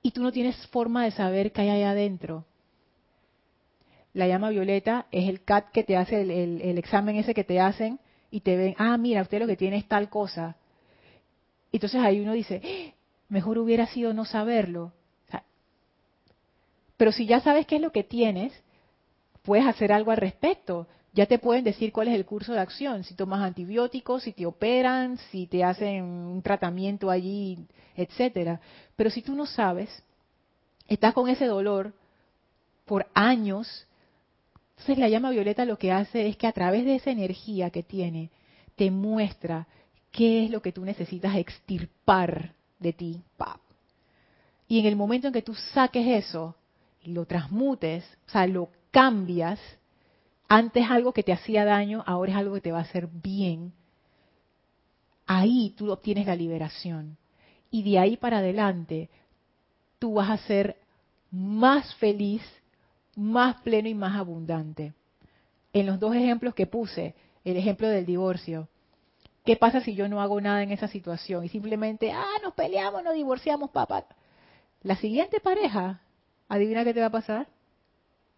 y 0.00 0.12
tú 0.12 0.22
no 0.22 0.32
tienes 0.32 0.56
forma 0.68 1.04
de 1.04 1.10
saber 1.10 1.52
qué 1.52 1.60
hay 1.60 1.68
ahí 1.68 1.82
adentro. 1.82 2.46
La 4.14 4.26
llama 4.26 4.48
violeta 4.48 5.06
es 5.10 5.28
el 5.28 5.44
CAT 5.44 5.72
que 5.72 5.84
te 5.84 5.98
hace, 5.98 6.22
el, 6.22 6.62
el 6.62 6.78
examen 6.78 7.16
ese 7.16 7.34
que 7.34 7.44
te 7.44 7.60
hacen 7.60 8.00
y 8.30 8.40
te 8.40 8.56
ven, 8.56 8.74
ah, 8.78 8.96
mira, 8.96 9.22
usted 9.22 9.40
lo 9.40 9.46
que 9.46 9.56
tiene 9.56 9.76
es 9.76 9.86
tal 9.86 10.08
cosa. 10.08 10.56
Entonces 11.72 12.00
ahí 12.00 12.20
uno 12.20 12.32
dice, 12.32 12.60
¡Ah! 12.64 12.94
mejor 13.28 13.58
hubiera 13.58 13.86
sido 13.86 14.12
no 14.12 14.24
saberlo. 14.24 14.92
pero 16.96 17.12
si 17.12 17.26
ya 17.26 17.40
sabes 17.40 17.66
qué 17.66 17.76
es 17.76 17.82
lo 17.82 17.92
que 17.92 18.04
tienes, 18.04 18.52
puedes 19.42 19.66
hacer 19.66 19.92
algo 19.92 20.10
al 20.10 20.18
respecto. 20.18 20.86
Ya 21.12 21.26
te 21.26 21.38
pueden 21.38 21.64
decir 21.64 21.92
cuál 21.92 22.08
es 22.08 22.14
el 22.14 22.26
curso 22.26 22.52
de 22.52 22.60
acción, 22.60 23.02
si 23.04 23.14
tomas 23.14 23.40
antibióticos, 23.40 24.22
si 24.22 24.32
te 24.32 24.46
operan, 24.46 25.18
si 25.30 25.46
te 25.46 25.64
hacen 25.64 26.04
un 26.04 26.42
tratamiento 26.42 27.10
allí, 27.10 27.58
etcétera. 27.96 28.60
Pero 28.96 29.10
si 29.10 29.22
tú 29.22 29.34
no 29.34 29.46
sabes, 29.46 29.88
estás 30.86 31.14
con 31.14 31.28
ese 31.28 31.46
dolor 31.46 31.94
por 32.84 33.06
años 33.14 33.86
entonces 34.80 34.98
la 34.98 35.10
llama 35.10 35.30
violeta 35.30 35.66
lo 35.66 35.76
que 35.76 35.92
hace 35.92 36.26
es 36.26 36.38
que 36.38 36.46
a 36.46 36.52
través 36.52 36.86
de 36.86 36.94
esa 36.94 37.10
energía 37.10 37.68
que 37.68 37.82
tiene, 37.82 38.30
te 38.76 38.90
muestra 38.90 39.66
qué 40.10 40.44
es 40.44 40.50
lo 40.50 40.62
que 40.62 40.72
tú 40.72 40.86
necesitas 40.86 41.36
extirpar 41.36 42.54
de 42.78 42.94
ti. 42.94 43.22
Y 44.68 44.80
en 44.80 44.86
el 44.86 44.96
momento 44.96 45.26
en 45.26 45.34
que 45.34 45.42
tú 45.42 45.54
saques 45.74 46.06
eso 46.06 46.56
lo 47.04 47.26
transmutes, 47.26 48.04
o 48.26 48.30
sea, 48.30 48.46
lo 48.46 48.70
cambias, 48.90 49.60
antes 50.48 50.88
algo 50.88 51.12
que 51.12 51.24
te 51.24 51.34
hacía 51.34 51.66
daño, 51.66 52.02
ahora 52.06 52.32
es 52.32 52.38
algo 52.38 52.54
que 52.54 52.62
te 52.62 52.72
va 52.72 52.78
a 52.78 52.82
hacer 52.82 53.06
bien, 53.06 53.74
ahí 55.26 55.74
tú 55.76 55.92
obtienes 55.92 56.26
la 56.26 56.36
liberación. 56.36 57.18
Y 57.70 57.82
de 57.82 57.98
ahí 57.98 58.16
para 58.16 58.38
adelante, 58.38 59.10
tú 59.98 60.14
vas 60.14 60.30
a 60.30 60.38
ser 60.46 60.78
más 61.30 61.94
feliz 61.96 62.42
más 63.16 63.60
pleno 63.62 63.88
y 63.88 63.94
más 63.94 64.16
abundante. 64.16 64.94
En 65.72 65.86
los 65.86 66.00
dos 66.00 66.14
ejemplos 66.14 66.54
que 66.54 66.66
puse, 66.66 67.14
el 67.44 67.56
ejemplo 67.56 67.88
del 67.88 68.06
divorcio, 68.06 68.68
¿qué 69.44 69.56
pasa 69.56 69.80
si 69.80 69.94
yo 69.94 70.08
no 70.08 70.20
hago 70.20 70.40
nada 70.40 70.62
en 70.62 70.72
esa 70.72 70.88
situación 70.88 71.44
y 71.44 71.48
simplemente, 71.48 72.12
ah, 72.12 72.38
nos 72.42 72.54
peleamos, 72.54 73.02
nos 73.02 73.14
divorciamos, 73.14 73.70
papá? 73.70 74.04
La 74.82 74.96
siguiente 74.96 75.40
pareja, 75.40 76.02
adivina 76.48 76.84
qué 76.84 76.94
te 76.94 77.00
va 77.00 77.06
a 77.06 77.10
pasar. 77.10 77.48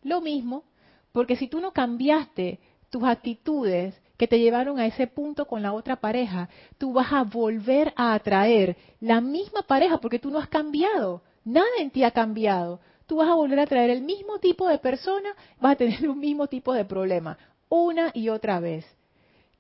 Lo 0.03 0.21
mismo, 0.21 0.65
porque 1.13 1.37
si 1.37 1.49
tú 1.49 1.61
no 1.61 1.73
cambiaste 1.73 2.61
tus 2.91 3.05
actitudes 3.05 3.95
que 4.17 4.29
te 4.29 4.39
llevaron 4.39 4.79
a 4.79 4.87
ese 4.87 5.07
punto 5.07 5.47
con 5.47 5.63
la 5.63 5.73
otra 5.73 5.97
pareja, 5.97 6.49
tú 6.79 6.93
vas 6.93 7.13
a 7.13 7.25
volver 7.25 7.93
a 7.97 8.15
atraer 8.15 8.77
la 9.01 9.21
misma 9.21 9.63
pareja 9.63 9.99
porque 9.99 10.19
tú 10.19 10.31
no 10.31 10.39
has 10.39 10.49
cambiado. 10.49 11.23
Nada 11.45 11.67
en 11.81 11.91
ti 11.91 12.05
ha 12.05 12.11
cambiado 12.11 12.81
tú 13.13 13.17
vas 13.17 13.29
a 13.29 13.35
volver 13.35 13.61
a 13.61 13.67
traer 13.67 13.91
el 13.91 14.01
mismo 14.01 14.39
tipo 14.39 14.67
de 14.67 14.79
persona, 14.79 15.35
vas 15.61 15.73
a 15.73 15.77
tener 15.77 16.09
un 16.09 16.19
mismo 16.19 16.47
tipo 16.47 16.73
de 16.73 16.87
problema, 16.87 17.37
una 17.69 18.11
y 18.15 18.31
otra 18.31 18.59
vez. 18.59 18.87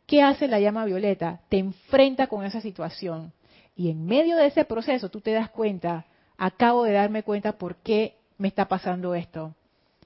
¿Qué 0.06 0.22
hace 0.22 0.48
la 0.48 0.58
llama 0.58 0.86
violeta? 0.86 1.42
Te 1.50 1.58
enfrenta 1.58 2.28
con 2.28 2.46
esa 2.46 2.62
situación. 2.62 3.30
Y 3.76 3.90
en 3.90 4.06
medio 4.06 4.38
de 4.38 4.46
ese 4.46 4.64
proceso 4.64 5.10
tú 5.10 5.20
te 5.20 5.32
das 5.32 5.50
cuenta, 5.50 6.06
acabo 6.38 6.84
de 6.84 6.92
darme 6.92 7.24
cuenta 7.24 7.58
por 7.58 7.76
qué 7.76 8.16
me 8.38 8.48
está 8.48 8.68
pasando 8.68 9.14
esto. 9.14 9.54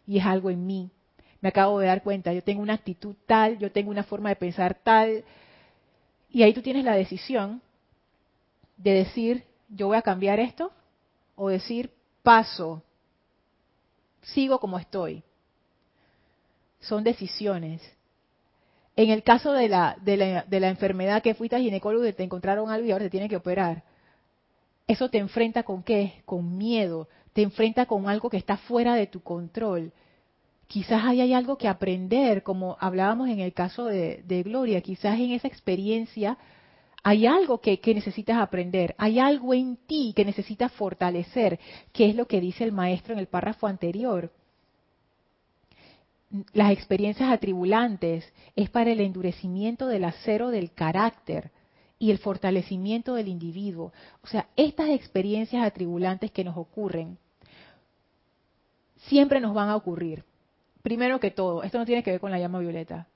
Y 0.09 0.19
es 0.19 0.27
algo 0.27 0.51
en 0.51 0.67
mí. 0.67 0.91
Me 1.41 1.51
acabo 1.51 1.79
de 1.79 1.87
dar 1.87 2.03
cuenta, 2.03 2.33
yo 2.33 2.43
tengo 2.43 2.63
una 2.63 2.75
actitud 2.75 3.15
tal, 3.27 3.61
yo 3.61 3.71
tengo 3.71 3.93
una 3.93 4.03
forma 4.03 4.29
de 4.29 4.35
pensar 4.35 4.75
tal. 4.75 5.23
Y 6.31 6.43
ahí 6.43 6.53
tú 6.53 6.63
tienes 6.63 6.83
la 6.83 6.97
decisión 6.97 7.63
de 8.77 8.91
decir, 8.91 9.45
yo 9.69 9.87
voy 9.87 9.99
a 9.99 10.03
cambiar 10.03 10.41
esto, 10.41 10.73
o 11.37 11.49
decir, 11.49 11.93
paso, 12.25 12.83
sigo 14.35 14.59
como 14.59 14.79
estoy. 14.79 15.23
Son 16.81 17.05
decisiones. 17.05 17.83
En 18.97 19.11
el 19.11 19.23
caso 19.23 19.53
de 19.53 19.69
la, 19.69 19.97
de 20.01 20.17
la, 20.17 20.43
de 20.45 20.61
la 20.61 20.69
enfermedad 20.69 21.23
que 21.23 21.35
fuiste 21.35 21.57
al 21.57 21.63
ginecólogo 21.63 22.07
y 22.07 22.13
te 22.13 22.23
encontraron 22.23 22.71
algo 22.71 22.87
y 22.87 22.93
ahora 22.93 23.05
te 23.05 23.11
tiene 23.11 23.29
que 23.29 23.37
operar, 23.37 23.83
eso 24.87 25.11
te 25.11 25.19
enfrenta 25.19 25.65
con 25.65 25.83
qué? 25.83 26.23
Con 26.25 26.57
miedo, 26.57 27.09
te 27.33 27.43
enfrenta 27.43 27.87
con 27.87 28.09
algo 28.09 28.31
que 28.31 28.37
está 28.37 28.57
fuera 28.57 28.95
de 28.95 29.07
tu 29.07 29.21
control. 29.21 29.93
Quizás 30.69 31.05
ahí 31.05 31.21
hay 31.21 31.33
algo 31.33 31.59
que 31.59 31.69
aprender, 31.69 32.43
como 32.43 32.77
hablábamos 32.81 33.29
en 33.29 33.41
el 33.41 33.53
caso 33.53 33.85
de, 33.85 34.23
de 34.27 34.43
Gloria, 34.43 34.81
quizás 34.81 35.19
en 35.19 35.33
esa 35.33 35.49
experiencia 35.49 36.39
hay 37.09 37.25
algo 37.25 37.61
que, 37.61 37.81
necesitas 37.95 38.37
aprender, 38.39 38.97
hay 38.99 39.21
algo 39.21 39.55
en 39.55 39.77
ti 39.77 40.13
que 40.17 40.25
necesitas 40.25 40.73
fortalecer, 40.73 41.61
que 41.93 42.11
es 42.11 42.17
lo 42.17 42.27
que 42.27 42.41
dice 42.41 42.65
el 42.65 42.73
maestro 42.73 43.13
en 43.13 43.21
el 43.21 43.29
párrafo 43.29 43.69
anterior. 43.69 44.33
Las 46.53 46.73
experiencias 46.73 47.31
atribulantes 47.31 48.25
es 48.57 48.71
para 48.71 48.91
el 48.91 48.99
endurecimiento 48.99 49.87
del 49.87 50.03
acero 50.03 50.51
del 50.51 50.73
carácter 50.73 51.53
y 52.01 52.11
el 52.11 52.19
fortalecimiento 52.19 53.15
del 53.15 53.29
individuo. 53.29 53.93
O 54.25 54.27
sea, 54.27 54.49
estas 54.57 54.89
experiencias 54.89 55.65
atribulantes 55.65 56.33
que 56.33 56.43
nos 56.43 56.57
ocurren, 56.57 57.19
siempre 59.07 59.39
nos 59.39 59.55
van 59.55 59.69
a 59.69 59.77
ocurrir. 59.77 60.25
Primero 60.83 61.21
que 61.21 61.31
todo, 61.31 61.63
esto 61.63 61.79
no 61.79 61.87
tiene 61.87 62.03
que 62.03 62.11
ver 62.11 62.21
con 62.21 62.33
la 62.33 62.41
llama 62.41 62.59
violeta. 62.59 63.07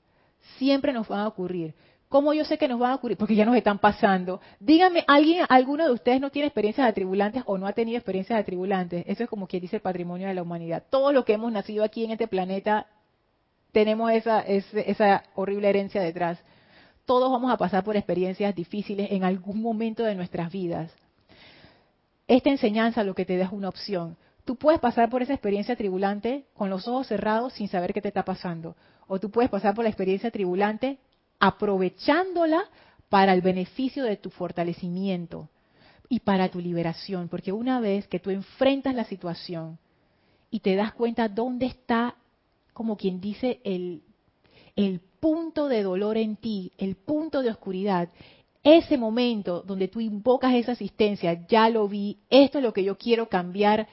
Siempre 0.58 0.92
nos 0.92 1.08
van 1.08 1.18
a 1.18 1.26
ocurrir. 1.26 1.74
¿Cómo 2.10 2.34
yo 2.34 2.44
sé 2.44 2.58
que 2.58 2.66
nos 2.66 2.80
van 2.80 2.90
a 2.90 2.94
ocurrir? 2.96 3.16
Porque 3.16 3.36
ya 3.36 3.44
nos 3.44 3.54
están 3.54 3.78
pasando. 3.78 4.40
Dígame, 4.58 5.04
¿alguien, 5.06 5.46
alguno 5.48 5.84
de 5.84 5.92
ustedes 5.92 6.20
no 6.20 6.30
tiene 6.30 6.48
experiencias 6.48 6.88
atribulantes 6.88 7.44
o 7.46 7.56
no 7.56 7.68
ha 7.68 7.72
tenido 7.72 7.98
experiencias 7.98 8.36
atribulantes? 8.36 9.04
Eso 9.06 9.22
es 9.22 9.30
como 9.30 9.46
quien 9.46 9.62
dice 9.62 9.76
el 9.76 9.82
patrimonio 9.82 10.26
de 10.26 10.34
la 10.34 10.42
humanidad. 10.42 10.82
Todos 10.90 11.14
los 11.14 11.24
que 11.24 11.34
hemos 11.34 11.52
nacido 11.52 11.84
aquí 11.84 12.04
en 12.04 12.10
este 12.10 12.26
planeta 12.26 12.88
tenemos 13.70 14.10
esa, 14.10 14.40
esa 14.40 15.22
horrible 15.36 15.68
herencia 15.68 16.02
detrás. 16.02 16.42
todos 17.04 17.30
vamos 17.30 17.52
a 17.52 17.56
pasar 17.56 17.84
por 17.84 17.96
experiencias 17.96 18.56
difíciles 18.56 19.12
en 19.12 19.22
algún 19.22 19.62
momento 19.62 20.02
de 20.02 20.16
nuestras 20.16 20.50
vidas. 20.50 20.90
Esta 22.26 22.50
enseñanza 22.50 23.04
lo 23.04 23.14
que 23.14 23.24
te 23.24 23.36
da 23.36 23.44
es 23.44 23.52
una 23.52 23.68
opción. 23.68 24.16
Tú 24.44 24.56
puedes 24.56 24.80
pasar 24.80 25.10
por 25.10 25.22
esa 25.22 25.34
experiencia 25.34 25.76
tribulante 25.76 26.46
con 26.54 26.70
los 26.70 26.88
ojos 26.88 27.06
cerrados 27.06 27.52
sin 27.52 27.68
saber 27.68 27.92
qué 27.92 28.02
te 28.02 28.08
está 28.08 28.24
pasando. 28.24 28.74
O 29.06 29.20
tú 29.20 29.30
puedes 29.30 29.48
pasar 29.48 29.76
por 29.76 29.84
la 29.84 29.90
experiencia 29.90 30.32
tribulante 30.32 30.98
aprovechándola 31.40 32.62
para 33.08 33.32
el 33.32 33.40
beneficio 33.40 34.04
de 34.04 34.16
tu 34.16 34.30
fortalecimiento 34.30 35.48
y 36.08 36.20
para 36.20 36.50
tu 36.50 36.60
liberación. 36.60 37.28
Porque 37.28 37.50
una 37.50 37.80
vez 37.80 38.06
que 38.06 38.20
tú 38.20 38.30
enfrentas 38.30 38.94
la 38.94 39.04
situación 39.04 39.78
y 40.50 40.60
te 40.60 40.76
das 40.76 40.92
cuenta 40.92 41.28
dónde 41.28 41.66
está, 41.66 42.16
como 42.72 42.96
quien 42.96 43.20
dice, 43.20 43.60
el, 43.64 44.02
el 44.76 45.00
punto 45.18 45.68
de 45.68 45.82
dolor 45.82 46.16
en 46.16 46.36
ti, 46.36 46.72
el 46.78 46.96
punto 46.96 47.42
de 47.42 47.50
oscuridad, 47.50 48.08
ese 48.62 48.98
momento 48.98 49.62
donde 49.62 49.88
tú 49.88 50.00
invocas 50.00 50.54
esa 50.54 50.72
asistencia, 50.72 51.46
ya 51.48 51.68
lo 51.70 51.88
vi, 51.88 52.18
esto 52.28 52.58
es 52.58 52.64
lo 52.64 52.72
que 52.72 52.84
yo 52.84 52.98
quiero 52.98 53.28
cambiar, 53.28 53.88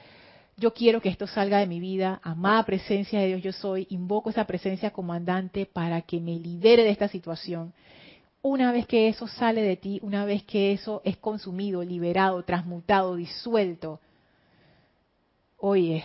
yo 0.58 0.74
quiero 0.74 1.00
que 1.00 1.08
esto 1.08 1.28
salga 1.28 1.58
de 1.58 1.66
mi 1.66 1.78
vida, 1.78 2.20
amada 2.22 2.64
presencia 2.64 3.20
de 3.20 3.28
Dios 3.28 3.42
yo 3.42 3.52
soy, 3.52 3.86
invoco 3.90 4.30
esa 4.30 4.44
presencia 4.44 4.90
comandante 4.90 5.66
para 5.66 6.02
que 6.02 6.20
me 6.20 6.36
libere 6.36 6.82
de 6.82 6.90
esta 6.90 7.06
situación. 7.06 7.72
Una 8.42 8.72
vez 8.72 8.86
que 8.86 9.08
eso 9.08 9.28
sale 9.28 9.62
de 9.62 9.76
ti, 9.76 10.00
una 10.02 10.24
vez 10.24 10.42
que 10.42 10.72
eso 10.72 11.00
es 11.04 11.16
consumido, 11.16 11.84
liberado, 11.84 12.42
transmutado, 12.42 13.14
disuelto, 13.14 14.00
oye, 15.58 16.02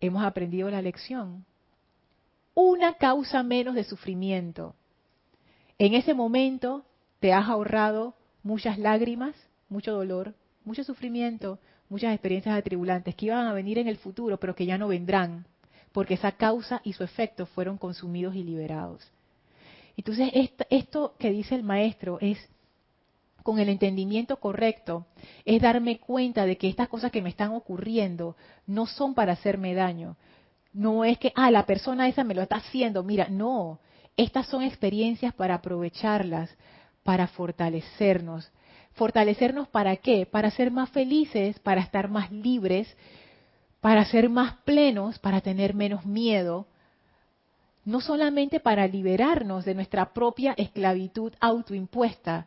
hemos 0.00 0.22
aprendido 0.22 0.70
la 0.70 0.82
lección. 0.82 1.44
Una 2.54 2.94
causa 2.94 3.42
menos 3.42 3.74
de 3.74 3.84
sufrimiento. 3.84 4.76
En 5.78 5.94
ese 5.94 6.14
momento 6.14 6.84
te 7.18 7.32
has 7.32 7.48
ahorrado 7.48 8.14
muchas 8.44 8.78
lágrimas, 8.78 9.34
mucho 9.68 9.92
dolor, 9.92 10.34
mucho 10.70 10.84
sufrimiento, 10.84 11.58
muchas 11.88 12.12
experiencias 12.12 12.56
atribulantes 12.56 13.16
que 13.16 13.26
iban 13.26 13.48
a 13.48 13.52
venir 13.52 13.78
en 13.78 13.88
el 13.88 13.96
futuro, 13.96 14.38
pero 14.38 14.54
que 14.54 14.66
ya 14.66 14.78
no 14.78 14.86
vendrán, 14.86 15.44
porque 15.90 16.14
esa 16.14 16.30
causa 16.30 16.80
y 16.84 16.92
su 16.92 17.02
efecto 17.02 17.46
fueron 17.46 17.76
consumidos 17.76 18.36
y 18.36 18.44
liberados. 18.44 19.02
Entonces, 19.96 20.30
esto, 20.70 21.14
que 21.18 21.30
dice 21.30 21.56
el 21.56 21.64
maestro 21.64 22.18
es, 22.20 22.38
con 23.42 23.58
el 23.58 23.68
entendimiento 23.68 24.36
correcto, 24.36 25.06
es 25.44 25.60
darme 25.60 25.98
cuenta 25.98 26.46
de 26.46 26.56
que 26.56 26.68
estas 26.68 26.88
cosas 26.88 27.10
que 27.10 27.20
me 27.20 27.30
están 27.30 27.50
ocurriendo 27.50 28.36
no 28.68 28.86
son 28.86 29.14
para 29.14 29.32
hacerme 29.32 29.74
daño. 29.74 30.16
No 30.72 31.04
es 31.04 31.18
que, 31.18 31.32
ah, 31.34 31.50
la 31.50 31.66
persona 31.66 32.06
esa 32.06 32.22
me 32.22 32.34
lo 32.34 32.42
está 32.42 32.56
haciendo. 32.56 33.02
Mira, 33.02 33.26
no. 33.28 33.80
Estas 34.16 34.46
son 34.46 34.62
experiencias 34.62 35.34
para 35.34 35.56
aprovecharlas, 35.56 36.48
para 37.02 37.26
fortalecernos, 37.26 38.52
¿Fortalecernos 38.92 39.68
para 39.68 39.96
qué? 39.96 40.26
Para 40.26 40.50
ser 40.50 40.70
más 40.70 40.90
felices, 40.90 41.58
para 41.60 41.80
estar 41.80 42.08
más 42.08 42.30
libres, 42.30 42.94
para 43.80 44.04
ser 44.04 44.28
más 44.28 44.56
plenos, 44.64 45.18
para 45.18 45.40
tener 45.40 45.74
menos 45.74 46.04
miedo. 46.04 46.66
No 47.84 48.00
solamente 48.00 48.60
para 48.60 48.86
liberarnos 48.86 49.64
de 49.64 49.74
nuestra 49.74 50.12
propia 50.12 50.52
esclavitud 50.56 51.32
autoimpuesta, 51.40 52.46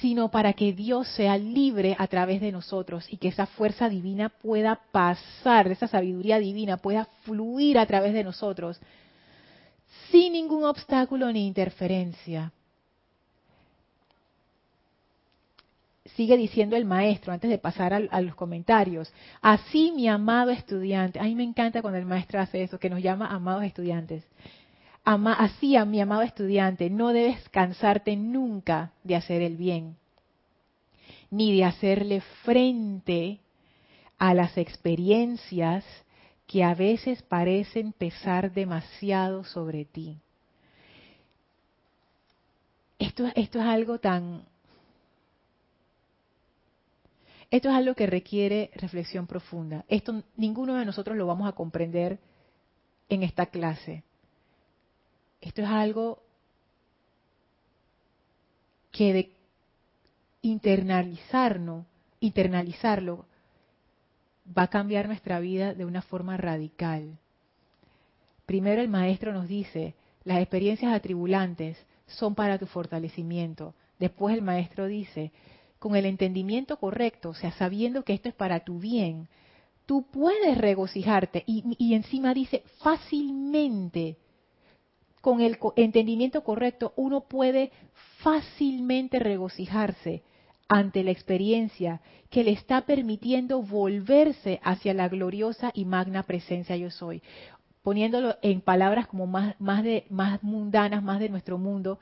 sino 0.00 0.30
para 0.30 0.54
que 0.54 0.72
Dios 0.72 1.06
sea 1.08 1.36
libre 1.36 1.94
a 1.98 2.06
través 2.06 2.40
de 2.40 2.52
nosotros 2.52 3.06
y 3.12 3.18
que 3.18 3.28
esa 3.28 3.46
fuerza 3.46 3.90
divina 3.90 4.30
pueda 4.30 4.80
pasar, 4.90 5.68
esa 5.68 5.88
sabiduría 5.88 6.38
divina 6.38 6.78
pueda 6.78 7.06
fluir 7.24 7.78
a 7.78 7.86
través 7.86 8.14
de 8.14 8.24
nosotros 8.24 8.80
sin 10.10 10.32
ningún 10.32 10.64
obstáculo 10.64 11.30
ni 11.32 11.46
interferencia. 11.46 12.52
Sigue 16.04 16.36
diciendo 16.36 16.76
el 16.76 16.84
maestro 16.84 17.32
antes 17.32 17.50
de 17.50 17.58
pasar 17.58 17.92
a, 17.94 18.20
los 18.20 18.34
comentarios. 18.34 19.12
Así 19.40 19.92
mi 19.92 20.08
amado 20.08 20.50
estudiante, 20.50 21.20
a 21.20 21.24
mí 21.24 21.34
me 21.34 21.44
encanta 21.44 21.82
cuando 21.82 21.98
el 21.98 22.06
maestro 22.06 22.40
hace 22.40 22.62
eso, 22.62 22.78
que 22.78 22.90
nos 22.90 23.02
llama 23.02 23.28
amados 23.28 23.64
estudiantes. 23.64 24.24
así 25.04 25.76
a 25.76 25.84
mi 25.84 26.00
amado 26.00 26.22
estudiante, 26.22 26.90
no 26.90 27.12
debes 27.12 27.48
cansarte 27.50 28.16
nunca 28.16 28.92
de 29.04 29.16
hacer 29.16 29.42
el 29.42 29.56
bien, 29.56 29.96
ni 31.30 31.56
de 31.56 31.64
hacerle 31.64 32.20
frente 32.42 33.40
a 34.18 34.34
las 34.34 34.56
experiencias 34.58 35.84
que 36.46 36.64
a 36.64 36.74
veces 36.74 37.22
parecen 37.22 37.92
pesar 37.92 38.52
demasiado 38.52 39.44
sobre 39.44 39.84
ti. 39.84 40.18
Esto, 42.98 43.26
esto 43.34 43.58
es 43.58 43.64
algo 43.64 43.98
tan, 43.98 44.44
Esto 47.52 47.68
es 47.68 47.74
algo 47.74 47.94
que 47.94 48.06
requiere 48.06 48.70
reflexión 48.76 49.26
profunda. 49.26 49.84
Esto 49.86 50.22
ninguno 50.38 50.74
de 50.76 50.86
nosotros 50.86 51.18
lo 51.18 51.26
vamos 51.26 51.46
a 51.46 51.52
comprender 51.52 52.18
en 53.10 53.22
esta 53.22 53.44
clase. 53.44 54.04
Esto 55.38 55.60
es 55.60 55.68
algo 55.68 56.22
que 58.90 59.12
de 59.12 59.32
internalizarnos, 60.40 61.84
internalizarlo, 62.20 63.26
va 64.46 64.62
a 64.62 64.70
cambiar 64.70 65.06
nuestra 65.06 65.38
vida 65.38 65.74
de 65.74 65.84
una 65.84 66.00
forma 66.00 66.38
radical. 66.38 67.18
Primero 68.46 68.80
el 68.80 68.88
maestro 68.88 69.34
nos 69.34 69.46
dice, 69.46 69.94
las 70.24 70.38
experiencias 70.38 70.94
atribulantes 70.94 71.76
son 72.06 72.34
para 72.34 72.58
tu 72.58 72.64
fortalecimiento. 72.64 73.74
Después 73.98 74.34
el 74.34 74.40
maestro 74.40 74.86
dice, 74.86 75.32
con 75.82 75.96
el 75.96 76.06
entendimiento 76.06 76.76
correcto, 76.76 77.30
o 77.30 77.34
sea, 77.34 77.50
sabiendo 77.50 78.04
que 78.04 78.12
esto 78.12 78.28
es 78.28 78.36
para 78.36 78.60
tu 78.60 78.78
bien, 78.78 79.26
tú 79.84 80.06
puedes 80.12 80.56
regocijarte 80.56 81.42
y, 81.44 81.92
encima 81.92 82.34
dice 82.34 82.62
fácilmente, 82.84 84.16
con 85.20 85.40
el 85.40 85.58
entendimiento 85.74 86.44
correcto, 86.44 86.92
uno 86.94 87.22
puede 87.22 87.72
fácilmente 88.18 89.18
regocijarse 89.18 90.22
ante 90.68 91.02
la 91.02 91.10
experiencia 91.10 92.00
que 92.30 92.44
le 92.44 92.52
está 92.52 92.82
permitiendo 92.82 93.60
volverse 93.60 94.60
hacia 94.62 94.94
la 94.94 95.08
gloriosa 95.08 95.72
y 95.74 95.84
magna 95.84 96.22
presencia 96.22 96.76
yo 96.76 96.92
soy. 96.92 97.22
Poniéndolo 97.82 98.36
en 98.42 98.60
palabras 98.60 99.08
como 99.08 99.26
más, 99.26 99.60
más, 99.60 99.82
de, 99.82 100.06
más 100.10 100.44
mundanas, 100.44 101.02
más 101.02 101.18
de 101.18 101.28
nuestro 101.28 101.58
mundo, 101.58 101.98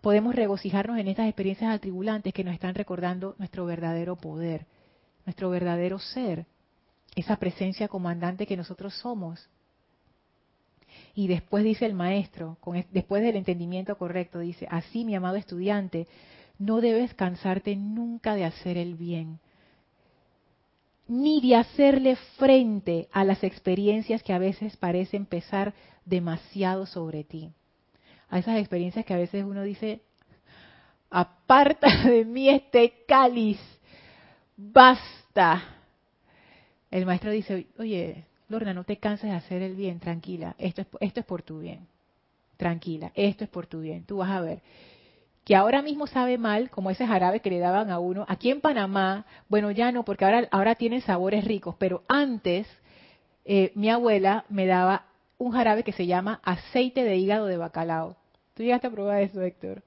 podemos 0.00 0.34
regocijarnos 0.34 0.98
en 0.98 1.08
estas 1.08 1.26
experiencias 1.26 1.74
atribulantes 1.74 2.32
que 2.32 2.44
nos 2.44 2.54
están 2.54 2.74
recordando 2.74 3.34
nuestro 3.38 3.64
verdadero 3.66 4.16
poder, 4.16 4.66
nuestro 5.26 5.50
verdadero 5.50 5.98
ser, 5.98 6.46
esa 7.16 7.36
presencia 7.36 7.88
comandante 7.88 8.46
que 8.46 8.56
nosotros 8.56 8.94
somos. 8.94 9.48
Y 11.14 11.26
después 11.26 11.64
dice 11.64 11.84
el 11.84 11.94
maestro, 11.94 12.58
después 12.92 13.22
del 13.22 13.36
entendimiento 13.36 13.96
correcto, 13.98 14.38
dice, 14.38 14.66
así 14.70 15.04
mi 15.04 15.16
amado 15.16 15.36
estudiante, 15.36 16.06
no 16.58 16.80
debes 16.80 17.14
cansarte 17.14 17.74
nunca 17.76 18.34
de 18.34 18.44
hacer 18.44 18.76
el 18.76 18.94
bien, 18.94 19.40
ni 21.08 21.40
de 21.40 21.56
hacerle 21.56 22.16
frente 22.36 23.08
a 23.12 23.24
las 23.24 23.42
experiencias 23.42 24.22
que 24.22 24.32
a 24.32 24.38
veces 24.38 24.76
parecen 24.76 25.26
pesar 25.26 25.74
demasiado 26.04 26.86
sobre 26.86 27.24
ti 27.24 27.52
a 28.28 28.38
esas 28.38 28.58
experiencias 28.58 29.04
que 29.04 29.14
a 29.14 29.18
veces 29.18 29.44
uno 29.44 29.62
dice, 29.62 30.02
aparta 31.10 31.88
de 32.04 32.24
mí 32.24 32.48
este 32.48 33.04
cáliz, 33.06 33.60
basta. 34.56 35.62
El 36.90 37.06
maestro 37.06 37.30
dice, 37.30 37.66
oye, 37.78 38.24
Lorna, 38.48 38.72
no 38.72 38.84
te 38.84 38.96
canses 38.96 39.30
de 39.30 39.36
hacer 39.36 39.62
el 39.62 39.74
bien, 39.74 40.00
tranquila, 40.00 40.54
esto 40.58 40.82
es, 40.82 40.88
esto 41.00 41.20
es 41.20 41.26
por 41.26 41.42
tu 41.42 41.60
bien, 41.60 41.86
tranquila, 42.56 43.12
esto 43.14 43.44
es 43.44 43.50
por 43.50 43.66
tu 43.66 43.80
bien, 43.80 44.04
tú 44.04 44.18
vas 44.18 44.30
a 44.30 44.40
ver. 44.40 44.62
Que 45.44 45.56
ahora 45.56 45.80
mismo 45.80 46.06
sabe 46.06 46.36
mal, 46.36 46.68
como 46.68 46.90
ese 46.90 47.06
jarabe 47.06 47.40
que 47.40 47.48
le 47.48 47.58
daban 47.58 47.90
a 47.90 47.98
uno. 47.98 48.26
Aquí 48.28 48.50
en 48.50 48.60
Panamá, 48.60 49.24
bueno, 49.48 49.70
ya 49.70 49.90
no, 49.92 50.04
porque 50.04 50.26
ahora, 50.26 50.46
ahora 50.50 50.74
tienen 50.74 51.00
sabores 51.00 51.46
ricos, 51.46 51.74
pero 51.78 52.02
antes 52.06 52.66
eh, 53.46 53.72
mi 53.74 53.88
abuela 53.88 54.44
me 54.50 54.66
daba 54.66 55.06
un 55.38 55.52
jarabe 55.52 55.84
que 55.84 55.92
se 55.92 56.06
llama 56.06 56.40
aceite 56.42 57.02
de 57.02 57.16
hígado 57.16 57.46
de 57.46 57.56
bacalao. 57.56 58.17
Tú 58.58 58.64
llegaste 58.64 58.88
a 58.88 58.90
probar 58.90 59.22
eso, 59.22 59.40
Héctor. 59.40 59.84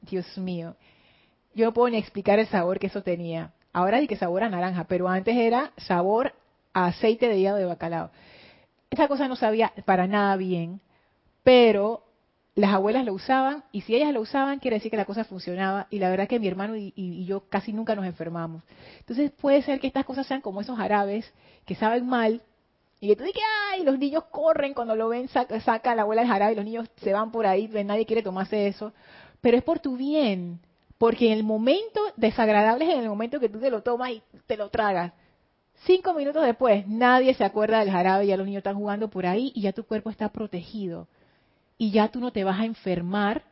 Dios 0.00 0.38
mío. 0.38 0.74
Yo 1.54 1.66
no 1.66 1.74
puedo 1.74 1.90
ni 1.90 1.98
explicar 1.98 2.38
el 2.38 2.46
sabor 2.46 2.78
que 2.78 2.86
eso 2.86 3.02
tenía. 3.02 3.52
Ahora 3.74 4.00
di 4.00 4.06
que 4.06 4.16
sabor 4.16 4.42
a 4.42 4.48
naranja, 4.48 4.84
pero 4.84 5.06
antes 5.06 5.36
era 5.36 5.72
sabor 5.76 6.32
a 6.72 6.86
aceite 6.86 7.28
de 7.28 7.36
hígado 7.36 7.58
de 7.58 7.66
bacalao. 7.66 8.10
Esa 8.88 9.06
cosa 9.06 9.28
no 9.28 9.36
sabía 9.36 9.70
para 9.84 10.06
nada 10.06 10.34
bien, 10.38 10.80
pero 11.44 12.04
las 12.54 12.72
abuelas 12.72 13.04
lo 13.04 13.12
usaban 13.12 13.64
y 13.70 13.82
si 13.82 13.94
ellas 13.94 14.14
lo 14.14 14.22
usaban 14.22 14.60
quiere 14.60 14.78
decir 14.78 14.90
que 14.90 14.96
la 14.96 15.04
cosa 15.04 15.24
funcionaba 15.24 15.86
y 15.90 15.98
la 15.98 16.08
verdad 16.08 16.26
que 16.26 16.40
mi 16.40 16.48
hermano 16.48 16.74
y, 16.74 16.94
y, 16.96 17.26
yo 17.26 17.50
casi 17.50 17.74
nunca 17.74 17.94
nos 17.94 18.06
enfermamos. 18.06 18.62
Entonces 19.00 19.30
puede 19.30 19.60
ser 19.60 19.78
que 19.78 19.88
estas 19.88 20.06
cosas 20.06 20.26
sean 20.26 20.40
como 20.40 20.62
esos 20.62 20.78
árabes 20.80 21.30
que 21.66 21.74
saben 21.74 22.06
mal, 22.06 22.40
Y 23.00 23.08
que 23.08 23.16
tú 23.16 23.24
dices, 23.24 23.42
ay, 23.70 23.84
los 23.84 23.98
niños 23.98 24.24
corren 24.30 24.72
cuando 24.72 24.96
lo 24.96 25.08
ven, 25.08 25.28
saca, 25.28 25.94
la 25.94 26.02
abuela 26.02 26.22
del 26.22 26.30
jarabe 26.30 26.52
y 26.52 26.56
los 26.56 26.64
niños 26.64 26.88
se 26.96 27.12
van 27.12 27.30
por 27.30 27.46
ahí, 27.46 27.68
nadie 27.68 28.06
quiere 28.06 28.22
tomarse 28.22 28.66
eso. 28.66 28.92
Pero 29.40 29.58
es 29.58 29.62
por 29.62 29.80
tu 29.80 29.96
bien, 29.96 30.60
porque 30.98 31.26
en 31.26 31.32
el 31.32 31.44
momento 31.44 32.00
desagradable 32.16 32.86
es 32.86 32.94
en 32.94 33.02
el 33.02 33.08
momento 33.08 33.38
que 33.38 33.50
tú 33.50 33.60
te 33.60 33.70
lo 33.70 33.82
tomas 33.82 34.10
y 34.10 34.22
te 34.46 34.56
lo 34.56 34.70
tragas. 34.70 35.12
Cinco 35.84 36.14
minutos 36.14 36.42
después, 36.42 36.86
nadie 36.86 37.34
se 37.34 37.44
acuerda 37.44 37.80
del 37.80 37.90
jarabe, 37.90 38.26
ya 38.26 38.38
los 38.38 38.46
niños 38.46 38.60
están 38.60 38.76
jugando 38.76 39.08
por 39.08 39.26
ahí 39.26 39.52
y 39.54 39.60
ya 39.60 39.72
tu 39.72 39.84
cuerpo 39.84 40.08
está 40.08 40.30
protegido. 40.30 41.06
Y 41.76 41.90
ya 41.90 42.08
tú 42.08 42.20
no 42.20 42.32
te 42.32 42.44
vas 42.44 42.58
a 42.58 42.64
enfermar 42.64 43.42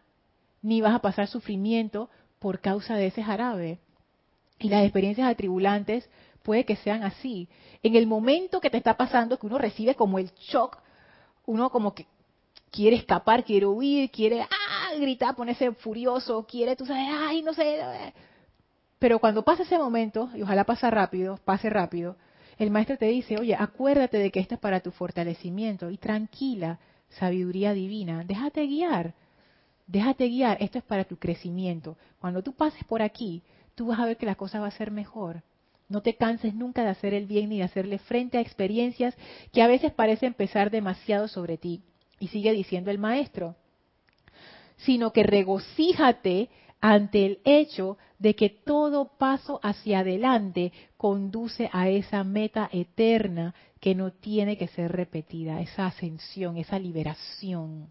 ni 0.63 0.81
vas 0.81 0.95
a 0.95 1.01
pasar 1.01 1.29
sufrimiento 1.29 2.09
por 2.39 2.61
causa 2.61 2.97
de 2.97 3.09
ese 3.09 3.23
jarabe. 3.23 3.79
Y 4.59 4.71
las 4.71 4.85
experiencias 4.85 5.29
atribulantes 5.29 6.09
puede 6.45 6.65
que 6.65 6.77
sean 6.77 7.03
así. 7.03 7.49
En 7.83 7.97
el 7.97 8.07
momento 8.07 8.61
que 8.61 8.71
te 8.71 8.77
está 8.77 8.97
pasando, 8.97 9.39
que 9.39 9.47
uno 9.47 9.59
recibe 9.59 9.97
como 9.97 10.19
el 10.19 10.31
shock, 10.35 10.79
uno 11.47 11.71
como 11.71 11.95
que 11.95 12.07
quiere 12.71 12.97
escapar, 12.97 13.45
quiere 13.45 13.67
huir, 13.67 14.11
quiere 14.11 14.43
ah, 14.43 14.95
gritar, 15.01 15.35
ponerse 15.35 15.73
furioso, 15.73 16.47
quiere, 16.47 16.77
tú 16.77 16.87
sabes, 16.87 17.09
ay, 17.09 17.43
no 17.43 17.55
sé. 17.55 17.81
Pero 18.99 19.19
cuando 19.19 19.43
pasa 19.43 19.63
ese 19.63 19.79
momento, 19.79 20.31
y 20.35 20.43
ojalá 20.43 20.65
pase 20.65 20.89
rápido, 20.91 21.39
pase 21.45 21.71
rápido, 21.71 22.17
el 22.59 22.71
maestro 22.71 22.99
te 22.99 23.07
dice, 23.07 23.39
oye, 23.39 23.57
acuérdate 23.59 24.19
de 24.19 24.31
que 24.31 24.41
esto 24.41 24.55
es 24.55 24.61
para 24.61 24.81
tu 24.81 24.91
fortalecimiento 24.91 25.91
y 25.91 25.97
tranquila, 25.97 26.79
sabiduría 27.09 27.73
divina, 27.73 28.23
déjate 28.25 28.67
guiar, 28.67 29.15
déjate 29.87 30.29
guiar, 30.29 30.59
esto 30.61 30.79
es 30.79 30.85
para 30.85 31.05
tu 31.05 31.17
crecimiento. 31.17 31.97
Cuando 32.21 32.43
tú 32.43 32.53
pases 32.53 32.85
por 32.85 33.03
aquí, 33.03 33.43
tú 33.75 33.87
vas 33.87 33.99
a 33.99 34.07
ver 34.07 34.19
que 34.19 34.27
la 34.27 34.37
cosa 34.37 34.61
va 34.61 34.67
a 34.67 34.73
ser 34.73 34.91
mejor. 34.91 35.43
No 35.89 36.03
te 36.03 36.17
canses 36.17 36.55
nunca 36.55 36.83
de 36.83 36.91
hacer 36.91 37.15
el 37.15 37.27
bien 37.27 37.51
ni 37.51 37.59
de 37.59 37.65
hacerle 37.65 37.99
frente 37.99 38.39
a 38.39 38.41
experiencias 38.41 39.15
que 39.53 39.63
a 39.63 39.67
veces 39.67 39.93
parecen 39.93 40.35
pesar 40.35 40.71
demasiado 40.71 41.29
sobre 41.29 41.59
ti. 41.59 41.83
Y 42.19 42.29
sigue 42.29 42.53
diciendo 42.53 42.91
el 42.91 42.99
maestro, 42.99 43.57
sino 44.79 45.13
que 45.13 45.23
regocíjate 45.23 46.49
ante 46.81 47.25
el 47.25 47.41
hecho 47.45 47.97
de 48.19 48.35
que 48.35 48.51
todo 48.51 49.17
paso 49.19 49.61
hacia 49.63 50.01
adelante 50.01 50.73
conduce 50.97 51.69
a 51.73 51.89
esa 51.89 52.25
meta 52.25 52.69
eterna 52.73 53.55
que 53.81 53.95
no 53.95 54.13
tiene 54.13 54.57
que 54.57 54.69
ser 54.69 54.93
repetida, 54.93 55.61
esa 55.61 55.87
ascensión, 55.87 56.57
esa 56.57 56.79
liberación. 56.79 57.91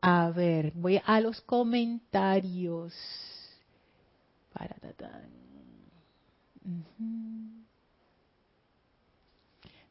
A 0.00 0.30
ver, 0.30 0.72
voy 0.74 1.00
a 1.04 1.20
los 1.20 1.40
comentarios. 1.42 2.92
Para 4.52 4.76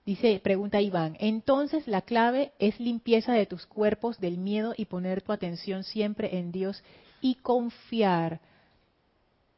Dice, 0.06 0.40
pregunta 0.44 0.82
Iván, 0.82 1.16
entonces 1.20 1.88
la 1.88 2.02
clave 2.02 2.52
es 2.60 2.80
limpieza 2.80 3.34
de 3.34 3.46
tus 3.46 3.66
cuerpos 3.66 4.20
del 4.20 4.38
miedo 4.38 4.74
y 4.76 4.86
poner 4.86 5.22
tu 5.22 5.32
atención 5.32 5.84
siempre 5.84 6.38
en 6.38 6.52
Dios 6.52 6.84
y 7.22 7.36
confiar. 7.36 8.42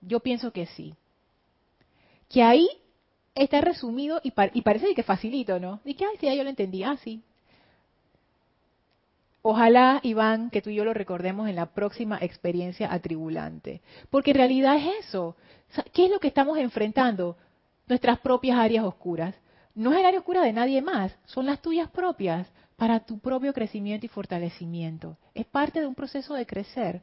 Yo 0.01 0.19
pienso 0.19 0.51
que 0.51 0.65
sí. 0.67 0.95
Que 2.29 2.43
ahí 2.43 2.67
está 3.35 3.61
resumido 3.61 4.19
y, 4.21 4.31
parece 4.31 4.93
que 4.93 5.03
facilito, 5.03 5.59
¿no? 5.59 5.79
Y 5.85 5.93
que, 5.93 6.05
ay, 6.05 6.17
sí, 6.19 6.35
yo 6.35 6.43
lo 6.43 6.49
entendí. 6.49 6.83
Ah, 6.83 6.97
sí. 7.03 7.21
Ojalá, 9.45 9.99
Iván, 10.03 10.49
que 10.49 10.61
tú 10.61 10.69
y 10.69 10.75
yo 10.75 10.85
lo 10.85 10.93
recordemos 10.93 11.49
en 11.49 11.57
la 11.57 11.65
próxima 11.65 12.17
experiencia 12.21 12.93
atribulante. 12.93 13.81
Porque 14.09 14.31
en 14.31 14.37
realidad 14.37 14.77
es 14.77 15.05
eso. 15.05 15.35
¿Qué 15.91 16.05
es 16.05 16.11
lo 16.11 16.21
que 16.21 16.29
estamos 16.29 16.57
enfrentando? 16.57 17.35
Nuestras 17.85 18.19
propias 18.19 18.57
áreas 18.57 18.85
oscuras. 18.85 19.35
No 19.75 19.91
es 19.91 19.99
el 19.99 20.05
área 20.05 20.19
oscura 20.19 20.43
de 20.43 20.53
nadie 20.53 20.81
más, 20.81 21.13
son 21.25 21.45
las 21.45 21.61
tuyas 21.61 21.89
propias 21.89 22.47
para 22.77 23.01
tu 23.01 23.19
propio 23.19 23.53
crecimiento 23.53 24.05
y 24.05 24.09
fortalecimiento. 24.09 25.17
Es 25.33 25.45
parte 25.45 25.81
de 25.81 25.87
un 25.87 25.95
proceso 25.95 26.35
de 26.35 26.45
crecer. 26.45 27.01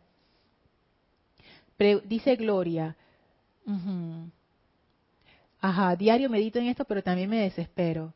dice 2.04 2.36
Gloria, 2.36 2.96
ajá, 5.60 5.96
diario 5.96 6.30
medito 6.30 6.58
en 6.58 6.68
esto, 6.68 6.86
pero 6.86 7.02
también 7.02 7.28
me 7.28 7.40
desespero. 7.40 8.14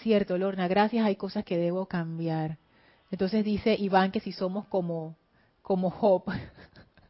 Cierto, 0.00 0.36
Lorna, 0.36 0.66
gracias, 0.68 1.04
hay 1.06 1.14
cosas 1.14 1.44
que 1.44 1.58
debo 1.58 1.86
cambiar. 1.86 2.58
Entonces 3.12 3.44
dice 3.44 3.76
Iván 3.78 4.10
que 4.10 4.20
si 4.20 4.32
somos 4.32 4.66
como, 4.66 5.16
como 5.60 5.90
Job. 5.90 6.24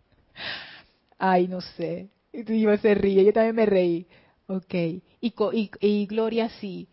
Ay, 1.19 1.47
no 1.47 1.61
sé. 1.61 2.11
Y 2.33 2.67
se 2.79 2.95
ríe, 2.95 3.25
yo 3.25 3.33
también 3.33 3.55
me 3.55 3.67
reí. 3.67 4.09
Ok. 4.49 4.75
Y, 5.21 5.33
y, 5.81 6.07
Gloria 6.07 6.49
sí. 6.61 6.89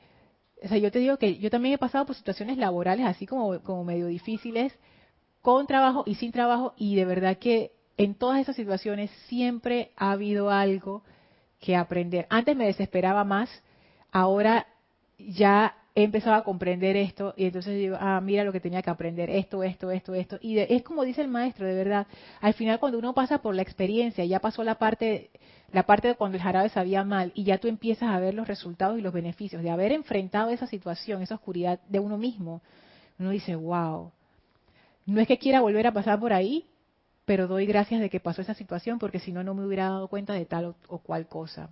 O 0.64 0.68
sea, 0.68 0.78
yo 0.78 0.91
te 0.91 0.99
digo 0.99 1.18
que 1.18 1.39
yo 1.39 1.49
también 1.49 1.74
he 1.74 1.78
pasado 1.80 2.05
por 2.05 2.16
situaciones 2.16 2.60
laborales 2.60 3.07
así 3.07 3.26
como, 3.26 3.60
como 3.62 3.84
medio 3.84 4.05
difíciles, 4.05 4.78
con 5.41 5.66
trabajo 5.66 6.03
y 6.05 6.16
sin 6.16 6.32
trabajo, 6.32 6.76
y 6.78 6.95
de 6.95 7.05
verdad 7.05 7.39
que 7.39 7.72
en 7.97 8.14
todas 8.14 8.39
esas 8.39 8.57
situaciones 8.57 9.10
siempre 9.28 9.91
ha 9.95 10.12
habido 10.12 10.51
algo 10.51 11.01
que 11.60 11.76
aprender. 11.76 12.28
Antes 12.30 12.55
me 12.55 12.68
desesperaba 12.68 13.24
más, 13.24 13.49
ahora 14.12 14.68
ya 15.18 15.79
he 15.96 16.04
empezado 16.04 16.36
a 16.36 16.44
comprender 16.44 16.96
esto 16.96 17.34
y 17.36 17.46
entonces 17.46 17.76
digo, 17.76 17.98
ah, 18.00 18.22
mira 18.22 18.44
lo 18.44 18.52
que 18.52 18.60
tenía 18.60 18.82
que 18.82 18.90
aprender, 18.90 19.30
esto, 19.30 19.64
esto, 19.64 19.92
esto, 19.92 20.14
esto. 20.14 20.38
Y 20.42 20.60
es 20.60 20.84
como 20.84 21.04
dice 21.04 21.22
el 21.22 21.28
maestro, 21.28 21.66
de 21.66 21.74
verdad, 21.74 22.08
al 22.42 22.54
final 22.54 22.80
cuando 22.80 23.00
uno 23.00 23.14
pasa 23.14 23.40
por 23.40 23.56
la 23.56 23.62
experiencia, 23.62 24.24
ya 24.26 24.40
pasó 24.40 24.64
la 24.64 24.76
parte, 24.76 25.32
la 25.72 25.84
parte 25.84 26.10
de 26.10 26.16
cuando 26.16 26.38
el 26.38 26.44
jarabe 26.44 26.70
sabía 26.70 27.04
mal 27.04 27.32
y 27.36 27.44
ya 27.44 27.58
tú 27.58 27.68
empiezas 27.68 28.10
a 28.10 28.20
ver 28.20 28.34
los 28.34 28.48
resultados 28.48 28.98
y 29.00 29.02
los 29.02 29.14
beneficios 29.14 29.64
de 29.64 29.72
haber 29.72 29.92
enfrentado 29.92 30.50
esa 30.52 30.68
situación, 30.68 31.22
esa 31.22 31.36
oscuridad 31.36 31.80
de 31.88 32.00
uno 32.00 32.18
mismo, 32.18 32.62
uno 33.18 33.32
dice, 33.32 33.56
wow, 33.56 34.12
no 35.06 35.22
es 35.22 35.28
que 35.28 35.40
quiera 35.40 35.62
volver 35.62 35.88
a 35.88 35.92
pasar 35.92 36.20
por 36.20 36.34
ahí, 36.34 36.66
pero 37.26 37.48
doy 37.48 37.66
gracias 37.66 38.00
de 38.02 38.10
que 38.10 38.20
pasó 38.20 38.42
esa 38.42 38.54
situación 38.54 39.00
porque 39.00 39.20
si 39.20 39.32
no, 39.32 39.44
no 39.44 39.54
me 39.54 39.66
hubiera 39.66 39.90
dado 39.90 40.08
cuenta 40.08 40.34
de 40.34 40.46
tal 40.46 40.76
o 40.88 41.00
cual 41.00 41.28
cosa. 41.28 41.70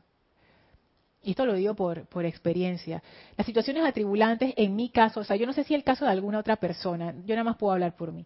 Y 1.24 1.32
esto 1.32 1.45
lo 1.45 1.53
digo 1.55 1.76
por, 1.76 2.26
experiencia. 2.26 3.03
Las 3.36 3.45
situaciones 3.45 3.84
atribulantes, 3.84 4.53
en 4.55 4.76
mi 4.76 4.89
caso, 4.89 5.22
o 5.22 5.24
sea, 5.24 5.36
yo 5.36 5.45
no 5.45 5.53
sé 5.53 5.63
si 5.63 5.74
el 5.74 5.84
caso 5.84 6.05
de 6.05 6.11
alguna 6.11 6.39
otra 6.39 6.55
persona, 6.55 7.13
yo 7.26 7.36
nada 7.36 7.43
más 7.43 7.57
puedo 7.57 7.74
hablar 7.74 7.95
por 7.95 8.11
mí. 8.11 8.26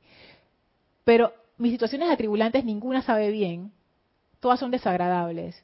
Pero 1.04 1.34
mis 1.58 1.72
situaciones 1.72 2.10
atribulantes, 2.10 2.64
ninguna 2.64 3.02
sabe 3.02 3.32
bien, 3.32 3.72
todas 4.40 4.60
son 4.60 4.72
desagradables. 4.72 5.64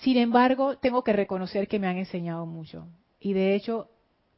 Sin 0.00 0.16
embargo, 0.16 0.78
tengo 0.78 1.02
que 1.02 1.12
reconocer 1.12 1.66
que 1.66 1.78
me 1.78 1.86
han 1.86 1.98
enseñado 1.98 2.46
mucho. 2.46 2.86
Y 3.18 3.32
de 3.32 3.54
hecho, 3.54 3.88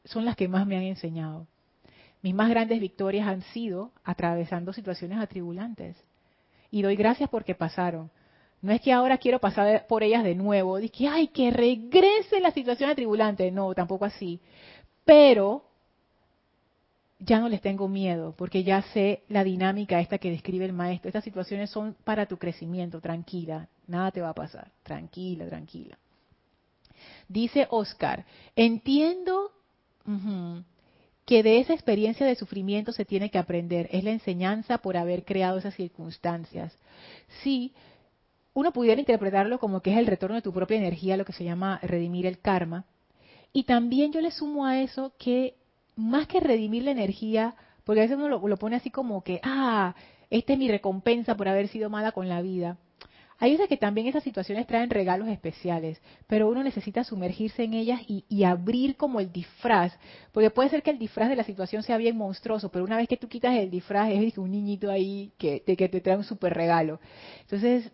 son 0.05 0.25
las 0.25 0.35
que 0.35 0.47
más 0.47 0.65
me 0.65 0.75
han 0.75 0.83
enseñado. 0.83 1.47
Mis 2.21 2.33
más 2.33 2.49
grandes 2.49 2.79
victorias 2.79 3.27
han 3.27 3.41
sido 3.41 3.91
atravesando 4.03 4.73
situaciones 4.73 5.19
atribulantes. 5.19 5.97
Y 6.71 6.81
doy 6.81 6.95
gracias 6.95 7.29
porque 7.29 7.53
pasaron 7.53 8.09
no 8.63 8.71
es 8.71 8.79
que 8.79 8.93
ahora 8.93 9.17
quiero 9.17 9.39
pasar 9.39 9.85
por 9.87 10.03
ellas 10.03 10.23
de 10.23 10.35
nuevo, 10.35 10.77
de 10.79 10.87
que, 10.87 11.05
ay, 11.05 11.27
que 11.27 11.51
regrese 11.51 12.39
la 12.39 12.51
situación 12.51 12.89
atribulante. 12.89 13.51
No, 13.51 13.73
tampoco 13.73 14.05
así. 14.05 14.39
Pero 15.03 15.65
ya 17.19 17.39
no 17.41 17.49
les 17.49 17.59
tengo 17.59 17.89
miedo, 17.89 18.33
porque 18.37 18.63
ya 18.63 18.81
sé 18.93 19.23
la 19.27 19.43
dinámica 19.43 19.99
esta 19.99 20.17
que 20.17 20.31
describe 20.31 20.63
el 20.63 20.71
maestro. 20.71 21.09
Estas 21.09 21.25
situaciones 21.25 21.71
son 21.71 21.97
para 22.05 22.25
tu 22.25 22.37
crecimiento, 22.37 23.01
tranquila, 23.01 23.67
nada 23.85 24.11
te 24.11 24.21
va 24.21 24.29
a 24.29 24.33
pasar, 24.33 24.71
tranquila, 24.81 25.45
tranquila. 25.47 25.97
Dice 27.27 27.67
Oscar, 27.69 28.25
entiendo 28.55 29.51
que 31.25 31.43
de 31.43 31.59
esa 31.59 31.73
experiencia 31.73 32.25
de 32.25 32.35
sufrimiento 32.35 32.93
se 32.93 33.03
tiene 33.03 33.29
que 33.29 33.39
aprender, 33.39 33.89
es 33.91 34.05
la 34.05 34.11
enseñanza 34.11 34.77
por 34.77 34.95
haber 34.95 35.25
creado 35.25 35.57
esas 35.57 35.75
circunstancias. 35.75 36.73
Sí, 37.43 37.73
uno 38.53 38.71
pudiera 38.71 38.99
interpretarlo 38.99 39.59
como 39.59 39.81
que 39.81 39.91
es 39.91 39.97
el 39.97 40.07
retorno 40.07 40.35
de 40.35 40.41
tu 40.41 40.53
propia 40.53 40.77
energía, 40.77 41.17
lo 41.17 41.25
que 41.25 41.33
se 41.33 41.43
llama 41.43 41.79
redimir 41.81 42.25
el 42.25 42.39
karma. 42.39 42.85
Y 43.51 43.63
también 43.63 44.11
yo 44.11 44.21
le 44.21 44.31
sumo 44.31 44.65
a 44.65 44.81
eso 44.81 45.13
que 45.17 45.55
más 45.95 46.27
que 46.27 46.39
redimir 46.39 46.83
la 46.83 46.91
energía, 46.91 47.55
porque 47.83 48.01
a 48.01 48.03
veces 48.03 48.17
uno 48.17 48.29
lo, 48.29 48.57
pone 48.57 48.75
así 48.75 48.89
como 48.89 49.23
que, 49.23 49.39
ah, 49.43 49.95
esta 50.29 50.53
es 50.53 50.59
mi 50.59 50.69
recompensa 50.69 51.35
por 51.35 51.47
haber 51.47 51.67
sido 51.67 51.89
mala 51.89 52.11
con 52.11 52.29
la 52.29 52.41
vida. 52.41 52.77
Hay 53.39 53.51
veces 53.51 53.67
que 53.67 53.77
también 53.77 54.07
esas 54.07 54.23
situaciones 54.23 54.67
traen 54.67 54.89
regalos 54.89 55.27
especiales, 55.27 56.01
pero 56.27 56.47
uno 56.47 56.63
necesita 56.63 57.03
sumergirse 57.03 57.63
en 57.63 57.73
ellas 57.73 57.99
y, 58.07 58.43
abrir 58.43 58.95
como 58.95 59.19
el 59.19 59.31
disfraz, 59.31 59.93
porque 60.31 60.49
puede 60.49 60.69
ser 60.69 60.81
que 60.81 60.91
el 60.91 60.99
disfraz 60.99 61.29
de 61.29 61.35
la 61.35 61.43
situación 61.43 61.83
sea 61.83 61.97
bien 61.97 62.15
monstruoso, 62.15 62.69
pero 62.69 62.85
una 62.85 62.97
vez 62.97 63.07
que 63.07 63.17
tú 63.17 63.27
quitas 63.27 63.55
el 63.55 63.69
disfraz 63.69 64.11
es 64.11 64.37
un 64.37 64.51
niñito 64.51 64.89
ahí 64.89 65.31
que, 65.37 65.61
que 65.61 65.89
te 65.89 66.01
trae 66.01 66.15
un 66.15 66.23
super 66.23 66.53
regalo. 66.53 66.99
Entonces, 67.41 67.91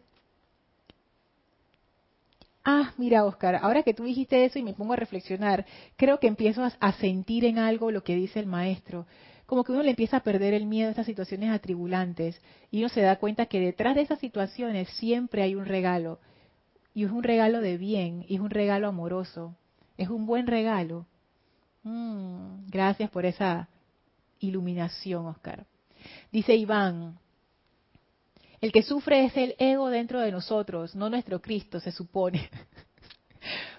ah, 2.63 2.93
mira 2.97 3.25
Oscar, 3.25 3.59
ahora 3.61 3.83
que 3.83 3.93
tú 3.93 4.03
dijiste 4.03 4.45
eso 4.45 4.59
y 4.59 4.63
me 4.63 4.73
pongo 4.73 4.93
a 4.93 4.97
reflexionar, 4.97 5.65
creo 5.95 6.19
que 6.19 6.27
empiezo 6.27 6.63
a, 6.63 6.91
sentir 6.93 7.45
en 7.45 7.59
algo 7.59 7.91
lo 7.91 8.03
que 8.03 8.15
dice 8.15 8.39
el 8.39 8.45
maestro. 8.45 9.05
Como 9.45 9.63
que 9.63 9.71
uno 9.71 9.81
le 9.81 9.91
empieza 9.91 10.17
a 10.17 10.23
perder 10.23 10.53
el 10.53 10.67
miedo 10.67 10.89
a 10.89 10.91
esas 10.91 11.07
situaciones 11.07 11.49
atribulantes 11.51 12.39
y 12.69 12.79
uno 12.79 12.89
se 12.89 13.01
da 13.01 13.15
cuenta 13.17 13.47
que 13.47 13.59
detrás 13.59 13.95
de 13.95 14.01
esas 14.01 14.19
situaciones 14.19 14.89
siempre 14.91 15.41
hay 15.41 15.55
un 15.55 15.65
regalo. 15.65 16.19
Y 16.93 17.05
es 17.05 17.11
un 17.11 17.23
regalo 17.23 17.61
de 17.61 17.77
bien, 17.77 18.25
y 18.27 18.35
es 18.35 18.41
un 18.41 18.49
regalo 18.49 18.87
amoroso. 18.87 19.55
Es 19.97 20.09
un 20.09 20.25
buen 20.25 20.47
regalo. 20.47 21.05
Mm, 21.83 22.67
gracias 22.67 23.09
por 23.09 23.25
esa 23.25 23.69
iluminación, 24.39 25.25
Oscar. 25.25 25.65
Dice 26.31 26.55
Iván, 26.55 27.17
el 28.61 28.71
que 28.71 28.83
sufre 28.83 29.25
es 29.25 29.37
el 29.37 29.55
ego 29.57 29.89
dentro 29.89 30.19
de 30.19 30.31
nosotros, 30.31 30.95
no 30.95 31.09
nuestro 31.09 31.41
Cristo, 31.41 31.79
se 31.79 31.91
supone. 31.91 32.49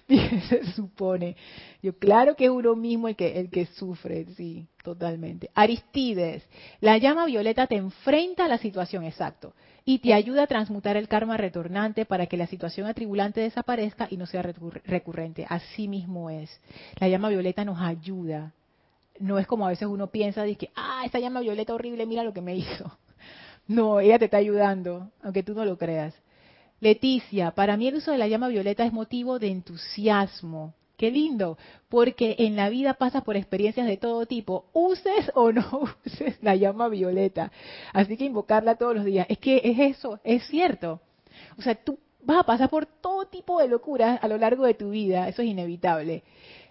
se 0.49 0.65
supone. 0.73 1.35
Yo, 1.81 1.93
claro 1.97 2.35
que 2.35 2.45
es 2.45 2.51
uno 2.51 2.75
mismo 2.75 3.07
el 3.07 3.15
que, 3.15 3.39
el 3.39 3.49
que 3.49 3.65
sufre, 3.67 4.25
sí, 4.35 4.67
totalmente. 4.83 5.49
Aristides, 5.53 6.43
la 6.79 6.97
llama 6.97 7.25
violeta 7.25 7.67
te 7.67 7.75
enfrenta 7.75 8.45
a 8.45 8.47
la 8.47 8.57
situación, 8.57 9.03
exacto, 9.03 9.53
y 9.85 9.99
te 9.99 10.13
ayuda 10.13 10.43
a 10.43 10.47
transmutar 10.47 10.97
el 10.97 11.07
karma 11.07 11.37
retornante 11.37 12.05
para 12.05 12.27
que 12.27 12.37
la 12.37 12.47
situación 12.47 12.87
atribulante 12.87 13.41
desaparezca 13.41 14.07
y 14.09 14.17
no 14.17 14.25
sea 14.25 14.41
recurrente. 14.41 15.45
Así 15.49 15.87
mismo 15.87 16.29
es. 16.29 16.61
La 16.99 17.07
llama 17.07 17.29
violeta 17.29 17.65
nos 17.65 17.79
ayuda. 17.79 18.53
No 19.19 19.39
es 19.39 19.47
como 19.47 19.65
a 19.65 19.69
veces 19.69 19.87
uno 19.87 20.07
piensa 20.07 20.43
de 20.43 20.55
que, 20.55 20.69
ah, 20.75 21.03
esta 21.05 21.19
llama 21.19 21.41
violeta 21.41 21.73
horrible, 21.73 22.05
mira 22.05 22.23
lo 22.23 22.33
que 22.33 22.41
me 22.41 22.55
hizo. 22.55 22.91
No, 23.71 24.01
ella 24.01 24.19
te 24.19 24.25
está 24.25 24.35
ayudando, 24.35 25.11
aunque 25.23 25.43
tú 25.43 25.53
no 25.53 25.63
lo 25.63 25.77
creas. 25.77 26.13
Leticia, 26.81 27.51
para 27.51 27.77
mí 27.77 27.87
el 27.87 27.95
uso 27.95 28.11
de 28.11 28.17
la 28.17 28.27
llama 28.27 28.49
violeta 28.49 28.83
es 28.83 28.91
motivo 28.91 29.39
de 29.39 29.47
entusiasmo. 29.47 30.73
Qué 30.97 31.09
lindo, 31.09 31.57
porque 31.87 32.35
en 32.39 32.57
la 32.57 32.67
vida 32.67 32.95
pasas 32.95 33.23
por 33.23 33.37
experiencias 33.37 33.87
de 33.87 33.95
todo 33.95 34.25
tipo, 34.25 34.65
uses 34.73 35.31
o 35.35 35.53
no 35.53 35.87
uses 36.05 36.37
la 36.41 36.57
llama 36.57 36.89
violeta. 36.89 37.49
Así 37.93 38.17
que 38.17 38.25
invocarla 38.25 38.75
todos 38.75 38.93
los 38.93 39.05
días. 39.05 39.25
Es 39.29 39.37
que 39.37 39.61
es 39.63 39.79
eso, 39.79 40.19
es 40.25 40.45
cierto. 40.47 40.99
O 41.57 41.61
sea, 41.61 41.73
tú 41.73 41.97
vas 42.23 42.39
a 42.39 42.43
pasar 42.43 42.69
por 42.69 42.85
todo 42.85 43.27
tipo 43.27 43.57
de 43.61 43.69
locuras 43.69 44.21
a 44.21 44.27
lo 44.27 44.37
largo 44.37 44.65
de 44.65 44.73
tu 44.73 44.89
vida, 44.89 45.29
eso 45.29 45.43
es 45.43 45.47
inevitable. 45.47 46.23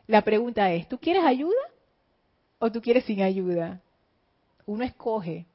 La 0.07 0.20
pregunta 0.20 0.70
es, 0.70 0.86
¿tú 0.86 0.98
quieres 0.98 1.24
ayuda 1.24 1.62
o 2.59 2.70
tú 2.70 2.82
quieres 2.82 3.05
sin 3.05 3.22
ayuda? 3.22 3.80
Uno 4.66 4.84
escoge. 4.84 5.46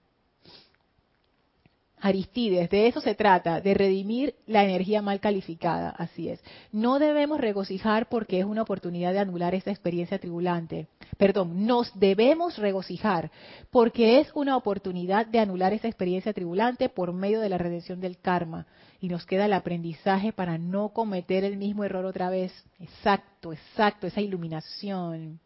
Aristides, 2.02 2.70
de 2.70 2.88
eso 2.88 3.02
se 3.02 3.16
trata, 3.16 3.62
de 3.62 3.74
redimir 3.74 4.36
la 4.48 4.64
energía 4.64 5.02
mal 5.02 5.20
calificada, 5.20 5.90
así 5.90 6.30
es. 6.30 6.44
No 6.72 7.00
debemos 7.00 7.40
regocijar 7.40 8.10
porque 8.10 8.40
es 8.40 8.46
una 8.46 8.64
oportunidad 8.64 9.14
de 9.14 9.20
anular 9.20 9.56
esta 9.56 9.72
experiencia 9.72 10.20
tribulante. 10.20 10.88
Perdón, 11.18 11.66
nos 11.66 11.98
debemos 11.98 12.58
regocijar 12.58 13.32
porque 13.72 14.20
es 14.20 14.30
una 14.34 14.58
oportunidad 14.58 15.26
de 15.26 15.40
anular 15.40 15.74
esta 15.74 15.88
experiencia 15.88 16.34
tribulante 16.34 16.90
por 16.90 17.14
medio 17.14 17.40
de 17.40 17.50
la 17.50 17.58
redención 17.58 18.02
del 18.02 18.18
karma. 18.18 18.68
Y 19.00 19.08
nos 19.08 19.26
queda 19.26 19.46
el 19.46 19.54
aprendizaje 19.54 20.34
para 20.34 20.58
no 20.58 20.90
cometer 20.90 21.44
el 21.44 21.58
mismo 21.58 21.84
error 21.84 22.06
otra 22.06 22.30
vez. 22.30 22.52
Exacto, 22.80 23.54
exacto, 23.54 24.08
esa 24.08 24.22
iluminación. 24.22 25.40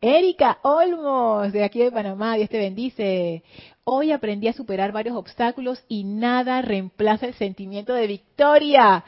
Erika 0.00 0.58
Olmos, 0.62 1.52
de 1.52 1.64
aquí 1.64 1.80
de 1.80 1.90
Panamá, 1.90 2.34
Dios 2.36 2.50
te 2.50 2.58
bendice. 2.58 3.42
Hoy 3.84 4.12
aprendí 4.12 4.48
a 4.48 4.52
superar 4.52 4.92
varios 4.92 5.16
obstáculos 5.16 5.82
y 5.88 6.04
nada 6.04 6.60
reemplaza 6.60 7.26
el 7.26 7.34
sentimiento 7.34 7.94
de 7.94 8.06
victoria. 8.06 9.04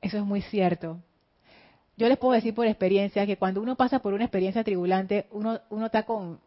Eso 0.00 0.16
es 0.16 0.24
muy 0.24 0.42
cierto. 0.42 0.98
Yo 1.96 2.08
les 2.08 2.18
puedo 2.18 2.34
decir 2.34 2.54
por 2.54 2.66
experiencia 2.66 3.26
que 3.26 3.36
cuando 3.36 3.60
uno 3.60 3.76
pasa 3.76 4.00
por 4.00 4.14
una 4.14 4.24
experiencia 4.24 4.64
tribulante, 4.64 5.26
uno, 5.30 5.60
uno 5.70 5.86
está 5.86 6.02
con, 6.04 6.40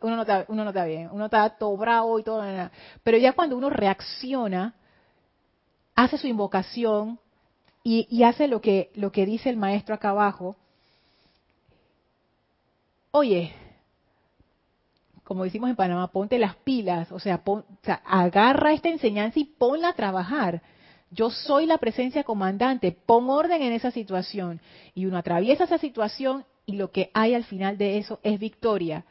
uno 0.00 0.16
no 0.16 0.22
está, 0.22 0.44
uno 0.48 0.64
no 0.64 0.70
está 0.70 0.84
bien, 0.84 1.08
uno 1.12 1.26
está 1.26 1.50
todo 1.50 1.76
bravo 1.76 2.18
y 2.18 2.24
todo, 2.24 2.42
pero 3.04 3.18
ya 3.18 3.34
cuando 3.34 3.56
uno 3.56 3.70
reacciona, 3.70 4.74
hace 5.94 6.18
su 6.18 6.26
invocación 6.26 7.20
y, 7.84 8.08
y 8.10 8.24
hace 8.24 8.48
lo 8.48 8.60
que, 8.60 8.90
lo 8.94 9.12
que 9.12 9.26
dice 9.26 9.48
el 9.48 9.56
maestro 9.56 9.94
acá 9.94 10.10
abajo, 10.10 10.56
oye, 13.16 13.52
como 15.24 15.44
decimos 15.44 15.70
en 15.70 15.76
Panamá, 15.76 16.08
ponte 16.12 16.38
las 16.38 16.54
pilas, 16.56 17.10
o 17.10 17.18
sea, 17.18 17.42
agarra 18.04 18.72
esta 18.72 18.88
enseñanza 18.88 19.40
y 19.40 19.44
ponla 19.44 19.88
a 19.88 19.94
trabajar. 19.94 20.62
Yo 21.10 21.30
soy 21.30 21.66
la 21.66 21.78
presencia 21.78 22.24
comandante, 22.24 22.92
pon 22.92 23.30
orden 23.30 23.62
en 23.62 23.72
esa 23.72 23.90
situación. 23.90 24.60
Y 24.94 25.06
uno 25.06 25.18
atraviesa 25.18 25.64
esa 25.64 25.78
situación 25.78 26.44
y 26.64 26.76
lo 26.76 26.92
que 26.92 27.10
hay 27.14 27.34
al 27.34 27.44
final 27.44 27.78
de 27.78 27.98
eso 27.98 28.20
es 28.22 28.38
victoria. 28.38 29.04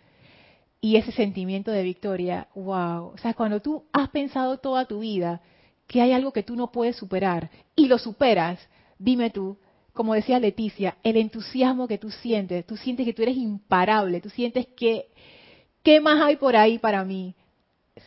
Y 0.80 0.98
ese 0.98 1.12
sentimiento 1.12 1.72
de 1.72 1.84
victoria, 1.84 2.48
wow. 2.54 3.08
O 3.08 3.18
sea, 3.18 3.34
cuando 3.34 3.62
tú 3.62 3.86
has 3.92 4.10
pensado 4.10 4.58
toda 4.58 4.86
tu 4.86 5.00
vida 5.00 5.42
que 5.88 6.02
hay 6.02 6.12
algo 6.12 6.32
que 6.32 6.44
tú 6.44 6.56
no 6.56 6.72
puedes 6.72 6.96
superar 6.96 7.50
y 7.76 7.88
lo 7.88 7.98
superas, 7.98 8.60
dime 9.00 9.32
tú, 9.32 9.58
como 9.96 10.14
decía 10.14 10.40
Leticia, 10.40 10.98
el 11.04 11.16
entusiasmo 11.16 11.88
que 11.88 11.98
tú 11.98 12.12
sientes, 12.12 12.66
tú 12.66 12.76
sientes 12.76 13.06
que 13.06 13.14
tú 13.14 13.24
eres 13.24 13.38
imparable, 13.38 14.20
tú 14.20 14.30
sientes 14.30 14.68
que, 14.76 15.08
¿qué 15.84 16.02
más 16.02 16.22
hay 16.22 16.36
por 16.36 16.56
ahí 16.58 16.78
para 16.78 17.06
mí? 17.06 17.34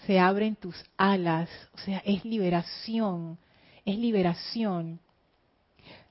Se 0.07 0.21
abren 0.21 0.55
tus 0.55 0.77
alas, 0.99 1.49
o 1.75 1.79
sea, 1.79 2.03
es 2.05 2.27
liberación, 2.27 3.39
es 3.87 3.97
liberación. 3.97 5.01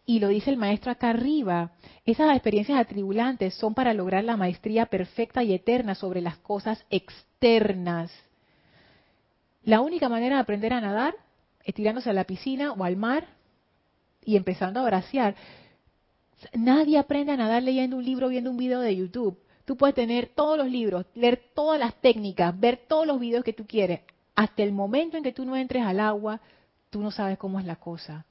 Y 0.04 0.20
lo 0.20 0.30
dice 0.30 0.50
el 0.50 0.58
maestro 0.58 0.92
acá 0.92 1.12
arriba, 1.12 1.74
esas 2.06 2.32
experiencias 2.32 2.80
atribulantes 2.80 3.54
son 3.54 3.76
para 3.76 3.94
lograr 3.94 4.24
la 4.24 4.36
maestría 4.36 4.88
perfecta 4.88 5.44
y 5.44 5.54
eterna 5.54 5.94
sobre 5.94 6.22
las 6.22 6.38
cosas 6.38 6.84
externas. 6.90 8.12
La 9.64 9.82
única 9.82 10.10
manera 10.10 10.38
de 10.38 10.42
aprender 10.42 10.74
a 10.74 10.82
nadar 10.82 11.14
es 11.64 11.76
tirándose 11.76 12.10
a 12.10 12.14
la 12.14 12.24
piscina 12.24 12.72
o 12.72 12.84
al 12.84 12.96
mar 12.96 13.28
y 14.24 14.38
empezando 14.38 14.80
a 14.80 14.86
bracear. 14.86 15.36
Nadie 16.54 16.98
aprende 16.98 17.32
a 17.32 17.38
nadar 17.38 17.64
leyendo 17.64 17.98
un 17.98 18.06
libro, 18.06 18.30
viendo 18.30 18.52
un 18.52 18.58
video 18.58 18.80
de 18.80 18.96
YouTube. 18.96 19.38
Tú 19.66 19.76
puedes 19.76 19.96
tener 19.96 20.28
todos 20.28 20.58
los 20.58 20.70
libros, 20.70 21.06
leer 21.14 21.42
todas 21.54 21.80
las 21.80 21.96
técnicas, 21.96 22.58
ver 22.58 22.86
todos 22.88 23.06
los 23.06 23.20
videos 23.20 23.44
que 23.44 23.54
tú 23.54 23.66
quieres. 23.66 24.02
Hasta 24.36 24.64
el 24.64 24.72
momento 24.72 25.18
en 25.18 25.24
que 25.24 25.34
tú 25.34 25.46
no 25.46 25.56
entres 25.56 25.84
al 25.84 26.00
agua, 26.00 26.40
tú 26.90 27.02
no 27.02 27.12
sabes 27.12 27.38
cómo 27.38 27.60
es 27.60 27.66
la 27.66 27.76
cosa. 27.76 28.26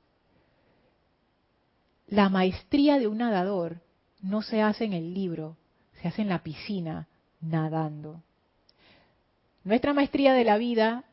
La 2.06 2.28
maestría 2.28 2.98
de 2.98 3.08
un 3.08 3.18
nadador 3.18 3.80
no 4.22 4.42
se 4.42 4.62
hace 4.62 4.84
en 4.84 4.92
el 4.92 5.12
libro, 5.12 5.56
se 6.00 6.08
hace 6.08 6.22
en 6.22 6.28
la 6.28 6.42
piscina, 6.42 7.08
nadando. 7.40 8.22
Nuestra 9.64 9.92
maestría 9.92 10.32
de 10.32 10.44
la 10.44 10.56
vida 10.58 11.04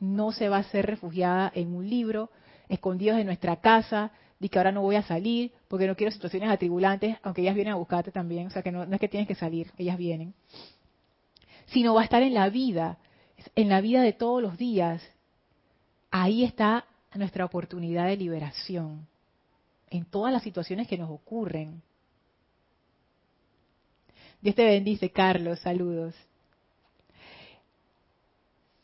no 0.00 0.32
se 0.32 0.48
va 0.48 0.56
a 0.56 0.60
hacer 0.60 0.86
refugiada 0.86 1.50
en 1.54 1.74
un 1.74 1.88
libro, 1.88 2.30
escondidos 2.68 3.18
en 3.18 3.26
nuestra 3.26 3.56
casa, 3.60 4.10
de 4.40 4.48
que 4.48 4.58
ahora 4.58 4.72
no 4.72 4.82
voy 4.82 4.96
a 4.96 5.02
salir 5.02 5.52
porque 5.68 5.86
no 5.86 5.94
quiero 5.94 6.10
situaciones 6.10 6.50
atribulantes, 6.50 7.16
aunque 7.22 7.42
ellas 7.42 7.54
vienen 7.54 7.74
a 7.74 7.76
buscarte 7.76 8.10
también, 8.10 8.46
o 8.48 8.50
sea 8.50 8.62
que 8.62 8.72
no, 8.72 8.82
es 8.82 9.00
que 9.00 9.08
tienes 9.08 9.28
que 9.28 9.34
salir, 9.34 9.70
ellas 9.78 9.98
vienen, 9.98 10.34
sino 11.66 11.94
va 11.94 12.00
a 12.00 12.04
estar 12.04 12.22
en 12.22 12.34
la 12.34 12.48
vida, 12.48 12.98
en 13.54 13.68
la 13.68 13.80
vida 13.80 14.02
de 14.02 14.14
todos 14.14 14.42
los 14.42 14.56
días. 14.56 15.02
Ahí 16.10 16.42
está 16.42 16.86
nuestra 17.14 17.44
oportunidad 17.44 18.06
de 18.06 18.16
liberación, 18.16 19.06
en 19.90 20.04
todas 20.06 20.32
las 20.32 20.42
situaciones 20.42 20.88
que 20.88 20.98
nos 20.98 21.10
ocurren. 21.10 21.82
Dios 24.40 24.56
te 24.56 24.64
bendice, 24.64 25.10
Carlos, 25.10 25.60
saludos. 25.60 26.14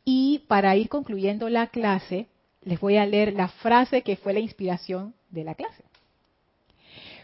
Y 0.05 0.45
para 0.47 0.77
ir 0.77 0.89
concluyendo 0.89 1.49
la 1.49 1.69
clase, 1.69 2.29
les 2.67 2.81
voy 2.81 2.97
a 2.97 3.07
leer 3.07 3.33
la 3.33 3.47
frase 3.47 4.03
que 4.03 4.17
fue 4.17 4.33
la 4.33 4.41
inspiración 4.41 5.15
de 5.31 5.45
la 5.45 5.55
clase. 5.55 5.85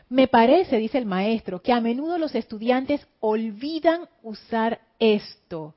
Me 0.09 0.28
parece, 0.28 0.78
dice 0.78 0.99
el 0.99 1.05
maestro, 1.05 1.61
que 1.61 1.72
a 1.72 1.80
menudo 1.80 2.16
los 2.16 2.36
estudiantes 2.36 3.05
olvidan 3.18 4.09
usar 4.22 4.80
esto. 5.01 5.74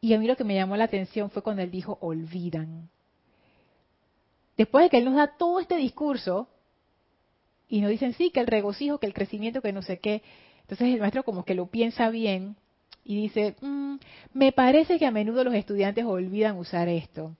Y 0.00 0.14
a 0.14 0.18
mí 0.18 0.26
lo 0.26 0.36
que 0.36 0.42
me 0.42 0.56
llamó 0.56 0.76
la 0.76 0.84
atención 0.84 1.30
fue 1.30 1.42
cuando 1.42 1.62
él 1.62 1.70
dijo 1.70 1.96
olvidan. 2.00 2.90
Después 4.56 4.84
de 4.84 4.90
que 4.90 4.98
él 4.98 5.04
nos 5.04 5.14
da 5.14 5.36
todo 5.36 5.60
este 5.60 5.76
discurso 5.76 6.48
y 7.68 7.82
nos 7.82 7.90
dicen 7.90 8.14
sí, 8.14 8.30
que 8.30 8.40
el 8.40 8.48
regocijo, 8.48 8.98
que 8.98 9.06
el 9.06 9.14
crecimiento, 9.14 9.62
que 9.62 9.72
no 9.72 9.82
sé 9.82 10.00
qué. 10.00 10.22
Entonces 10.62 10.92
el 10.92 10.98
maestro 10.98 11.22
como 11.22 11.44
que 11.44 11.54
lo 11.54 11.66
piensa 11.66 12.10
bien 12.10 12.56
y 13.04 13.14
dice, 13.14 13.54
mm, 13.60 13.96
me 14.32 14.50
parece 14.50 14.98
que 14.98 15.06
a 15.06 15.12
menudo 15.12 15.44
los 15.44 15.54
estudiantes 15.54 16.04
olvidan 16.04 16.58
usar 16.58 16.88
esto. 16.88 17.36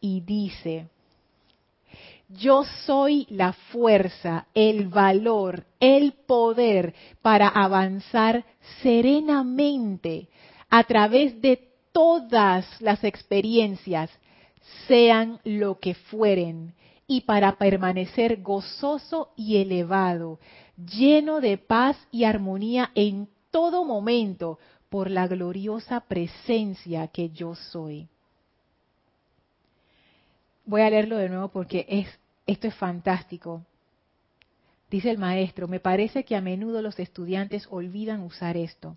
Y 0.00 0.22
dice, 0.22 0.88
yo 2.28 2.64
soy 2.86 3.26
la 3.30 3.52
fuerza, 3.52 4.46
el 4.54 4.88
valor, 4.88 5.66
el 5.80 6.12
poder 6.12 6.94
para 7.22 7.48
avanzar 7.48 8.44
serenamente 8.82 10.28
a 10.70 10.84
través 10.84 11.40
de 11.40 11.68
todas 11.92 12.66
las 12.80 13.04
experiencias, 13.04 14.10
sean 14.88 15.40
lo 15.44 15.78
que 15.78 15.94
fueren, 15.94 16.74
y 17.06 17.20
para 17.22 17.56
permanecer 17.56 18.42
gozoso 18.42 19.32
y 19.36 19.58
elevado, 19.58 20.40
lleno 20.76 21.40
de 21.40 21.58
paz 21.58 21.96
y 22.10 22.24
armonía 22.24 22.90
en 22.94 23.28
todo 23.50 23.84
momento 23.84 24.58
por 24.88 25.10
la 25.10 25.28
gloriosa 25.28 26.00
presencia 26.00 27.08
que 27.08 27.30
yo 27.30 27.54
soy. 27.54 28.08
Voy 30.64 30.80
a 30.80 30.90
leerlo 30.90 31.16
de 31.16 31.28
nuevo 31.28 31.48
porque 31.48 31.86
es, 31.88 32.08
esto 32.46 32.68
es 32.68 32.74
fantástico. 32.74 33.62
Dice 34.90 35.10
el 35.10 35.18
maestro, 35.18 35.68
me 35.68 35.80
parece 35.80 36.24
que 36.24 36.36
a 36.36 36.40
menudo 36.40 36.80
los 36.80 36.98
estudiantes 36.98 37.66
olvidan 37.70 38.20
usar 38.20 38.56
esto. 38.56 38.96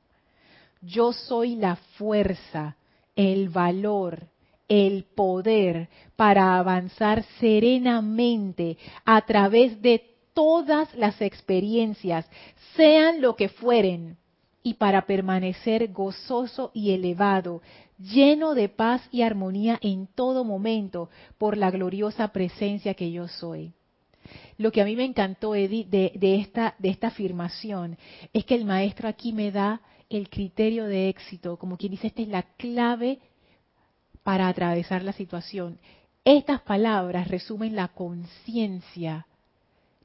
Yo 0.81 1.11
soy 1.11 1.55
la 1.55 1.75
fuerza, 1.97 2.77
el 3.15 3.49
valor, 3.49 4.27
el 4.67 5.05
poder 5.05 5.89
para 6.15 6.57
avanzar 6.57 7.23
serenamente 7.39 8.77
a 9.05 9.21
través 9.25 9.81
de 9.81 10.17
todas 10.33 10.93
las 10.93 11.19
experiencias, 11.21 12.29
sean 12.75 13.21
lo 13.21 13.35
que 13.35 13.49
fueren, 13.49 14.17
y 14.67 14.73
para 14.73 15.05
permanecer 15.05 15.93
gozoso 15.93 16.71
y 16.73 16.91
elevado, 16.91 17.61
lleno 17.97 18.53
de 18.53 18.67
paz 18.67 19.01
y 19.13 19.21
armonía 19.21 19.79
en 19.81 20.07
todo 20.07 20.43
momento 20.43 21.09
por 21.37 21.55
la 21.55 21.71
gloriosa 21.71 22.27
presencia 22.33 22.93
que 22.93 23.09
yo 23.09 23.29
soy. 23.29 23.71
Lo 24.57 24.73
que 24.73 24.81
a 24.81 24.85
mí 24.85 24.97
me 24.97 25.05
encantó, 25.05 25.55
Edith, 25.55 25.87
de, 25.87 26.35
esta, 26.35 26.75
de 26.79 26.89
esta 26.89 27.07
afirmación 27.07 27.97
es 28.33 28.43
que 28.43 28.55
el 28.55 28.65
maestro 28.65 29.07
aquí 29.07 29.31
me 29.31 29.53
da 29.53 29.79
el 30.09 30.29
criterio 30.29 30.83
de 30.83 31.07
éxito, 31.07 31.55
como 31.55 31.77
quien 31.77 31.93
dice, 31.93 32.07
esta 32.07 32.21
es 32.21 32.27
la 32.27 32.43
clave 32.57 33.19
para 34.21 34.49
atravesar 34.49 35.01
la 35.01 35.13
situación. 35.13 35.79
Estas 36.25 36.59
palabras 36.59 37.29
resumen 37.29 37.73
la 37.73 37.87
conciencia 37.87 39.27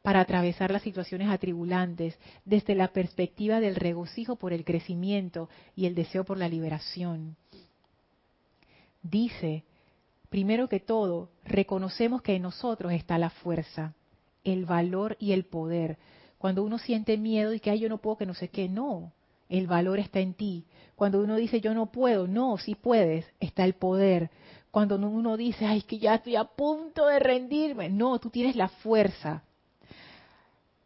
para 0.03 0.21
atravesar 0.21 0.71
las 0.73 0.83
situaciones 0.83 1.29
atribulantes 1.31 2.19
desde 2.45 2.75
la 2.75 2.89
perspectiva 2.89 3.61
del 3.61 3.77
regocijo 3.77 4.37
por 4.37 4.53
el 4.53 4.65
crecimiento 4.65 5.49
y 5.77 5.87
el 5.87 5.95
deseo 5.95 6.25
por 6.25 6.39
la 6.39 6.49
liberación. 6.49 7.37
Dice, 9.03 9.65
primero 10.29 10.69
que 10.69 10.81
todo, 10.81 11.31
reconocemos 11.45 12.23
que 12.23 12.35
en 12.35 12.43
nosotros 12.43 12.93
está 12.93 13.17
la 13.19 13.31
fuerza, 13.31 13.95
el 14.45 14.65
valor 14.65 15.17
y 15.21 15.33
el 15.33 15.45
poder. 15.45 15.99
Cuando 16.39 16.65
uno 16.65 16.79
siente 16.79 17.17
miedo 17.17 17.55
y 17.55 17.61
que 17.61 17.71
Ay, 17.71 17.81
yo 17.81 17.89
no 17.89 17.99
puedo, 17.99 18.17
que 18.17 18.27
no 18.27 18.35
sé 18.35 18.49
qué, 18.49 18.69
no, 18.69 19.13
el 19.49 19.69
valor 19.69 20.01
está 20.01 20.19
en 20.19 20.35
ti. 20.35 20.65
Cuando 20.97 21.21
uno 21.21 21.37
dice 21.37 21.61
yo 21.61 21.75
no 21.75 21.87
puedo, 21.93 22.27
no, 22.27 22.59
sí 22.59 22.75
puedes, 22.75 23.25
está 23.39 23.65
el 23.65 23.75
poder. 23.75 24.31
Cuando 24.73 24.97
uno 24.97 25.37
dice, 25.37 25.67
ay, 25.67 25.83
que 25.83 25.99
ya 25.99 26.17
estoy 26.17 26.35
a 26.35 26.45
punto 26.45 27.07
de 27.07 27.19
rendirme, 27.19 27.89
no, 27.89 28.19
tú 28.19 28.31
tienes 28.31 28.57
la 28.57 28.69
fuerza. 28.69 29.45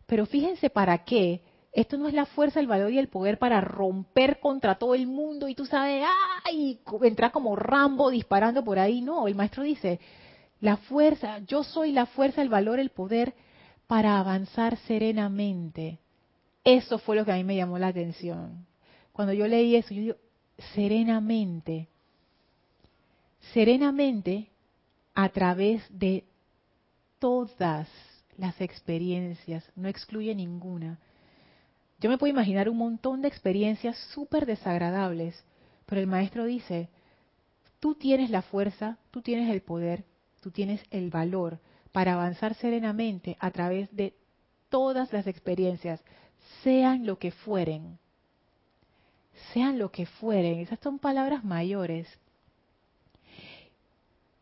Pero 0.06 0.26
fíjense 0.26 0.70
para 0.70 1.04
qué. 1.04 1.42
Esto 1.72 1.98
no 1.98 2.08
es 2.08 2.14
la 2.14 2.24
fuerza, 2.26 2.60
el 2.60 2.66
valor 2.66 2.90
y 2.90 2.98
el 2.98 3.08
poder 3.08 3.38
para 3.38 3.60
romper 3.60 4.40
contra 4.40 4.76
todo 4.76 4.94
el 4.94 5.06
mundo 5.06 5.46
y 5.48 5.54
tú 5.54 5.66
sabes, 5.66 6.04
¡ay! 6.44 6.80
Entrar 7.02 7.32
como 7.32 7.54
Rambo 7.54 8.10
disparando 8.10 8.64
por 8.64 8.78
ahí. 8.78 9.02
No, 9.02 9.28
el 9.28 9.34
maestro 9.34 9.62
dice, 9.62 10.00
la 10.60 10.78
fuerza, 10.78 11.40
yo 11.40 11.64
soy 11.64 11.92
la 11.92 12.06
fuerza, 12.06 12.40
el 12.40 12.48
valor, 12.48 12.78
el 12.78 12.90
poder 12.90 13.34
para 13.86 14.18
avanzar 14.18 14.78
serenamente. 14.86 16.00
Eso 16.64 16.98
fue 16.98 17.14
lo 17.14 17.24
que 17.24 17.32
a 17.32 17.36
mí 17.36 17.44
me 17.44 17.56
llamó 17.56 17.78
la 17.78 17.88
atención. 17.88 18.66
Cuando 19.12 19.32
yo 19.34 19.46
leí 19.46 19.76
eso, 19.76 19.92
yo 19.92 20.00
digo, 20.00 20.16
serenamente. 20.74 21.88
Serenamente 23.52 24.50
a 25.14 25.28
través 25.28 25.82
de 25.90 26.24
todas 27.18 27.88
las 28.38 28.60
experiencias, 28.60 29.64
no 29.74 29.88
excluye 29.88 30.34
ninguna. 30.34 30.98
Yo 32.00 32.10
me 32.10 32.18
puedo 32.18 32.30
imaginar 32.30 32.68
un 32.68 32.76
montón 32.76 33.22
de 33.22 33.28
experiencias 33.28 33.96
súper 34.12 34.46
desagradables, 34.46 35.42
pero 35.86 36.00
el 36.00 36.06
maestro 36.06 36.44
dice, 36.44 36.88
tú 37.80 37.94
tienes 37.94 38.30
la 38.30 38.42
fuerza, 38.42 38.98
tú 39.10 39.22
tienes 39.22 39.50
el 39.50 39.62
poder, 39.62 40.04
tú 40.40 40.50
tienes 40.50 40.82
el 40.90 41.10
valor 41.10 41.58
para 41.92 42.12
avanzar 42.12 42.54
serenamente 42.54 43.36
a 43.40 43.50
través 43.50 43.94
de 43.96 44.14
todas 44.68 45.12
las 45.12 45.26
experiencias, 45.26 46.02
sean 46.62 47.06
lo 47.06 47.18
que 47.18 47.30
fueren. 47.30 47.98
Sean 49.52 49.78
lo 49.78 49.90
que 49.90 50.06
fueren. 50.06 50.60
Esas 50.60 50.78
son 50.80 50.98
palabras 50.98 51.44
mayores. 51.44 52.06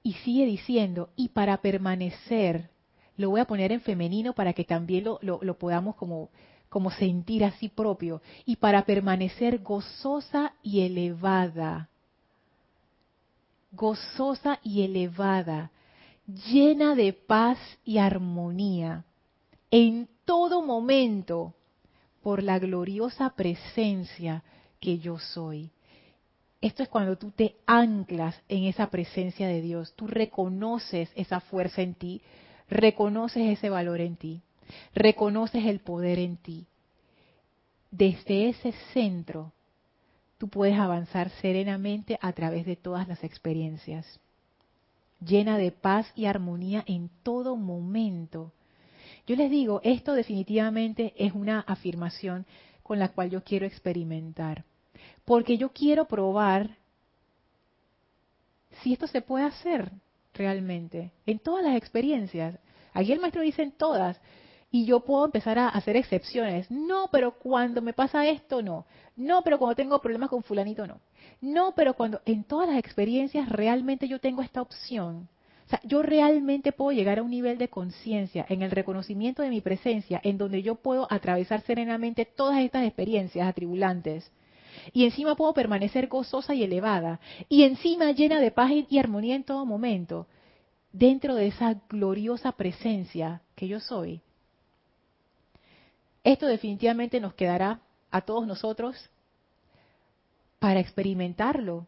Y 0.02 0.14
sigue 0.14 0.46
diciendo, 0.46 1.10
y 1.16 1.28
para 1.28 1.58
permanecer 1.58 2.70
lo 3.16 3.30
voy 3.30 3.40
a 3.40 3.44
poner 3.44 3.72
en 3.72 3.80
femenino 3.80 4.32
para 4.32 4.52
que 4.52 4.64
también 4.64 5.04
lo, 5.04 5.58
podamos 5.58 5.96
como, 5.96 6.30
como 6.68 6.90
sentir 6.90 7.44
así 7.44 7.68
propio. 7.68 8.22
Y 8.44 8.56
para 8.56 8.84
permanecer 8.84 9.60
gozosa 9.60 10.54
y 10.62 10.80
elevada. 10.80 11.88
Gozosa 13.72 14.58
y 14.62 14.82
elevada. 14.82 15.70
Llena 16.26 16.94
de 16.94 17.12
paz 17.12 17.58
y 17.84 17.98
armonía. 17.98 19.04
En 19.70 20.08
todo 20.24 20.62
momento. 20.62 21.54
Por 22.22 22.42
la 22.42 22.58
gloriosa 22.58 23.34
presencia 23.36 24.42
que 24.80 24.98
yo 24.98 25.18
soy. 25.18 25.70
Esto 26.64 26.82
es 26.82 26.88
cuando 26.88 27.18
tú 27.18 27.30
te 27.30 27.56
anclas 27.66 28.40
en 28.48 28.64
esa 28.64 28.88
presencia 28.88 29.46
de 29.46 29.60
Dios, 29.60 29.92
tú 29.96 30.06
reconoces 30.06 31.10
esa 31.14 31.40
fuerza 31.40 31.82
en 31.82 31.92
ti, 31.92 32.22
reconoces 32.68 33.58
ese 33.58 33.70
valor 33.70 34.00
en 34.00 34.16
ti, 34.16 34.42
reconoces 34.94 35.64
el 35.66 35.80
poder 35.80 36.18
en 36.18 36.36
ti. 36.36 36.66
Desde 37.90 38.48
ese 38.48 38.72
centro, 38.92 39.52
tú 40.38 40.48
puedes 40.48 40.78
avanzar 40.78 41.30
serenamente 41.40 42.18
a 42.20 42.32
través 42.32 42.66
de 42.66 42.76
todas 42.76 43.06
las 43.06 43.22
experiencias, 43.22 44.18
llena 45.24 45.58
de 45.58 45.70
paz 45.70 46.10
y 46.16 46.26
armonía 46.26 46.84
en 46.86 47.10
todo 47.22 47.56
momento. 47.56 48.52
Yo 49.26 49.36
les 49.36 49.50
digo, 49.50 49.80
esto 49.84 50.12
definitivamente 50.14 51.14
es 51.16 51.32
una 51.32 51.60
afirmación 51.60 52.46
con 52.82 52.98
la 52.98 53.08
cual 53.08 53.30
yo 53.30 53.42
quiero 53.42 53.64
experimentar, 53.64 54.64
porque 55.24 55.56
yo 55.56 55.70
quiero 55.70 56.06
probar 56.06 56.76
si 58.82 58.92
esto 58.92 59.06
se 59.06 59.22
puede 59.22 59.44
hacer 59.44 59.92
realmente, 60.34 61.12
en 61.26 61.38
todas 61.38 61.64
las 61.64 61.76
experiencias. 61.76 62.58
Aquí 62.92 63.12
el 63.12 63.20
maestro 63.20 63.42
dice 63.42 63.62
en 63.62 63.72
todas, 63.72 64.20
y 64.74 64.86
yo 64.86 65.00
puedo 65.00 65.24
empezar 65.24 65.56
a 65.56 65.68
hacer 65.68 65.96
excepciones. 65.96 66.68
No, 66.68 67.08
pero 67.12 67.38
cuando 67.38 67.80
me 67.80 67.92
pasa 67.92 68.26
esto, 68.28 68.60
no. 68.60 68.86
No, 69.14 69.42
pero 69.42 69.56
cuando 69.58 69.76
tengo 69.76 70.00
problemas 70.00 70.30
con 70.30 70.42
fulanito, 70.42 70.84
no. 70.86 71.00
No, 71.40 71.74
pero 71.76 71.94
cuando 71.94 72.20
en 72.26 72.42
todas 72.42 72.68
las 72.68 72.78
experiencias 72.78 73.48
realmente 73.48 74.08
yo 74.08 74.18
tengo 74.18 74.42
esta 74.42 74.60
opción. 74.60 75.28
O 75.66 75.68
sea, 75.68 75.80
yo 75.84 76.02
realmente 76.02 76.72
puedo 76.72 76.90
llegar 76.90 77.20
a 77.20 77.22
un 77.22 77.30
nivel 77.30 77.56
de 77.56 77.68
conciencia 77.68 78.44
en 78.48 78.62
el 78.62 78.72
reconocimiento 78.72 79.42
de 79.42 79.50
mi 79.50 79.60
presencia, 79.60 80.20
en 80.24 80.38
donde 80.38 80.62
yo 80.62 80.74
puedo 80.74 81.06
atravesar 81.08 81.60
serenamente 81.60 82.24
todas 82.24 82.58
estas 82.58 82.84
experiencias 82.84 83.46
atribulantes. 83.46 84.32
Y 84.92 85.04
encima 85.04 85.34
puedo 85.34 85.54
permanecer 85.54 86.08
gozosa 86.08 86.54
y 86.54 86.62
elevada. 86.62 87.20
Y 87.48 87.64
encima 87.64 88.12
llena 88.12 88.40
de 88.40 88.50
paz 88.50 88.70
y 88.88 88.98
armonía 88.98 89.34
en 89.34 89.44
todo 89.44 89.64
momento 89.66 90.26
dentro 90.92 91.34
de 91.34 91.48
esa 91.48 91.74
gloriosa 91.88 92.52
presencia 92.52 93.42
que 93.56 93.66
yo 93.66 93.80
soy. 93.80 94.20
Esto 96.22 96.46
definitivamente 96.46 97.20
nos 97.20 97.34
quedará 97.34 97.80
a 98.10 98.20
todos 98.22 98.46
nosotros 98.46 99.10
para 100.58 100.80
experimentarlo. 100.80 101.86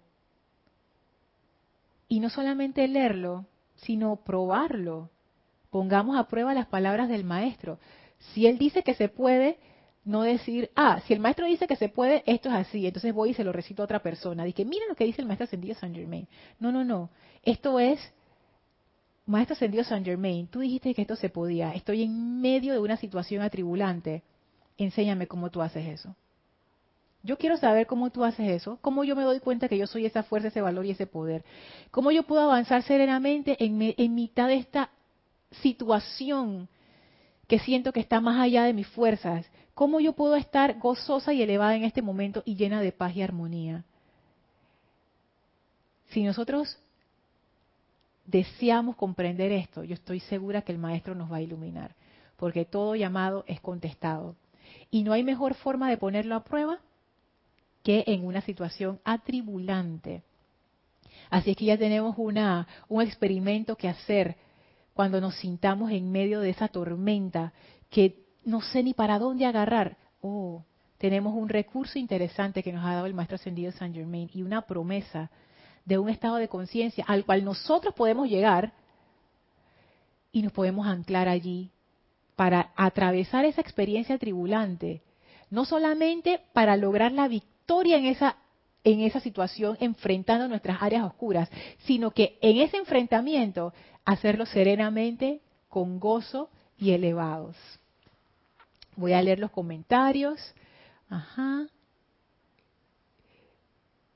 Y 2.09 2.21
no 2.21 2.31
solamente 2.31 2.87
leerlo, 2.89 3.47
sino 3.77 4.17
probarlo. 4.17 5.11
Pongamos 5.71 6.19
a 6.19 6.29
prueba 6.29 6.53
las 6.53 6.67
palabras 6.67 7.09
del 7.09 7.25
maestro. 7.25 7.79
Si 8.33 8.47
él 8.47 8.59
dice 8.59 8.83
que 8.83 8.95
se 8.95 9.09
puede, 9.09 9.59
no 10.07 10.23
decir, 10.23 10.71
ah, 10.77 11.01
si 11.05 11.13
el 11.13 11.21
maestro 11.21 11.47
dice 11.47 11.67
que 11.67 11.75
se 11.75 11.89
puede, 11.89 12.23
esto 12.27 12.49
es 12.49 12.55
así, 12.55 12.87
entonces 12.87 13.13
voy 13.13 13.31
y 13.31 13.35
se 13.35 13.43
lo 13.43 13.53
recito 13.53 13.83
a 13.83 13.85
otra 13.85 13.99
persona. 13.99 14.45
Dice, 14.45 14.65
mira 14.65 14.87
lo 14.89 14.95
que 14.95 15.05
dice 15.05 15.21
el 15.21 15.27
maestro 15.27 15.45
ascendido 15.45 15.75
San 15.75 15.95
Germain. 15.95 16.29
No, 16.61 16.71
no, 16.71 16.85
no. 16.85 17.11
Esto 17.43 17.81
es 17.81 17.99
Maestro 19.27 19.55
Ascendido 19.55 19.83
San 19.83 20.05
Germain, 20.05 20.47
tú 20.47 20.61
dijiste 20.61 20.95
que 20.95 21.03
esto 21.03 21.17
se 21.17 21.29
podía. 21.29 21.73
Estoy 21.73 22.05
en 22.05 22.41
medio 22.41 22.73
de 22.73 22.79
una 22.79 22.97
situación 22.97 23.43
atribulante. 23.43 24.23
Enséñame 24.79 25.27
cómo 25.27 25.51
tú 25.51 25.61
haces 25.61 25.85
eso. 25.87 26.15
Yo 27.25 27.37
quiero 27.37 27.57
saber 27.57 27.89
cómo 27.89 28.11
tú 28.11 28.23
haces 28.23 28.49
eso, 28.49 28.79
cómo 28.81 29.03
yo 29.03 29.17
me 29.17 29.25
doy 29.25 29.41
cuenta 29.41 29.69
que 29.69 29.77
yo 29.77 29.89
soy 29.89 30.07
esa 30.07 30.23
fuerza, 30.23 30.49
ese 30.49 30.61
valor 30.61 30.87
y 30.87 30.93
ese 30.93 31.09
poder. 31.09 31.45
Cómo 31.91 32.13
yo 32.13 32.23
puedo 32.23 32.43
avanzar 32.43 32.85
serenamente 32.85 33.57
en, 33.65 33.95
en 33.97 34.15
mitad 34.15 34.47
de 34.47 34.59
esta 34.59 34.91
situación 35.63 36.69
que 37.49 37.59
siento 37.59 37.93
que 37.93 37.99
está 37.99 38.21
más 38.21 38.39
allá 38.41 38.63
de 38.63 38.73
mis 38.73 38.87
fuerzas. 38.87 39.45
Cómo 39.77 40.01
yo 40.01 40.15
puedo 40.15 40.37
estar 40.37 40.79
gozosa 40.79 41.35
y 41.35 41.43
elevada 41.43 41.77
en 41.77 41.85
este 41.85 42.01
momento 42.01 42.43
y 42.47 42.57
llena 42.57 42.81
de 42.81 42.93
paz 42.93 43.15
y 43.15 43.21
armonía. 43.21 43.85
Si 46.09 46.23
nosotros 46.23 46.79
deseamos 48.25 48.97
comprender 48.97 49.53
esto, 49.53 49.85
yo 49.85 49.93
estoy 49.93 50.21
segura 50.21 50.63
que 50.63 50.73
el 50.73 50.79
maestro 50.79 51.15
nos 51.15 51.31
va 51.31 51.37
a 51.37 51.43
iluminar, 51.43 51.95
porque 52.39 52.65
todo 52.65 52.95
llamado 52.95 53.45
es 53.47 53.61
contestado. 53.61 54.35
Y 54.91 55.03
no 55.03 55.13
hay 55.13 55.23
mejor 55.23 55.53
forma 55.53 55.91
de 55.91 55.99
ponerlo 55.99 56.37
a 56.37 56.45
prueba 56.45 56.79
que 57.83 58.03
en 58.07 58.25
una 58.25 58.41
situación 58.41 58.99
atribulante. 59.05 60.23
Así 61.29 61.51
es 61.51 61.57
que 61.59 61.67
ya 61.67 61.77
tenemos 61.77 62.15
una, 62.17 62.67
un 62.89 63.03
experimento 63.03 63.77
que 63.77 63.91
hacer 63.91 64.37
cuando 64.95 65.21
nos 65.21 65.37
sintamos 65.37 65.91
en 65.91 66.11
medio 66.11 66.41
de 66.41 66.49
esa 66.49 66.69
tormenta 66.69 67.53
que 67.91 68.25
no 68.47 68.63
sé 68.63 68.83
ni 68.83 68.95
para 68.95 69.19
dónde 69.19 69.45
agarrar. 69.45 69.99
Oh, 70.23 70.63
tenemos 70.99 71.35
un 71.35 71.49
recurso 71.49 71.99
interesante 71.99 72.63
que 72.63 72.73
nos 72.73 72.85
ha 72.87 72.95
dado 72.95 73.07
el 73.07 73.13
Maestro 73.13 73.35
Ascendido 73.35 73.73
San 73.73 73.93
Germain 73.93 74.31
y 74.33 74.43
una 74.43 74.63
promesa 74.63 75.31
de 75.85 75.99
un 75.99 76.09
estado 76.09 76.37
de 76.37 76.49
conciencia 76.49 77.05
al 77.07 77.25
cual 77.25 77.45
nosotros 77.45 77.93
podemos 77.95 78.29
llegar 78.29 78.73
y 80.33 80.43
nos 80.43 80.53
podemos 80.53 80.87
anclar 80.87 81.29
allí 81.29 81.71
para 82.37 82.73
atravesar 82.77 83.45
esa 83.45 83.61
experiencia 83.61 84.17
tribulante, 84.17 85.03
no 85.51 85.65
solamente 85.65 86.41
para 86.53 86.77
lograr 86.77 87.13
la 87.13 87.29
victoria 87.29 87.99
en 87.99 88.07
esa 88.07 88.37
en 88.85 89.01
esa 89.01 89.19
situación 89.19 89.77
enfrentando 89.81 90.47
nuestras 90.47 90.81
áreas 90.81 91.03
oscuras, 91.03 91.51
sino 91.79 92.13
que 92.13 92.39
en 92.41 92.59
ese 92.59 92.77
enfrentamiento 92.77 93.73
hacerlo 94.05 94.47
serenamente, 94.47 95.41
con 95.69 95.99
gozo 95.99 96.51
y 96.79 96.93
elevados. 96.93 97.57
Voy 98.97 99.13
a 99.13 99.23
leer 99.23 99.39
los 99.39 99.51
comentarios. 99.51 100.41
Ajá. 101.09 101.67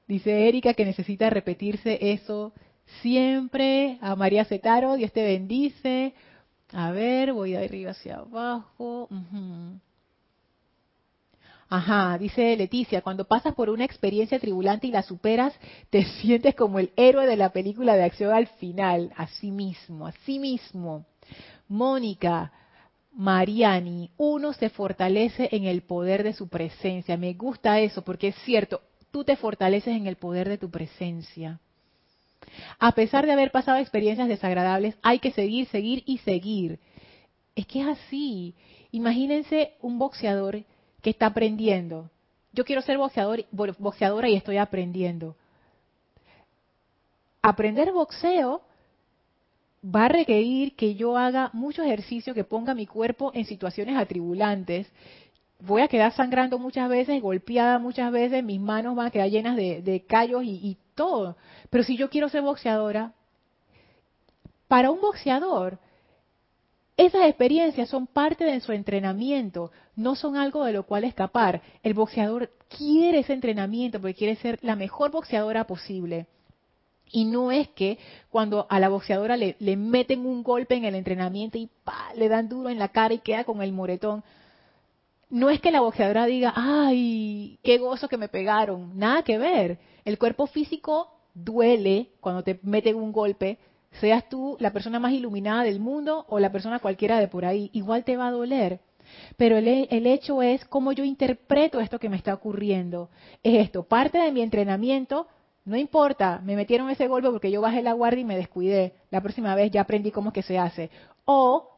Dice 0.09 0.49
Erika 0.49 0.75
que 0.75 0.85
necesita 0.85 1.31
repetirse 1.31 1.99
eso 2.13 2.53
siempre. 3.01 3.99
A 4.01 4.17
María 4.17 4.45
Cetaro, 4.45 4.97
Dios 4.97 5.13
te 5.13 5.23
bendice. 5.23 6.15
A 6.73 6.91
ver, 6.91 7.33
voy 7.33 7.53
de 7.53 7.65
arriba 7.65 7.93
hacia 7.93 8.17
abajo. 8.17 9.09
Ajá, 11.69 12.19
dice 12.19 12.57
Leticia, 12.57 13.03
cuando 13.03 13.25
pasas 13.25 13.55
por 13.55 13.71
una 13.71 13.85
experiencia 13.85 14.41
tribulante 14.41 14.89
y 14.89 14.91
la 14.91 15.03
superas, 15.03 15.55
te 15.91 16.05
sientes 16.21 16.57
como 16.57 16.81
el 16.81 16.91
héroe 16.97 17.27
de 17.27 17.37
la 17.37 17.51
película 17.51 17.95
de 17.95 18.03
acción 18.03 18.33
al 18.33 18.49
final. 18.49 19.13
Así 19.17 19.53
mismo, 19.53 20.07
así 20.09 20.41
mismo. 20.41 21.07
Mónica, 21.69 22.53
Mariani, 23.13 24.11
uno 24.17 24.53
se 24.53 24.71
fortalece 24.71 25.49
en 25.53 25.65
el 25.65 25.83
poder 25.83 26.23
de 26.23 26.33
su 26.33 26.49
presencia. 26.49 27.17
Me 27.17 27.35
gusta 27.35 27.81
eso 27.81 28.03
porque 28.03 28.29
es 28.29 28.37
cierto, 28.45 28.81
tú 29.11 29.25
te 29.25 29.37
fortaleces 29.37 29.97
en 29.97 30.07
el 30.07 30.17
poder 30.17 30.49
de 30.49 30.59
tu 30.59 30.71
presencia. 30.71 31.61
A 32.79 32.93
pesar 32.93 33.27
de 33.27 33.33
haber 33.33 33.51
pasado 33.51 33.79
experiencias 33.79 34.29
desagradables, 34.29 34.97
hay 35.03 35.19
que 35.19 35.33
seguir, 35.33 35.67
seguir 35.69 36.03
y 36.07 36.19
seguir. 36.19 36.79
Es 37.55 37.67
que 37.67 37.81
es 37.83 37.87
así. 37.87 38.55
Imagínense 38.93 39.75
un 39.83 39.99
boxeador 39.99 40.65
que 41.03 41.11
está 41.11 41.27
aprendiendo. 41.27 42.11
Yo 42.53 42.65
quiero 42.65 42.83
ser 42.83 42.99
boxeador, 42.99 43.45
boxeadora 43.51 44.29
y 44.29 44.37
estoy 44.37 44.57
aprendiendo. 44.57 45.37
Aprender 47.43 47.93
boxeo 47.93 48.63
va 49.85 50.07
a 50.07 50.09
requerir 50.09 50.77
que 50.77 50.95
yo 50.95 51.17
haga 51.17 51.51
mucho 51.53 51.83
ejercicio, 51.83 52.35
que 52.35 52.45
ponga 52.45 52.75
mi 52.75 52.87
cuerpo 52.87 53.31
en 53.35 53.45
situaciones 53.45 53.97
atribulantes. 53.97 54.91
Voy 55.61 55.83
a 55.83 55.89
quedar 55.89 56.13
sangrando 56.13 56.59
muchas 56.59 56.89
veces, 56.89 57.21
golpeada 57.21 57.79
muchas 57.79 58.11
veces, 58.13 58.45
mis 58.45 58.61
manos 58.61 58.97
van 58.97 59.07
a 59.07 59.11
quedar 59.11 59.29
llenas 59.29 59.57
de, 59.57 60.05
callos 60.09 60.45
y, 60.45 60.61
y 60.63 60.79
todo. 60.95 61.37
Pero 61.71 61.85
si 61.85 61.97
yo 61.97 62.11
quiero 62.11 62.29
ser 62.29 62.43
boxeadora, 62.43 63.13
para 64.69 64.91
un 64.91 65.01
boxeador, 65.01 65.79
esas 66.97 67.27
experiencias 67.27 67.89
son 67.89 68.07
parte 68.07 68.45
de 68.45 68.61
su 68.61 68.73
entrenamiento, 68.73 69.73
no 69.97 70.15
son 70.15 70.37
algo 70.37 70.65
de 70.65 70.73
lo 70.73 70.85
cual 70.85 71.05
escapar. 71.05 71.63
El 71.83 71.95
boxeador 71.95 72.51
quiere 72.69 73.21
ese 73.21 73.33
entrenamiento 73.33 74.01
porque 74.01 74.15
quiere 74.15 74.37
ser 74.37 74.59
la 74.63 74.77
mejor 74.77 75.11
boxeadora 75.11 75.65
posible. 75.65 76.27
Y 77.13 77.25
no 77.25 77.51
es 77.51 77.69
que 77.69 77.99
cuando 78.31 78.67
a 78.69 78.79
la 78.79 78.89
boxeadora 78.89 79.37
le, 79.37 79.57
meten 79.77 80.27
un 80.27 80.43
golpe 80.43 80.77
en 80.77 80.85
el 80.85 80.95
entrenamiento 80.95 81.59
y 81.59 81.69
le 82.17 82.29
dan 82.29 82.49
duro 82.49 82.69
en 82.69 82.79
la 82.79 82.89
cara 82.89 83.15
y 83.15 83.19
queda 83.19 83.45
con 83.45 83.63
el 83.63 83.73
moretón. 83.73 84.23
No 85.29 85.51
es 85.51 85.61
que 85.61 85.71
la 85.71 85.81
boxeadora 85.81 86.27
diga, 86.27 86.53
ay, 86.57 87.59
qué 87.63 87.79
gozo 87.79 88.09
que 88.09 88.17
me 88.17 88.29
pegaron. 88.29 88.99
Nada 88.99 89.23
que 89.23 89.39
ver. 89.39 89.79
El 90.05 90.19
cuerpo 90.19 90.47
físico 90.47 91.09
duele 91.35 92.11
cuando 92.21 92.43
te 92.43 92.59
meten 92.63 92.97
un 92.97 93.13
golpe, 93.13 93.59
seas 94.01 94.29
tú 94.29 94.57
la 94.61 94.73
persona 94.73 94.99
más 94.99 95.13
iluminada 95.13 95.65
del 95.65 95.81
mundo 95.81 96.25
o 96.29 96.39
la 96.39 96.53
persona 96.53 96.79
cualquiera 96.79 97.19
de 97.19 97.29
por 97.29 97.45
ahí, 97.45 97.71
igual 97.73 98.05
te 98.05 98.17
va 98.17 98.29
a 98.29 98.33
doler. 98.33 98.81
Pero 99.37 99.57
el, 99.57 99.67
el, 99.91 100.07
hecho 100.07 100.43
es 100.43 100.65
cómo 100.67 100.93
yo 100.93 101.05
interpreto 101.05 101.81
esto 101.81 101.99
que 101.99 102.09
me 102.09 102.17
está 102.17 102.33
ocurriendo. 102.35 103.11
Es 103.43 103.65
esto, 103.65 103.83
parte 103.83 104.19
de 104.19 104.31
mi 104.31 104.43
entrenamiento, 104.43 105.27
no 105.65 105.77
importa, 105.77 106.41
me 106.45 106.57
metieron 106.57 106.91
ese 106.91 107.07
golpe 107.07 107.31
porque 107.31 107.51
yo 107.51 107.61
bajé 107.61 107.83
la 107.83 107.93
guardia 107.93 108.23
y 108.23 108.25
me 108.25 108.37
descuidé. 108.37 108.95
La 109.11 109.21
próxima 109.21 109.55
vez 109.55 109.71
ya 109.71 109.83
aprendí 109.83 110.11
cómo 110.11 110.31
es 110.31 110.35
que 110.35 110.43
se 110.43 110.59
hace. 110.59 110.91
O 111.25 111.71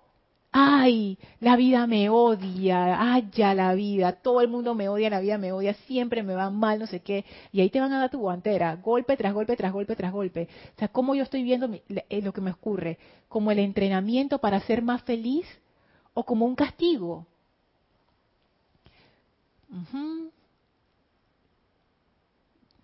ay, 0.52 1.18
la 1.40 1.56
vida 1.56 1.86
me 1.86 2.10
odia, 2.10 3.00
ay, 3.00 3.28
ya 3.32 3.54
la 3.54 3.74
vida, 3.74 4.12
todo 4.12 4.42
el 4.42 4.48
mundo 4.48 4.74
me 4.74 4.88
odia, 4.88 5.08
la 5.08 5.20
vida 5.20 5.38
me 5.38 5.50
odia, 5.52 5.74
siempre 5.86 6.22
me 6.22 6.34
va 6.34 6.50
mal, 6.50 6.78
no 6.78 6.86
sé 6.86 7.00
qué, 7.00 7.24
y 7.52 7.62
ahí 7.62 7.70
te 7.70 7.80
van 7.80 7.92
a 7.92 7.98
dar 7.98 8.10
tu 8.10 8.18
guantera, 8.18 8.76
golpe 8.76 9.16
tras 9.16 9.32
golpe, 9.32 9.56
tras 9.56 9.72
golpe, 9.72 9.96
tras 9.96 10.12
golpe. 10.12 10.48
O 10.76 10.78
sea, 10.78 10.88
¿cómo 10.88 11.14
yo 11.14 11.22
estoy 11.22 11.42
viendo 11.42 11.70
eh, 11.88 12.22
lo 12.22 12.32
que 12.32 12.42
me 12.42 12.50
ocurre? 12.50 12.98
¿Como 13.28 13.50
el 13.50 13.58
entrenamiento 13.58 14.38
para 14.38 14.60
ser 14.60 14.82
más 14.82 15.02
feliz 15.02 15.46
o 16.14 16.24
como 16.24 16.44
un 16.44 16.54
castigo? 16.54 17.26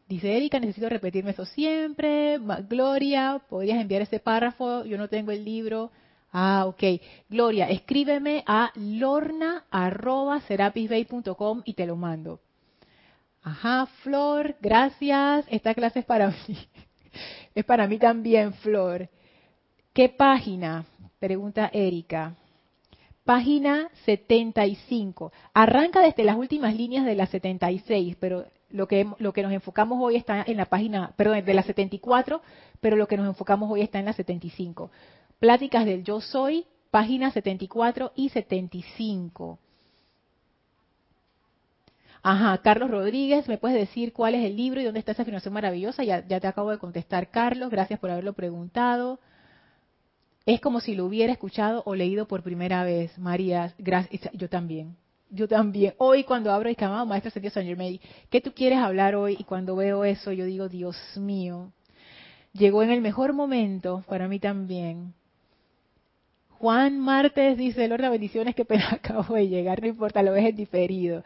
Dice 0.09 0.35
Erika, 0.35 0.59
necesito 0.59 0.89
repetirme 0.89 1.33
eso 1.33 1.45
siempre. 1.45 2.39
Gloria, 2.67 3.43
podrías 3.47 3.79
enviar 3.79 4.01
ese 4.01 4.21
párrafo, 4.21 4.87
yo 4.87 4.97
no 4.97 5.09
tengo 5.09 5.33
el 5.33 5.45
libro. 5.45 5.91
Ah, 6.33 6.65
ok. 6.67 6.83
Gloria, 7.29 7.69
escríbeme 7.69 8.43
a 8.47 8.73
lorna.serapisbay.com 8.75 11.61
y 11.65 11.75
te 11.75 11.87
lo 11.87 11.97
mando. 11.97 12.41
Ajá, 13.43 13.85
Flor, 14.03 14.57
gracias. 14.63 15.45
Esta 15.51 15.75
clase 15.75 15.99
es 15.99 16.07
para 16.07 16.29
mí. 16.49 16.57
Es 17.55 17.67
para 17.67 17.87
mí 17.87 17.99
también, 17.99 18.55
Flor. 18.55 19.11
¿Qué 19.93 20.09
página? 20.09 20.87
Pregunta 21.19 21.69
Erika. 21.71 22.35
Página 23.25 23.91
75. 24.07 25.33
Arranca 25.53 26.01
desde 26.01 26.25
las 26.25 26.37
últimas 26.37 26.75
líneas 26.75 27.05
de 27.05 27.15
la 27.15 27.27
76, 27.27 28.17
pero 28.19 28.47
lo 28.71 28.87
que, 28.87 29.07
lo 29.19 29.33
que 29.33 29.43
nos 29.43 29.53
enfocamos 29.53 29.99
hoy 30.01 30.17
está 30.17 30.45
en 30.47 30.57
la 30.57 30.67
página, 30.67 31.13
perdón, 31.17 31.45
de 31.45 31.55
la 31.55 31.63
74, 31.63 32.43
pero 32.81 32.97
lo 32.97 33.09
que 33.09 33.17
nos 33.17 33.27
enfocamos 33.27 33.71
hoy 33.71 33.83
está 33.83 33.99
en 33.99 34.07
la 34.07 34.13
75. 34.13 34.91
Pláticas 35.39 35.85
del 35.85 36.05
Yo 36.05 36.21
Soy, 36.21 36.67
páginas 36.91 37.35
74 37.35 38.13
y 38.15 38.29
75. 38.29 39.59
Ajá, 42.23 42.59
Carlos 42.59 42.91
Rodríguez, 42.91 43.49
¿me 43.49 43.59
puedes 43.59 43.79
decir 43.79 44.13
cuál 44.13 44.35
es 44.35 44.45
el 44.45 44.57
libro 44.57 44.81
y 44.81 44.85
dónde 44.85 44.99
está 44.99 45.13
esa 45.13 45.23
afirmación 45.23 45.55
maravillosa? 45.55 46.05
Ya, 46.05 46.27
ya 46.27 46.41
te 46.41 46.47
acabo 46.47 46.71
de 46.71 46.79
contestar, 46.79 47.31
Carlos, 47.31 47.71
gracias 47.71 48.01
por 48.01 48.11
haberlo 48.11 48.33
preguntado. 48.33 49.21
Es 50.45 50.61
como 50.61 50.81
si 50.81 50.95
lo 50.95 51.05
hubiera 51.05 51.33
escuchado 51.33 51.83
o 51.87 51.95
leído 51.95 52.27
por 52.27 52.43
primera 52.43 52.83
vez. 52.83 53.17
María, 53.19 53.75
gracias. 53.79 54.33
Yo 54.33 54.49
también. 54.49 54.97
Yo 55.31 55.47
también. 55.47 55.95
Hoy 55.99 56.25
cuando 56.25 56.51
abro 56.51 56.69
el 56.69 56.77
camado, 56.77 57.05
Maestro 57.05 57.31
Sergio 57.31 57.51
San 57.51 57.67
Germain, 57.67 58.01
¿qué 58.31 58.41
tú 58.41 58.53
quieres 58.53 58.79
hablar 58.79 59.15
hoy? 59.15 59.37
Y 59.39 59.45
cuando 59.45 59.77
veo 59.77 60.05
eso, 60.05 60.33
yo 60.33 60.47
digo, 60.47 60.69
Dios 60.69 60.97
mío, 61.17 61.73
llegó 62.53 62.83
en 62.83 62.91
el 62.91 63.01
mejor 63.01 63.35
momento 63.35 64.05
para 64.09 64.27
mí 64.29 64.39
también. 64.39 65.15
Juan 66.59 66.99
Martes 66.99 67.57
dice, 67.57 67.87
Lorda, 67.87 68.09
bendiciones, 68.09 68.55
que 68.55 68.65
pena 68.65 68.89
acabo 68.93 69.35
de 69.35 69.49
llegar, 69.49 69.81
no 69.83 69.89
importa, 69.89 70.23
lo 70.23 70.33
ves 70.33 70.47
en 70.47 70.57
diferido. 70.57 71.23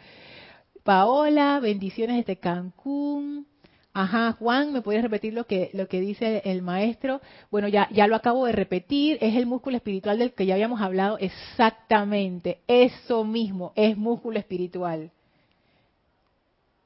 Paola, 0.82 1.60
bendiciones 1.60 2.16
desde 2.18 2.36
Cancún. 2.36 3.46
Ajá, 3.94 4.32
Juan, 4.38 4.72
¿me 4.72 4.80
puedes 4.80 5.02
repetir 5.02 5.34
lo 5.34 5.46
que, 5.46 5.70
lo 5.74 5.86
que 5.86 6.00
dice 6.00 6.40
el 6.46 6.62
maestro? 6.62 7.20
Bueno, 7.50 7.68
ya, 7.68 7.88
ya 7.90 8.06
lo 8.06 8.16
acabo 8.16 8.46
de 8.46 8.52
repetir, 8.52 9.18
es 9.20 9.36
el 9.36 9.44
músculo 9.44 9.76
espiritual 9.76 10.18
del 10.18 10.32
que 10.32 10.46
ya 10.46 10.54
habíamos 10.54 10.80
hablado 10.80 11.18
exactamente, 11.18 12.60
eso 12.66 13.22
mismo, 13.24 13.72
es 13.76 13.98
músculo 13.98 14.38
espiritual. 14.38 15.10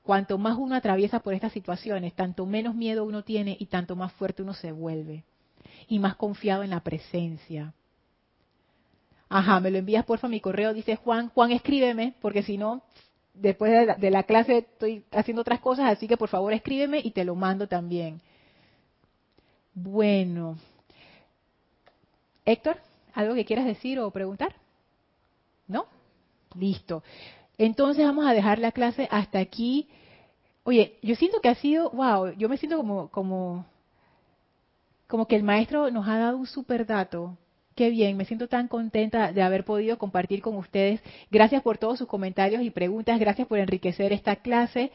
Cuanto 0.03 0.37
más 0.37 0.57
uno 0.59 0.75
atraviesa 0.75 1.21
por 1.21 1.35
estas 1.35 1.53
situaciones, 1.53 2.13
tanto 2.15 2.45
menos 2.45 2.75
miedo 2.75 3.05
uno 3.05 3.23
tiene 3.23 3.57
y 3.59 3.67
tanto 3.67 3.95
más 3.95 4.13
fuerte 4.15 4.43
uno 4.43 4.55
se 4.55 4.73
vuelve 4.73 5.23
y 5.89 6.01
más 6.01 6.17
confiado 6.17 6.65
en 6.65 6.71
la 6.71 6.81
presencia. 6.81 7.73
Ajá, 9.29 9.61
me 9.61 9.71
lo 9.71 9.79
envías 9.79 10.05
porfa 10.05 10.27
a 10.27 10.31
mi 10.31 10.41
correo, 10.41 10.75
dice 10.75 10.97
Juan. 10.97 11.29
Juan, 11.31 11.51
escríbeme, 11.51 12.15
porque 12.21 12.43
si 12.43 12.57
no, 12.57 12.83
después 13.37 13.99
de 13.99 14.11
la, 14.11 14.23
clase 14.25 14.59
estoy 14.59 15.05
haciendo 15.13 15.43
otras 15.43 15.61
cosas, 15.61 15.87
así 15.93 16.09
que 16.09 16.17
por 16.17 16.29
favor 16.29 16.53
escríbeme 16.53 17.01
y 17.03 17.11
te 17.11 17.25
lo 17.25 17.35
mando 17.35 17.67
también. 17.69 18.21
Bueno. 19.75 20.57
Héctor, 22.45 22.79
¿algo 23.15 23.35
que 23.35 23.45
quieras 23.45 23.67
decir 23.67 23.99
o 23.99 24.11
preguntar? 24.11 24.55
¿No? 25.69 25.87
Listo. 26.55 27.03
Entonces 27.59 28.05
vamos 28.05 28.27
a 28.27 28.33
dejar 28.33 28.59
la 28.59 28.73
clase 28.73 29.09
hasta 29.11 29.39
aquí. 29.39 29.89
Oye, 30.65 30.99
yo 31.03 31.15
siento 31.15 31.41
que 31.41 31.49
ha 31.49 31.55
sido, 31.57 31.91
wow, 31.91 32.33
yo 32.33 32.49
me 32.49 32.57
siento 32.57 32.77
como, 32.77 33.09
como, 33.09 33.67
como 35.07 35.27
que 35.27 35.37
el 35.37 35.43
maestro 35.43 35.91
nos 35.91 36.09
ha 36.09 36.19
dado 36.19 36.37
un 36.37 36.47
super 36.47 36.87
dato 36.87 37.37
Qué 37.77 37.91
bien, 37.91 38.17
me 38.17 38.25
siento 38.25 38.49
tan 38.49 38.69
contenta 38.69 39.33
de 39.33 39.43
haber 39.43 39.63
podido 39.63 39.99
compartir 39.99 40.41
con 40.41 40.57
ustedes. 40.57 41.03
Gracias 41.31 41.63
por 41.63 41.77
todos 41.77 41.99
sus 41.99 42.09
comentarios 42.09 42.63
y 42.63 42.71
preguntas, 42.71 43.21
gracias 43.21 43.47
por 43.47 43.59
enriquecer 43.59 44.15
esta 44.15 44.37
clase. 44.37 44.91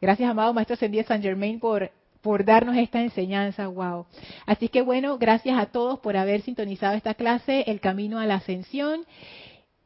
Gracias, 0.00 0.28
amado 0.28 0.52
Maestro 0.52 0.74
Ascendido 0.74 1.04
San 1.04 1.22
Germain, 1.22 1.60
por, 1.60 1.92
por 2.22 2.44
darnos 2.44 2.76
esta 2.76 3.00
enseñanza. 3.00 3.68
Wow. 3.68 4.06
Así 4.46 4.68
que 4.68 4.82
bueno, 4.82 5.16
gracias 5.16 5.56
a 5.56 5.66
todos 5.66 6.00
por 6.00 6.16
haber 6.16 6.40
sintonizado 6.40 6.94
esta 6.94 7.14
clase, 7.14 7.62
El 7.68 7.78
Camino 7.78 8.18
a 8.18 8.26
la 8.26 8.34
Ascensión. 8.34 9.04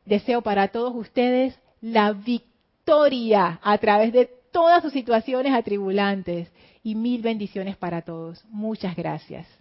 Deseo 0.07 0.41
para 0.41 0.69
todos 0.69 0.95
ustedes 0.97 1.61
la 1.83 2.13
victoria 2.13 3.61
a 3.63 3.77
través 3.77 4.11
de 4.15 4.31
todas 4.53 4.83
sus 4.83 4.95
situaciones 4.95 5.53
atribulantes 5.53 6.51
y 6.83 6.95
mil 6.95 7.21
bendiciones 7.21 7.77
para 7.77 8.01
todos. 8.01 8.43
Muchas 8.49 8.97
gracias. 8.97 9.47